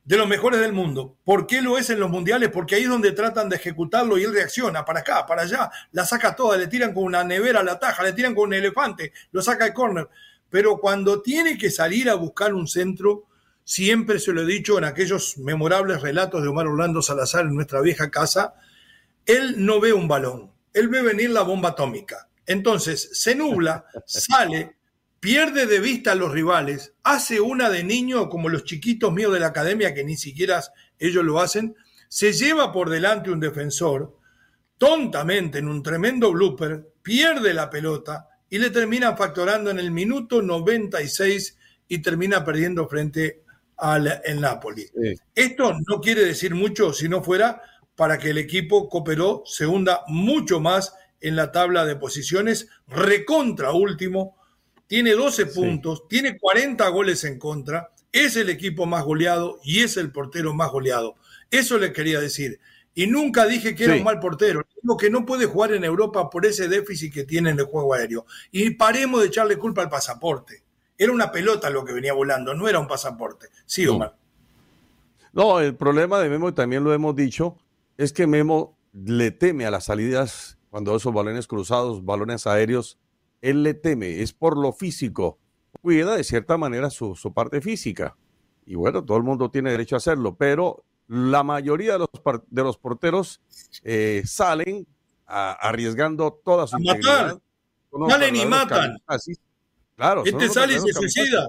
de 0.08 0.16
los 0.16 0.26
mejores 0.26 0.58
del 0.58 0.72
mundo. 0.72 1.18
¿Por 1.22 1.46
qué 1.46 1.60
lo 1.60 1.76
es 1.76 1.90
en 1.90 2.00
los 2.00 2.08
mundiales? 2.08 2.48
Porque 2.48 2.76
ahí 2.76 2.84
es 2.84 2.88
donde 2.88 3.12
tratan 3.12 3.50
de 3.50 3.56
ejecutarlo 3.56 4.16
y 4.16 4.24
él 4.24 4.32
reacciona 4.32 4.82
para 4.82 5.00
acá, 5.00 5.26
para 5.26 5.42
allá, 5.42 5.70
la 5.92 6.06
saca 6.06 6.34
toda, 6.34 6.56
le 6.56 6.66
tiran 6.66 6.94
con 6.94 7.04
una 7.04 7.22
nevera 7.24 7.62
la 7.62 7.78
taja, 7.78 8.02
le 8.02 8.14
tiran 8.14 8.34
con 8.34 8.48
un 8.48 8.54
elefante, 8.54 9.12
lo 9.32 9.42
saca 9.42 9.66
de 9.66 9.74
córner. 9.74 10.08
Pero 10.48 10.78
cuando 10.78 11.20
tiene 11.20 11.58
que 11.58 11.70
salir 11.70 12.08
a 12.08 12.14
buscar 12.14 12.54
un 12.54 12.66
centro, 12.66 13.26
siempre 13.64 14.18
se 14.18 14.32
lo 14.32 14.40
he 14.40 14.46
dicho 14.46 14.78
en 14.78 14.84
aquellos 14.84 15.36
memorables 15.36 16.00
relatos 16.00 16.40
de 16.42 16.48
Omar 16.48 16.68
Orlando 16.68 17.02
Salazar 17.02 17.42
en 17.42 17.54
nuestra 17.54 17.82
vieja 17.82 18.10
casa, 18.10 18.54
él 19.26 19.56
no 19.58 19.78
ve 19.78 19.92
un 19.92 20.08
balón, 20.08 20.50
él 20.72 20.88
ve 20.88 21.02
venir 21.02 21.28
la 21.28 21.42
bomba 21.42 21.68
atómica. 21.68 22.28
Entonces 22.46 23.10
se 23.12 23.34
nubla, 23.34 23.84
sale, 24.06 24.77
pierde 25.20 25.66
de 25.66 25.80
vista 25.80 26.12
a 26.12 26.14
los 26.14 26.32
rivales, 26.32 26.94
hace 27.02 27.40
una 27.40 27.70
de 27.70 27.84
niño 27.84 28.28
como 28.28 28.48
los 28.48 28.64
chiquitos 28.64 29.12
míos 29.12 29.32
de 29.32 29.40
la 29.40 29.48
academia 29.48 29.94
que 29.94 30.04
ni 30.04 30.16
siquiera 30.16 30.62
ellos 30.98 31.24
lo 31.24 31.40
hacen, 31.40 31.74
se 32.08 32.32
lleva 32.32 32.72
por 32.72 32.88
delante 32.90 33.30
un 33.30 33.40
defensor, 33.40 34.16
tontamente 34.78 35.58
en 35.58 35.68
un 35.68 35.82
tremendo 35.82 36.32
blooper, 36.32 36.88
pierde 37.02 37.52
la 37.52 37.68
pelota 37.68 38.28
y 38.48 38.58
le 38.58 38.70
termina 38.70 39.16
factorando 39.16 39.70
en 39.70 39.78
el 39.78 39.90
minuto 39.90 40.40
96 40.40 41.58
y 41.88 41.98
termina 41.98 42.44
perdiendo 42.44 42.88
frente 42.88 43.42
al 43.76 44.20
el 44.24 44.40
Napoli. 44.40 44.86
Esto 45.34 45.74
no 45.86 46.00
quiere 46.00 46.24
decir 46.24 46.54
mucho 46.54 46.92
si 46.92 47.08
no 47.08 47.22
fuera 47.22 47.62
para 47.94 48.18
que 48.18 48.30
el 48.30 48.38
equipo 48.38 48.88
cooperó, 48.88 49.42
se 49.44 49.66
hunda 49.66 50.02
mucho 50.06 50.60
más 50.60 50.94
en 51.20 51.34
la 51.34 51.50
tabla 51.50 51.84
de 51.84 51.96
posiciones, 51.96 52.68
recontra 52.86 53.72
último, 53.72 54.37
tiene 54.88 55.12
12 55.12 55.46
puntos, 55.46 56.08
tiene 56.08 56.38
40 56.38 56.88
goles 56.88 57.22
en 57.22 57.38
contra, 57.38 57.90
es 58.10 58.36
el 58.36 58.48
equipo 58.48 58.86
más 58.86 59.04
goleado 59.04 59.60
y 59.62 59.80
es 59.80 59.96
el 59.96 60.10
portero 60.10 60.54
más 60.54 60.70
goleado. 60.70 61.14
Eso 61.50 61.78
le 61.78 61.92
quería 61.92 62.20
decir. 62.20 62.58
Y 62.94 63.06
nunca 63.06 63.46
dije 63.46 63.76
que 63.76 63.84
era 63.84 63.94
un 63.94 64.02
mal 64.02 64.18
portero. 64.18 64.66
Digo 64.82 64.96
que 64.96 65.10
no 65.10 65.24
puede 65.24 65.46
jugar 65.46 65.72
en 65.72 65.84
Europa 65.84 66.28
por 66.30 66.44
ese 66.44 66.66
déficit 66.66 67.14
que 67.14 67.24
tiene 67.24 67.50
en 67.50 67.58
el 67.60 67.66
juego 67.66 67.94
aéreo. 67.94 68.26
Y 68.50 68.70
paremos 68.70 69.20
de 69.20 69.28
echarle 69.28 69.56
culpa 69.56 69.82
al 69.82 69.88
pasaporte. 69.88 70.64
Era 70.96 71.12
una 71.12 71.30
pelota 71.30 71.70
lo 71.70 71.84
que 71.84 71.92
venía 71.92 72.12
volando, 72.12 72.54
no 72.54 72.68
era 72.68 72.80
un 72.80 72.88
pasaporte. 72.88 73.46
Sí, 73.66 73.86
Omar. 73.86 74.16
No, 75.32 75.60
el 75.60 75.76
problema 75.76 76.18
de 76.18 76.28
Memo, 76.28 76.52
también 76.54 76.82
lo 76.82 76.92
hemos 76.92 77.14
dicho, 77.14 77.56
es 77.98 78.12
que 78.12 78.26
Memo 78.26 78.76
le 78.92 79.30
teme 79.30 79.66
a 79.66 79.70
las 79.70 79.84
salidas 79.84 80.58
cuando 80.70 80.96
esos 80.96 81.14
balones 81.14 81.46
cruzados, 81.46 82.04
balones 82.04 82.46
aéreos, 82.48 82.98
él 83.40 83.62
le 83.62 83.74
teme, 83.74 84.22
es 84.22 84.32
por 84.32 84.56
lo 84.56 84.72
físico. 84.72 85.38
Cuida 85.80 86.16
de 86.16 86.24
cierta 86.24 86.56
manera 86.56 86.90
su, 86.90 87.14
parte 87.34 87.60
física. 87.60 88.16
Y 88.66 88.74
bueno, 88.74 89.04
todo 89.04 89.16
el 89.16 89.22
mundo 89.22 89.50
tiene 89.50 89.70
derecho 89.70 89.96
a 89.96 89.98
hacerlo, 89.98 90.36
pero 90.36 90.84
la 91.06 91.42
mayoría 91.42 91.94
de 91.94 92.00
los, 92.00 92.10
de 92.48 92.62
los 92.62 92.76
porteros 92.76 93.40
eh, 93.84 94.22
salen 94.26 94.86
arriesgando 95.26 96.40
toda 96.44 96.66
su 96.66 96.78
integridad. 96.78 97.40
Salen 98.08 98.36
y 98.36 98.46
matan. 98.46 98.98
Claro. 99.96 100.22
Este 100.24 100.48
sale 100.48 100.74
y 100.74 100.80
se 100.80 100.92
suicida. 100.92 101.48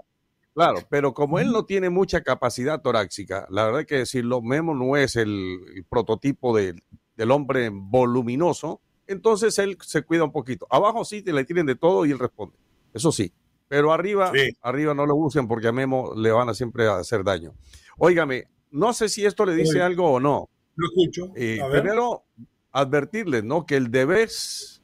Claro, 0.54 0.80
pero 0.90 1.14
como 1.14 1.40
él 1.40 1.52
no 1.52 1.66
tiene 1.66 1.90
mucha 1.90 2.22
capacidad 2.22 2.82
torácica, 2.82 3.48
la 3.50 3.66
verdad 3.66 3.86
que 3.86 4.00
decirlo, 4.00 4.42
Memo 4.42 4.74
no 4.74 4.98
es 4.98 5.16
el, 5.16 5.86
prototipo 5.90 6.56
del 6.58 7.32
hombre 7.32 7.70
voluminoso, 7.72 8.82
entonces 9.10 9.58
él 9.60 9.78
se 9.82 10.04
cuida 10.04 10.24
un 10.24 10.32
poquito. 10.32 10.68
Abajo 10.70 11.04
sí 11.04 11.22
te 11.22 11.34
le 11.34 11.44
tienen 11.44 11.66
de 11.66 11.76
todo 11.76 12.06
y 12.06 12.12
él 12.12 12.20
responde. 12.20 12.56
Eso 12.94 13.12
sí. 13.12 13.34
Pero 13.68 13.92
arriba, 13.92 14.32
arriba 14.62 14.94
no 14.94 15.06
lo 15.06 15.16
usen 15.16 15.48
porque 15.48 15.68
a 15.68 15.72
Memo 15.72 16.14
le 16.16 16.32
van 16.32 16.50
a 16.50 16.54
siempre 16.54 16.88
hacer 16.88 17.24
daño. 17.24 17.54
Óigame, 17.98 18.46
no 18.72 18.94
sé 18.94 19.10
si 19.10 19.26
esto 19.26 19.46
le 19.46 19.54
dice 19.54 19.82
algo 19.82 20.12
o 20.12 20.20
no. 20.20 20.50
Lo 20.76 20.88
escucho. 20.88 21.32
Eh, 21.36 21.60
primero, 21.72 22.24
advertirles, 22.72 23.44
¿no? 23.44 23.66
Que 23.66 23.76
el 23.76 23.92
Debes 23.92 24.82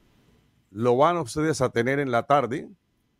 lo 0.71 0.97
van 0.97 1.17
ustedes 1.17 1.61
a 1.61 1.69
tener 1.69 1.99
en 1.99 2.11
la 2.11 2.23
tarde 2.23 2.67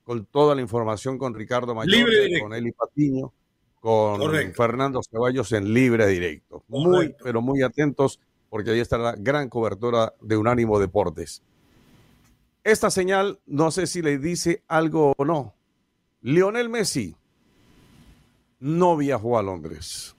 con 0.03 0.25
toda 0.25 0.55
la 0.55 0.61
información 0.61 1.17
con 1.17 1.33
Ricardo 1.33 1.73
Mayor, 1.73 2.09
con 2.41 2.53
Eli 2.53 2.71
Patiño, 2.71 3.33
con 3.79 4.21
Fernando 4.53 5.01
Ceballos 5.01 5.51
en 5.51 5.73
libre 5.73 6.05
directo. 6.07 6.63
Muy, 6.67 7.15
pero 7.23 7.41
muy 7.41 7.63
atentos 7.63 8.19
porque 8.55 8.71
ahí 8.71 8.79
está 8.79 8.97
la 8.97 9.15
gran 9.17 9.49
cobertura 9.49 10.13
de 10.21 10.37
Unánimo 10.37 10.79
Deportes. 10.79 11.43
Esta 12.63 12.89
señal, 12.89 13.41
no 13.45 13.69
sé 13.69 13.85
si 13.85 14.01
le 14.01 14.17
dice 14.17 14.63
algo 14.69 15.13
o 15.17 15.25
no. 15.25 15.53
Lionel 16.21 16.69
Messi 16.69 17.17
no 18.61 18.95
viajó 18.95 19.37
a 19.37 19.43
Londres. 19.43 20.15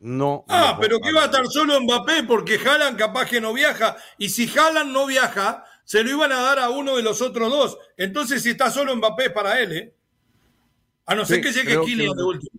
No. 0.00 0.44
Ah, 0.48 0.76
pero 0.80 0.98
que 0.98 1.12
va 1.12 1.22
a 1.22 1.24
estar 1.26 1.46
solo 1.46 1.80
Mbappé 1.82 2.24
porque 2.24 2.58
Haaland 2.58 2.98
capaz 2.98 3.30
que 3.30 3.40
no 3.40 3.54
viaja. 3.54 3.96
Y 4.18 4.30
si 4.30 4.48
Haaland 4.48 4.90
no 4.90 5.06
viaja, 5.06 5.64
se 5.84 6.02
lo 6.02 6.10
iban 6.10 6.32
a 6.32 6.40
dar 6.40 6.58
a 6.58 6.70
uno 6.70 6.96
de 6.96 7.04
los 7.04 7.22
otros 7.22 7.48
dos. 7.48 7.78
Entonces, 7.96 8.42
si 8.42 8.50
está 8.50 8.72
solo 8.72 8.96
Mbappé 8.96 9.30
para 9.30 9.60
él, 9.60 9.70
¿eh? 9.70 9.94
A 11.06 11.14
no 11.14 11.24
ser 11.24 11.40
que 11.40 11.52
llegue 11.52 11.80
Kylian 11.80 12.16
de 12.16 12.24
último. 12.24 12.58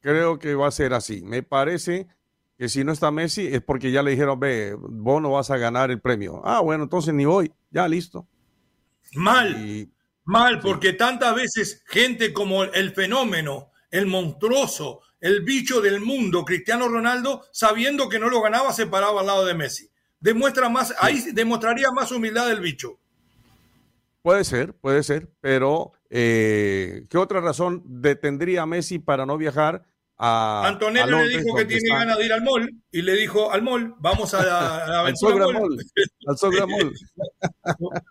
Creo 0.00 0.38
que 0.38 0.54
va 0.54 0.68
a 0.68 0.70
ser 0.70 0.94
así. 0.94 1.20
Me 1.20 1.42
parece 1.42 2.08
que 2.58 2.68
si 2.68 2.82
no 2.82 2.90
está 2.90 3.12
Messi 3.12 3.46
es 3.46 3.62
porque 3.62 3.92
ya 3.92 4.02
le 4.02 4.10
dijeron, 4.10 4.40
ve, 4.40 4.76
vos 4.76 5.22
no 5.22 5.30
vas 5.30 5.50
a 5.50 5.56
ganar 5.56 5.92
el 5.92 6.00
premio. 6.00 6.42
Ah, 6.44 6.60
bueno, 6.60 6.82
entonces 6.82 7.14
ni 7.14 7.24
voy, 7.24 7.52
ya 7.70 7.86
listo. 7.86 8.26
Mal, 9.14 9.88
mal, 10.24 10.58
porque 10.58 10.92
tantas 10.92 11.36
veces 11.36 11.84
gente 11.86 12.32
como 12.32 12.64
el 12.64 12.92
fenómeno, 12.92 13.70
el 13.92 14.06
monstruoso, 14.06 15.02
el 15.20 15.42
bicho 15.42 15.80
del 15.80 16.00
mundo, 16.00 16.44
Cristiano 16.44 16.88
Ronaldo, 16.88 17.44
sabiendo 17.52 18.08
que 18.08 18.18
no 18.18 18.28
lo 18.28 18.42
ganaba, 18.42 18.72
se 18.72 18.88
paraba 18.88 19.20
al 19.20 19.28
lado 19.28 19.46
de 19.46 19.54
Messi. 19.54 19.88
Demuestra 20.18 20.68
más, 20.68 20.92
ahí 21.00 21.30
demostraría 21.32 21.92
más 21.92 22.10
humildad 22.10 22.50
el 22.50 22.60
bicho. 22.60 22.98
Puede 24.20 24.42
ser, 24.42 24.74
puede 24.74 25.04
ser, 25.04 25.30
pero 25.40 25.92
eh, 26.10 27.06
¿qué 27.08 27.18
otra 27.18 27.40
razón 27.40 27.84
detendría 27.86 28.62
a 28.62 28.66
Messi 28.66 28.98
para 28.98 29.26
no 29.26 29.38
viajar 29.38 29.84
a, 30.20 30.66
Antonello 30.66 31.22
le 31.22 31.38
dijo 31.38 31.56
que 31.56 31.64
tiene 31.64 31.88
ganas 31.88 32.18
de 32.18 32.26
ir 32.26 32.32
al 32.32 32.42
mall 32.42 32.68
y 32.90 33.02
le 33.02 33.12
dijo 33.12 33.52
al 33.52 33.62
mall, 33.62 33.94
vamos 34.00 34.34
a 34.34 34.44
la, 34.44 35.00
al 35.06 35.16
Sogra 35.16 35.46
Mall. 35.52 35.78
Al 36.26 36.68
Mall. 36.68 36.94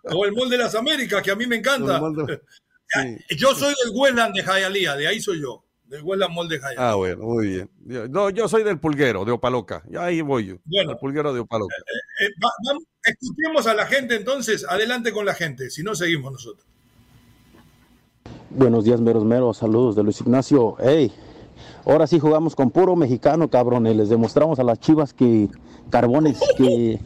o 0.03 0.25
el 0.25 0.31
Mall 0.31 0.49
de 0.49 0.57
las 0.57 0.73
Américas, 0.75 1.21
que 1.21 1.31
a 1.31 1.35
mí 1.35 1.45
me 1.45 1.57
encanta. 1.57 2.01
Yo 3.37 3.53
soy 3.53 3.73
del 3.83 3.93
Westland 3.93 4.33
de 4.33 4.41
Hialeah, 4.41 4.95
de 4.95 5.07
ahí 5.07 5.19
soy 5.19 5.41
yo. 5.41 5.65
Del 5.83 6.01
Westland 6.03 6.33
Mall 6.33 6.47
de 6.47 6.57
Hialeah. 6.57 6.91
Ah, 6.91 6.95
bueno, 6.95 7.25
muy 7.25 7.47
bien. 7.47 7.69
No, 8.09 8.29
yo 8.29 8.47
soy 8.47 8.63
del 8.63 8.79
Pulguero, 8.79 9.25
de 9.25 9.33
Opaloca. 9.33 9.83
Ya 9.89 10.05
ahí 10.05 10.21
voy 10.21 10.45
yo. 10.45 10.55
Bueno, 10.63 10.91
el 10.91 10.97
Pulguero 10.97 11.33
de 11.33 11.41
Opaloca. 11.41 11.75
Eh, 12.21 12.27
eh, 12.27 12.77
escuchemos 13.03 13.67
a 13.67 13.73
la 13.73 13.85
gente 13.87 14.15
entonces. 14.15 14.65
Adelante 14.69 15.11
con 15.11 15.25
la 15.25 15.33
gente, 15.33 15.69
si 15.69 15.83
no 15.83 15.95
seguimos 15.95 16.31
nosotros. 16.31 16.65
Buenos 18.49 18.85
días, 18.85 19.01
meros 19.01 19.25
meros. 19.25 19.57
Saludos 19.57 19.97
de 19.97 20.03
Luis 20.03 20.21
Ignacio. 20.21 20.77
Hey, 20.79 21.11
Ahora 21.87 22.05
sí 22.05 22.19
jugamos 22.19 22.53
con 22.53 22.69
puro 22.69 22.97
mexicano, 22.97 23.47
cabrones. 23.47 23.95
Les 23.95 24.09
demostramos 24.09 24.59
a 24.59 24.63
las 24.63 24.77
chivas 24.77 25.13
que 25.13 25.47
Carbones, 25.89 26.37
que, 26.57 26.99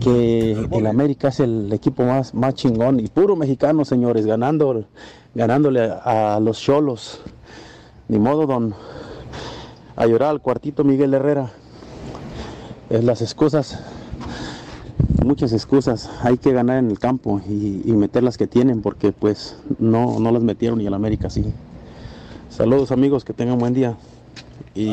que 0.00 0.52
el 0.72 0.86
América 0.88 1.28
es 1.28 1.38
el 1.38 1.72
equipo 1.72 2.02
más, 2.02 2.34
más 2.34 2.54
chingón. 2.54 2.98
Y 2.98 3.06
puro 3.06 3.36
mexicano, 3.36 3.84
señores, 3.84 4.26
ganando, 4.26 4.84
ganándole 5.36 5.82
a, 5.82 6.40
los 6.42 6.60
cholos. 6.60 7.20
Ni 8.08 8.18
modo, 8.18 8.46
don. 8.46 8.74
A 9.94 10.06
llorar 10.06 10.30
al 10.30 10.40
cuartito 10.40 10.82
Miguel 10.82 11.14
Herrera. 11.14 11.52
Es 12.90 13.04
las 13.04 13.22
excusas 13.22 13.78
muchas 15.24 15.52
excusas. 15.52 16.10
Hay 16.22 16.38
que 16.38 16.52
ganar 16.52 16.78
en 16.78 16.90
el 16.90 16.98
campo 16.98 17.40
y, 17.48 17.82
y, 17.84 17.92
meter 17.92 18.24
las 18.24 18.36
que 18.36 18.48
tienen 18.48 18.82
porque 18.82 19.12
pues 19.12 19.56
no, 19.78 20.18
no 20.18 20.32
las 20.32 20.42
metieron 20.42 20.80
y 20.80 20.86
el 20.86 20.94
América 20.94 21.30
sí. 21.30 21.44
Saludos 22.52 22.92
amigos, 22.92 23.24
que 23.24 23.32
tengan 23.32 23.58
buen 23.58 23.72
día. 23.72 23.96
Y 24.74 24.90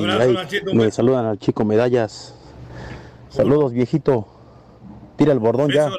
me 0.73 0.91
saludan 0.91 1.25
al 1.25 1.37
chico 1.39 1.65
medallas. 1.65 2.33
Saludos 3.29 3.73
viejito. 3.73 4.25
Tira 5.17 5.33
el 5.33 5.39
bordón 5.39 5.69
ya. 5.69 5.91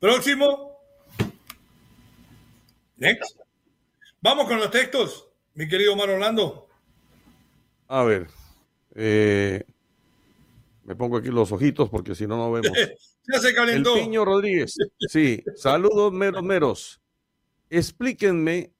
Próximo. 0.00 0.80
Next. 2.96 3.38
Vamos 4.22 4.46
con 4.46 4.58
los 4.58 4.70
textos, 4.70 5.28
mi 5.52 5.68
querido 5.68 5.92
Omar 5.92 6.08
Orlando. 6.08 6.66
A 7.88 8.04
ver. 8.04 8.28
Eh, 8.94 9.64
me 10.84 10.96
pongo 10.96 11.18
aquí 11.18 11.28
los 11.28 11.52
ojitos 11.52 11.90
porque 11.90 12.14
si 12.14 12.26
no, 12.26 12.38
no 12.38 12.50
vemos. 12.50 12.72
ya 13.32 13.38
se 13.38 13.54
calentó. 13.54 13.96
El 13.96 14.04
Piño 14.04 14.24
Rodríguez. 14.24 14.76
Sí. 15.10 15.44
Saludos, 15.56 16.10
meros, 16.10 16.42
meros. 16.42 17.02
Explíquenme 17.68 18.72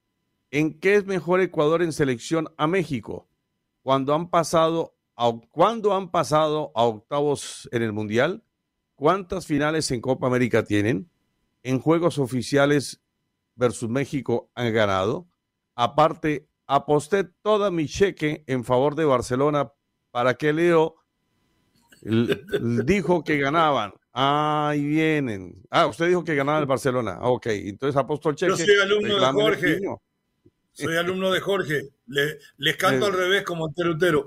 ¿En 0.50 0.78
qué 0.78 0.94
es 0.94 1.06
mejor 1.06 1.40
Ecuador 1.40 1.82
en 1.82 1.92
selección 1.92 2.48
a 2.56 2.66
México? 2.66 3.28
Cuando 3.82 4.14
han 4.14 4.30
pasado 4.30 4.96
a, 5.16 5.32
cuando 5.50 5.94
han 5.94 6.10
pasado 6.10 6.72
a 6.74 6.84
octavos 6.84 7.68
en 7.72 7.82
el 7.82 7.92
Mundial, 7.92 8.42
¿cuántas 8.94 9.46
finales 9.46 9.90
en 9.90 10.00
Copa 10.00 10.26
América 10.26 10.64
tienen? 10.64 11.10
En 11.62 11.80
juegos 11.80 12.18
oficiales 12.18 13.02
versus 13.56 13.90
México 13.90 14.50
han 14.54 14.72
ganado. 14.72 15.28
Aparte, 15.74 16.48
aposté 16.66 17.24
toda 17.24 17.70
mi 17.70 17.86
cheque 17.86 18.44
en 18.46 18.64
favor 18.64 18.94
de 18.94 19.04
Barcelona 19.04 19.72
para 20.10 20.34
que 20.34 20.52
Leo 20.52 20.96
dijo 22.00 23.24
que 23.24 23.38
ganaban. 23.38 23.92
Ahí 24.12 24.84
vienen. 24.84 25.62
Ah, 25.70 25.86
usted 25.86 26.08
dijo 26.08 26.24
que 26.24 26.34
ganaba 26.34 26.58
el 26.58 26.66
Barcelona. 26.66 27.18
Ok, 27.22 27.46
entonces 27.46 27.96
apostó 27.96 28.30
el 28.30 28.36
cheque. 28.36 28.50
Yo 28.50 28.56
soy 28.56 28.80
alumno 28.82 29.18
de 29.18 29.26
Jorge. 29.26 29.80
niño. 29.80 30.00
Soy 30.84 30.96
alumno 30.96 31.30
de 31.32 31.40
Jorge. 31.40 31.88
Le- 32.06 32.38
les 32.58 32.76
canto 32.76 33.06
al 33.06 33.12
revés 33.12 33.42
como 33.42 33.72
terutero. 33.72 34.24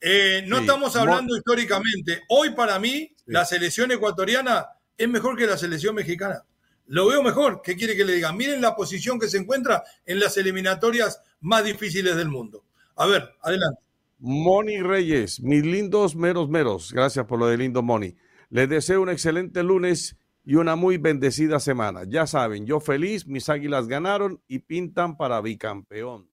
Eh, 0.00 0.42
no 0.46 0.56
Sí. 0.56 0.62
estamos 0.62 0.94
Mo- 0.94 1.00
hablando 1.00 1.36
históricamente. 1.36 2.22
Hoy 2.28 2.50
para 2.50 2.78
mí 2.78 3.14
la 3.26 3.44
selección 3.44 3.90
ecuatoriana 3.92 4.66
es 4.96 5.08
mejor 5.08 5.36
que 5.36 5.46
la 5.46 5.58
selección 5.58 5.94
mexicana. 5.94 6.44
Lo 6.86 7.08
veo 7.08 7.22
mejor. 7.22 7.60
¿Qué 7.62 7.76
quiere 7.76 7.96
que 7.96 8.04
le 8.04 8.14
diga? 8.14 8.32
Miren 8.32 8.60
la 8.60 8.74
posición 8.76 9.18
que 9.18 9.28
se 9.28 9.38
encuentra 9.38 9.82
en 10.06 10.20
las 10.20 10.36
eliminatorias 10.36 11.20
más 11.40 11.64
difíciles 11.64 12.16
del 12.16 12.28
mundo. 12.28 12.64
A 12.94 13.06
ver, 13.06 13.28
adelante. 13.42 13.80
Moni 14.18 14.80
Reyes, 14.80 15.40
mis 15.40 15.62
lindos 15.64 16.16
meros 16.16 16.48
meros, 16.48 16.92
gracias 16.92 17.26
por 17.26 17.38
lo 17.38 17.48
de 17.48 17.58
lindo 17.58 17.82
Moni. 17.82 18.16
Les 18.48 18.68
deseo 18.68 19.02
un 19.02 19.10
excelente 19.10 19.62
lunes 19.62 20.16
y 20.46 20.54
una 20.54 20.76
muy 20.76 20.96
bendecida 20.96 21.58
semana. 21.58 22.02
Ya 22.08 22.26
saben, 22.26 22.64
yo 22.66 22.78
feliz, 22.80 23.26
mis 23.26 23.48
águilas 23.48 23.88
ganaron 23.88 24.40
y 24.46 24.60
pintan 24.60 25.16
para 25.16 25.40
bicampeón. 25.40 26.30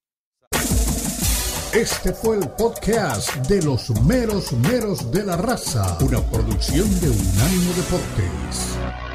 Este 1.74 2.12
fue 2.12 2.36
el 2.36 2.48
podcast 2.50 3.34
de 3.48 3.60
los 3.62 3.90
meros 4.02 4.52
meros 4.52 5.10
de 5.10 5.24
la 5.24 5.36
raza, 5.36 5.98
una 6.00 6.20
producción 6.30 6.88
de 7.00 7.10
Unánimo 7.10 7.72
Deportes. 7.74 9.13